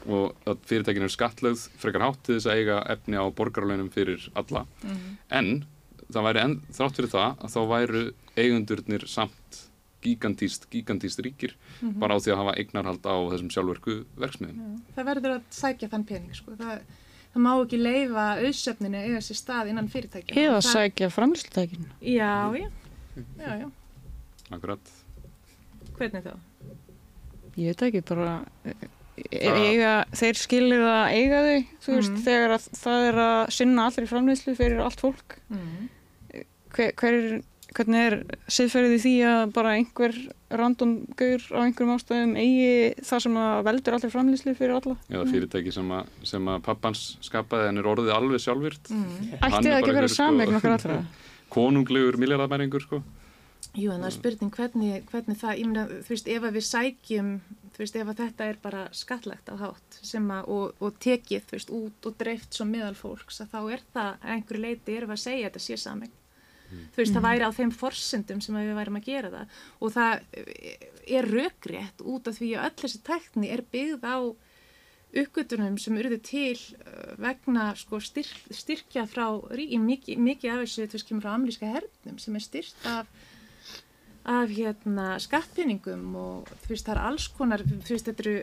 og 0.08 0.50
að 0.50 0.66
fyrirtækin 0.72 1.06
eru 1.06 1.14
skattlögð 1.14 1.68
frekar 1.84 2.08
hátt 2.08 2.20
til 2.26 2.40
þess 2.40 2.50
að 2.50 2.62
eiga 2.64 2.82
efni 2.96 3.22
á 3.22 3.26
borgarlaunum 3.38 3.94
fyrir 3.94 4.26
alla. 4.40 4.66
En 5.30 5.68
það 6.08 6.30
væri 6.32 6.44
enn, 6.48 6.60
þrátt 6.74 7.02
fyrir 7.02 7.14
það 7.14 7.46
að 7.46 7.54
þá 7.54 7.62
væru 7.76 8.04
eigundurnir 8.38 9.06
samt 9.12 9.62
gigantíst, 10.06 10.66
gigantíst 10.72 11.22
ríkir 11.22 11.54
bara 11.82 12.16
á 12.16 12.20
því 12.20 12.32
að 12.34 12.40
hafa 12.42 12.54
eignarhald 12.62 13.04
á 13.06 13.16
þessum 13.32 13.52
sjálfverku 13.54 13.96
verksmiðum. 14.18 14.82
Það 14.96 15.06
verður 15.12 15.36
að 15.38 15.44
sækja 15.58 15.90
þann 15.94 16.06
pening, 16.10 16.34
sko. 16.36 16.56
Það, 16.58 16.82
það 17.34 17.44
má 17.46 17.52
ekki 17.64 17.80
leifa 17.82 18.26
auðsöfninu 18.42 19.02
eiga 19.06 19.22
sér 19.22 19.40
stað 19.42 19.70
innan 19.74 19.88
fyrirtækja. 19.94 20.36
Eða 20.36 20.60
það, 20.60 20.70
sækja 20.74 21.10
framlýslutækin. 21.14 21.88
Já, 22.02 22.34
já. 22.58 22.70
Já, 23.38 23.52
já. 23.62 23.68
Akkurat. 24.52 24.94
Hvernig 25.98 26.24
þá? 26.24 26.36
Ég 27.58 27.74
veit 27.74 27.82
ekki, 27.88 28.02
bara 28.06 28.46
e- 28.68 28.76
Það- 29.18 29.64
eiga, 29.66 29.92
þeir 30.14 30.38
skilir 30.38 30.84
að 30.86 31.06
eiga 31.18 31.38
þau, 31.42 31.62
þú 31.82 31.94
veist, 31.98 32.12
Mhm. 32.12 32.24
þegar 32.28 32.52
að 32.54 32.66
það 32.78 33.08
er 33.08 33.16
að 33.24 33.52
sinna 33.52 33.86
allri 33.90 34.06
framlýslu 34.06 34.54
fyrir 34.56 34.80
allt 34.84 35.00
fólk. 35.02 35.38
Mm. 35.50 35.90
Hver, 36.70 36.92
hver, 36.94 37.42
hvernig 37.76 38.04
er 38.08 38.16
siðferðið 38.52 38.96
í 38.96 39.02
því 39.04 39.14
að 39.28 39.42
bara 39.58 39.74
einhver 39.78 40.16
random 40.62 40.94
gaur 41.20 41.44
á 41.52 41.60
einhverjum 41.66 41.94
ástæðum 41.98 42.34
eigi 42.40 42.70
það 43.04 43.24
sem 43.26 43.38
að 43.44 43.60
veldur 43.68 43.98
allri 43.98 44.12
framlýslu 44.14 44.56
fyrir 44.58 44.78
alla? 44.78 44.96
Eða 45.12 45.28
fyrirtæki 45.34 45.74
sem 45.76 45.92
að, 45.98 46.14
sem 46.32 46.50
að 46.54 46.64
pappans 46.70 47.04
skapaði 47.28 47.70
en 47.74 47.82
er 47.82 47.92
orðið 47.92 48.16
alveg 48.16 48.44
sjálfvirt. 48.46 48.92
Mm. 48.94 49.14
Ætti 49.38 49.44
er 49.44 49.52
það 49.52 49.78
ekki 49.82 49.92
að 49.92 50.00
vera 50.00 50.08
einhver, 50.08 50.10
sko- 50.14 50.24
sameign 50.24 50.60
okkar 50.60 50.78
allra? 50.78 51.00
Konunglegur 51.58 52.20
miljardamæringur 52.22 52.84
sko. 52.88 53.04
Jú, 53.78 53.92
en 53.92 54.02
það 54.02 54.08
er 54.08 54.16
spurning 54.16 54.54
hvernig, 54.56 54.94
hvernig 55.12 55.38
það, 55.38 55.60
ég 55.60 55.68
meina, 55.70 55.86
þú 56.06 56.14
veist, 56.14 56.30
ef 56.34 56.46
að 56.48 56.56
við 56.58 56.66
sækjum, 56.66 57.32
þú 57.76 57.82
veist, 57.84 57.98
ef 58.00 58.12
að 58.12 58.22
þetta 58.24 58.48
er 58.48 58.60
bara 58.64 58.84
skattlegt 58.96 59.52
á 59.54 59.56
hátt 59.60 59.98
sem 60.08 60.30
að, 60.34 60.48
og, 60.54 60.80
og 60.82 60.96
tekið, 61.04 61.44
þú 61.50 61.58
veist, 61.58 61.74
út 61.78 62.08
og 62.10 62.16
dreift 62.22 62.58
svo 62.58 62.66
meðal 62.70 62.96
fólks, 62.98 63.42
að 63.44 63.52
þá 63.54 63.60
er 63.76 63.84
það, 63.94 64.10
að 64.16 64.34
einhverju 64.34 64.64
leiti 64.64 64.96
við 64.96 65.14
að 65.14 65.22
segja 65.22 65.44
að 65.44 65.50
þetta 65.52 65.64
sé 65.68 65.78
sameign. 65.84 66.16
Þú 66.68 67.02
veist, 67.02 67.14
það 67.16 67.28
væri 67.28 67.48
á 67.48 67.58
þeim 67.58 67.72
forsendum 67.76 68.42
sem 68.44 68.58
við 68.60 68.74
værim 68.78 69.00
að 69.00 69.08
gera 69.08 69.32
það. 69.34 69.62
Og 69.80 69.94
það 69.96 70.26
er 71.18 71.30
rökrétt 71.32 72.04
út 72.04 72.28
af 72.28 72.38
því 72.40 72.52
að 72.58 72.68
öll 72.68 72.76
þessi 72.84 73.02
tækni 73.08 73.54
er 73.54 73.64
byggð 73.72 74.04
á 74.08 74.18
uppgötunum 75.18 75.78
sem 75.80 75.96
urðu 75.98 76.18
til 76.20 76.58
uh, 76.84 77.16
vegna 77.24 77.70
sko, 77.80 78.02
styrk, 78.04 78.52
styrkja 78.52 79.06
frá 79.08 79.26
ríki, 79.56 79.80
mikið, 79.80 80.20
mikið 80.20 80.52
af 80.54 80.62
þessu, 80.66 80.84
þú 80.84 80.98
veist, 80.98 81.08
kemur 81.08 81.24
frá 81.24 81.32
ameríska 81.34 81.72
hernum 81.72 82.20
sem 82.22 82.36
er 82.36 82.44
styrt 82.44 82.90
af 82.92 83.10
af 84.28 84.52
hérna 84.52 85.16
skattpinningum 85.24 86.16
og 86.20 86.50
þú 86.66 86.74
veist 86.74 86.88
það 86.88 86.98
er 86.98 87.04
alls 87.08 87.28
konar 87.38 87.62
þú 87.64 87.94
veist 87.94 88.10
þetta 88.10 88.26
eru, 88.26 88.40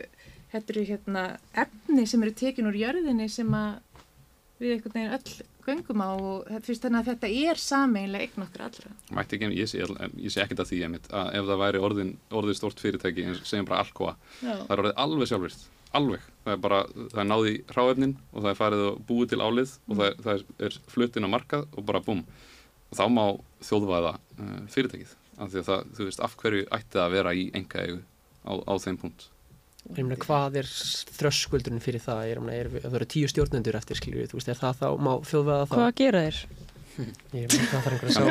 þetta 0.53 0.73
eru 0.73 0.85
hérna 0.89 1.25
efni 1.63 2.05
sem 2.09 2.23
eru 2.25 2.33
tekin 2.39 2.69
úr 2.69 2.79
jörðinni 2.79 3.27
sem 3.29 3.51
að 3.53 3.75
við 4.61 4.73
einhvern 4.75 4.95
veginn 4.95 5.13
öll 5.19 5.35
göngum 5.65 6.03
á 6.05 6.09
og 6.13 6.49
veist 6.67 6.83
þannig 6.85 7.01
að 7.01 7.11
þetta 7.11 7.31
er 7.49 7.61
sameinlega 7.61 8.27
eign 8.27 8.45
okkur 8.45 8.65
allra. 8.67 8.91
Mætti 9.17 9.37
ekki, 9.37 9.51
ég 9.57 9.71
sé, 9.71 9.85
sé 10.31 10.43
ekkert 10.43 10.63
að 10.63 10.71
því 10.71 10.81
einmitt, 10.87 11.07
að 11.11 11.31
ef 11.39 11.47
það 11.49 11.63
væri 11.63 11.85
orðin, 11.89 12.11
orðið 12.41 12.59
stort 12.59 12.83
fyrirtæki 12.83 13.29
og 13.31 13.41
segjum 13.43 13.69
bara 13.69 13.81
Alcoa, 13.85 14.15
það 14.41 14.75
er 14.75 14.83
orðið 14.83 15.01
alveg 15.05 15.31
sjálfvirt 15.31 15.65
alveg, 15.95 16.23
það 16.43 16.55
er 16.55 16.61
bara, 16.63 16.79
það 17.11 17.21
er 17.21 17.29
náði 17.29 17.53
hráefnin 17.71 18.15
og 18.31 18.41
það 18.41 18.49
er 18.51 18.57
farið 18.59 18.83
og 18.89 18.97
búið 19.09 19.29
til 19.31 19.41
álið 19.41 19.75
og 19.85 19.93
það 19.99 20.07
er, 20.07 20.17
það 20.25 20.33
er, 20.33 20.43
er 20.67 20.79
flutin 20.91 21.27
á 21.27 21.29
markað 21.31 21.67
og 21.71 21.87
bara 21.87 22.03
búm. 22.05 22.25
Og 22.91 22.99
þá 22.99 23.05
má 23.11 23.23
þjóðvæða 23.65 24.11
uh, 24.15 24.57
fyrirtækið, 24.73 25.13
af 25.39 25.53
því 25.53 25.61
að 25.61 25.69
það, 25.69 25.87
þú 25.97 26.09
veist 26.09 26.25
af 26.27 26.35
hverju 26.41 26.67
ætti 26.77 26.97
það 26.97 27.05
að 27.05 27.15
vera 27.15 27.33
í 27.35 27.47
enga 27.57 27.85
eigu 27.85 28.01
á, 28.45 28.53
á 28.59 28.73
þeim 28.83 28.99
punkt 29.01 29.29
Ég 29.93 30.01
meina, 30.01 30.17
hvað 30.17 30.55
er 30.63 30.69
þröskuldurinn 31.19 31.83
fyrir 31.83 32.01
það? 32.01 32.21
Ég 32.31 32.39
meina, 32.41 32.55
er, 32.57 32.69
það 32.81 32.95
eru 32.99 33.07
tíu 33.13 33.27
stjórnendur 33.29 33.77
eftir, 33.77 33.99
þú 34.01 34.39
veist, 34.39 34.49
er 34.49 34.57
það 34.57 34.79
þá, 34.81 34.87
má 35.05 35.11
þjóðveða 35.29 35.67
þá? 35.69 35.75
Hvað 35.75 35.91
gera 36.01 36.23
þeir? 36.25 36.39
Ég 36.95 37.07
meina, 37.35 37.67
það 37.69 37.85
þarf 37.85 37.93
einhverja 37.93 38.15
það 38.15 38.25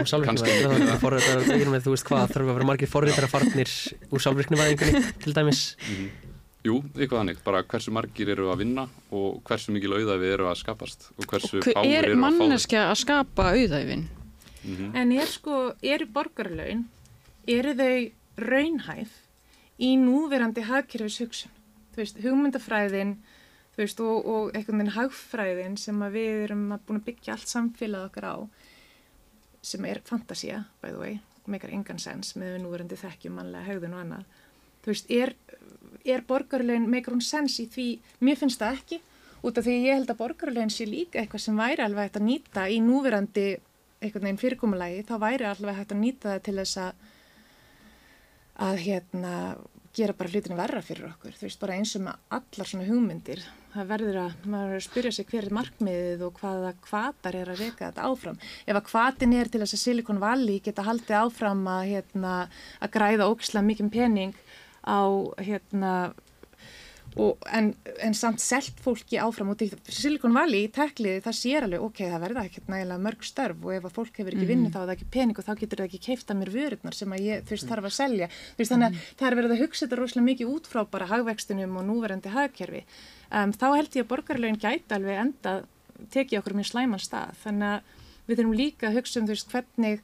er 1.54 1.60
ég 1.60 1.70
meina, 1.70 1.84
þú 1.84 1.94
veist, 1.94 2.06
hvað 2.08 2.26
þarf 2.34 2.48
að 2.48 2.54
vera 2.58 2.68
margir 2.72 2.90
forritar 2.90 3.26
að 3.28 3.32
farnir 3.36 3.74
úr 4.10 4.24
sjálfvirknivæðingunni, 4.24 5.02
til 5.22 5.34
dæmis? 5.36 5.62
Jú, 6.64 6.78
eitthvað 6.96 7.18
þannig, 7.20 7.40
bara 7.44 7.60
hversu 7.68 7.92
margir 7.92 8.30
eru 8.32 8.46
að 8.48 8.62
vinna 8.62 8.86
og 9.12 9.42
hversu 9.44 9.74
mikil 9.74 9.92
auða 9.98 10.14
við 10.22 10.30
eru 10.38 10.46
að 10.48 10.62
skapast 10.62 11.10
og 11.20 11.26
hversu 11.28 11.60
Hver- 11.60 11.76
fáir 11.76 11.90
Er 11.90 12.06
eru 12.08 12.14
að 12.14 12.16
fá 12.16 12.24
þau 12.24 12.24
manneskja 12.24 12.84
að 12.88 13.00
skapa 13.02 13.48
auðæfin? 13.52 14.06
Mhm. 14.64 14.86
En 14.96 15.12
er 15.12 15.28
sko, 15.28 15.58
eru 15.84 16.06
borgarlaun, 16.08 16.86
eru 17.46 17.74
þau 17.76 17.98
raunhæf 18.48 19.12
í 19.82 19.94
núverandi 20.00 20.64
hagkerfis 20.68 21.20
hugsun? 21.22 21.54
Þú 21.94 22.02
veist, 22.02 22.20
hugmyndafræðin, 22.24 23.14
þú 23.74 23.82
veist, 23.82 24.00
og, 24.02 24.26
og 24.26 24.54
einhvern 24.54 24.80
veginn 24.82 24.96
hagfræðin 24.96 25.76
sem 25.78 26.00
við 26.14 26.44
erum 26.48 26.64
búin 26.86 27.00
að 27.00 27.06
byggja 27.08 27.36
allt 27.36 27.50
samfélag 27.50 28.08
okkar 28.08 28.26
á, 28.26 28.36
sem 29.64 29.84
er 29.88 30.02
fantasía, 30.04 30.64
by 30.82 30.90
the 30.90 31.00
way, 31.00 31.20
meikar 31.46 31.72
engan 31.72 32.02
sens 32.02 32.34
með 32.36 32.56
við 32.56 32.64
núverandi 32.64 32.98
þekkjum 33.00 33.38
mannlega 33.38 33.68
hegðun 33.68 33.96
og 33.96 34.02
annað. 34.02 34.40
Þú 34.84 34.92
veist, 34.92 35.12
er, 35.14 35.34
er 36.04 36.24
borgarlaun, 36.28 36.90
meikar 36.90 37.14
hún 37.14 37.24
sens 37.24 37.60
í 37.62 37.68
því, 37.70 37.88
mér 38.26 38.40
finnst 38.42 38.60
það 38.60 38.80
ekki, 38.80 39.00
út 39.44 39.60
af 39.60 39.66
því 39.66 39.78
ég 39.84 39.98
held 40.00 40.12
að 40.12 40.20
borgarlaun 40.20 40.72
sé 40.72 40.88
líka 40.88 41.22
eitthvað 41.22 41.46
sem 41.46 41.62
væri 41.62 41.84
alveg 41.84 42.08
hægt 42.08 42.20
að 42.20 42.28
nýta 42.28 42.66
í 42.68 42.80
núverandi 42.84 43.48
einhvern 44.04 44.26
veginn 44.26 44.40
fyrirkomulagi, 44.40 45.04
þá 45.08 45.14
væri 45.22 45.48
alveg 45.48 45.78
hægt 45.78 45.94
að 45.94 46.02
nýta 46.02 46.34
það 46.34 46.42
til 46.48 46.56
þess 46.60 46.80
að 46.84 47.04
að 48.62 48.80
hérna 48.84 49.34
gera 49.94 50.14
bara 50.16 50.30
hlutinu 50.32 50.56
verra 50.58 50.80
fyrir 50.82 51.06
okkur, 51.12 51.36
þú 51.38 51.46
veist, 51.46 51.60
bara 51.62 51.76
eins 51.78 51.92
og 51.94 52.02
með 52.06 52.34
allar 52.34 52.68
svona 52.70 52.86
hugmyndir, 52.88 53.42
það 53.74 53.90
verður 53.92 54.18
að 54.24 54.48
maður 54.50 54.72
verður 54.72 54.80
að 54.80 54.86
spyrja 54.88 55.12
sig 55.14 55.28
hver 55.30 55.46
er 55.46 55.54
markmiðið 55.58 56.24
og 56.26 56.40
hvaða 56.40 56.72
kvatar 56.82 57.38
er 57.38 57.52
að 57.52 57.62
reyka 57.62 57.88
þetta 57.88 58.08
áfram. 58.08 58.40
Ef 58.66 58.80
að 58.80 58.86
kvatin 58.88 59.36
er 59.38 59.50
til 59.50 59.62
þess 59.62 59.76
að 59.78 59.82
Silicon 59.84 60.22
Valley 60.22 60.58
geta 60.64 60.86
haldið 60.86 61.16
áfram 61.20 61.62
að, 61.70 61.84
hérna, 61.92 62.34
að 62.82 62.94
græða 62.96 63.30
ógislega 63.30 63.68
mikið 63.70 63.92
pening 63.94 64.34
á 64.82 65.02
hérna 65.40 65.94
Og, 67.14 67.36
en, 67.54 67.68
en 68.02 68.14
samt 68.18 68.42
selt 68.42 68.80
fólki 68.82 69.20
áfram 69.22 69.52
út 69.52 69.60
í 69.62 69.68
Silicon 69.86 70.32
Valley 70.34 70.64
í 70.66 70.70
tekliði 70.74 71.20
það 71.22 71.36
sér 71.38 71.66
alveg 71.68 71.82
ok, 71.86 72.00
það 72.10 72.24
verða 72.24 72.42
ekkert 72.48 72.70
nægilega 72.72 73.04
mörg 73.04 73.26
störf 73.28 73.60
og 73.62 73.74
ef 73.76 73.84
að 73.86 73.94
fólk 74.00 74.18
hefur 74.18 74.34
ekki 74.34 74.48
vinnu 74.48 74.64
mm 74.64 74.66
-hmm. 74.66 74.74
þá 74.74 74.80
er 74.80 74.88
það 74.88 74.94
ekki 74.96 75.12
pening 75.14 75.38
og 75.38 75.46
þá 75.46 75.52
getur 75.60 75.78
það 75.78 75.88
ekki 75.88 76.00
keifta 76.08 76.34
mér 76.34 76.50
vörurnar 76.50 76.94
sem 76.98 77.12
að 77.14 77.22
ég 77.22 77.44
fyrst 77.46 77.68
þarf 77.70 77.86
að 77.86 77.94
selja 77.94 78.28
veist, 78.58 78.72
þannig 78.72 78.86
að 78.88 78.90
mm 78.90 78.98
-hmm. 78.98 79.18
það 79.18 79.28
er 79.28 79.36
verið 79.38 79.52
að 79.54 79.62
hugsa 79.62 79.86
þetta 79.86 80.00
rosalega 80.00 80.28
mikið 80.30 80.50
út 80.54 80.66
frá 80.66 80.80
bara 80.90 81.06
hagvextunum 81.06 81.76
og 81.76 81.84
núverandi 81.86 82.34
hagkerfi 82.34 82.82
um, 83.30 83.52
þá 83.52 83.66
held 83.76 83.90
ég 83.94 84.02
að 84.02 84.10
borgarlegin 84.10 84.58
gæti 84.58 84.94
alveg 84.94 85.16
enda 85.22 85.52
tekið 86.10 86.38
okkur 86.38 86.54
með 86.58 86.66
slæman 86.66 86.98
stað 86.98 87.30
þannig 87.44 87.68
að 87.68 87.80
við 88.26 88.36
þurfum 88.38 88.58
líka 88.58 88.88
að 88.88 88.96
hugsa 88.98 89.20
um 89.20 89.26
þú 89.26 89.34
veist 89.36 89.52
hvernig 89.52 90.02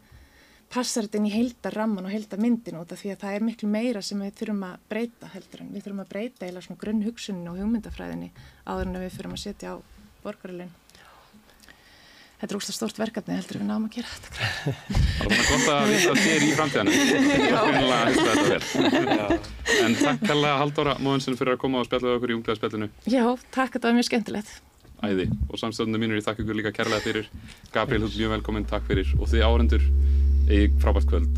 passar 0.71 1.07
þetta 1.07 1.19
inn 1.19 1.27
í 1.27 1.33
heildarramman 1.35 2.07
og 2.07 2.13
heildarmyndin 2.15 2.79
út 2.79 2.93
af 2.95 3.01
því 3.01 3.09
að 3.15 3.23
það 3.25 3.37
er 3.37 3.47
miklu 3.47 3.69
meira 3.71 4.03
sem 4.07 4.21
við 4.23 4.37
þurfum 4.39 4.67
að 4.69 4.77
breyta 4.93 5.31
heldur 5.33 5.65
en 5.65 5.73
við 5.75 5.83
þurfum 5.87 6.03
að 6.05 6.13
breyta 6.13 6.47
eða 6.47 6.63
svona 6.67 6.83
grunn 6.85 7.03
hugsunin 7.07 7.51
og 7.51 7.59
hugmyndafræðinni 7.59 8.31
áður 8.69 8.87
en 8.87 9.01
við 9.03 9.17
þurfum 9.17 9.35
að 9.35 9.43
setja 9.43 9.75
á 9.75 9.77
borgarlegin. 10.23 10.77
Þetta 12.41 12.55
er 12.55 12.57
úrst 12.57 12.71
að 12.71 12.77
stort 12.79 12.97
verkefni 12.97 13.37
heldur 13.37 13.59
við 13.61 13.67
náum 13.69 13.85
að 13.85 13.95
gera 13.99 14.09
þetta. 14.15 14.41
Það 15.19 15.35
er 15.35 15.45
gott 15.51 15.69
að 15.75 15.91
vita 15.91 16.15
þér 16.23 16.41
í 16.47 16.55
framtíðanu. 16.57 16.93
en 19.85 19.93
takk 20.01 20.25
kalla 20.25 20.51
Haldóra 20.63 20.95
Móðinsson 21.03 21.37
fyrir 21.37 21.59
að 21.59 21.63
koma 21.67 21.83
og 21.83 21.91
spjalla 21.91 22.17
okkur 22.17 22.33
í 22.33 22.39
unglegaspjallinu. 22.39 22.89
Já, 23.05 23.25
takk, 23.51 23.77
þetta 23.77 23.91
var 23.91 23.99
mjög 23.99 24.09
skemmtilegt 24.09 24.59
æði 25.01 25.31
og 25.49 25.57
samstöðunum 25.61 26.03
mínur 26.03 26.19
ég 26.19 26.25
þakka 26.27 26.43
ykkur 26.45 26.59
líka 26.59 26.73
kærlega 26.77 27.01
fyrir 27.05 27.29
Gabriel, 27.73 28.03
þú 28.05 28.11
er 28.11 28.19
mjög 28.21 28.35
velkominn, 28.35 28.67
takk 28.69 28.85
fyrir 28.89 29.15
og 29.17 29.31
þið 29.31 29.47
áhendur 29.47 29.87
eigi 30.51 30.73
frábært 30.83 31.07
kvöld 31.07 31.35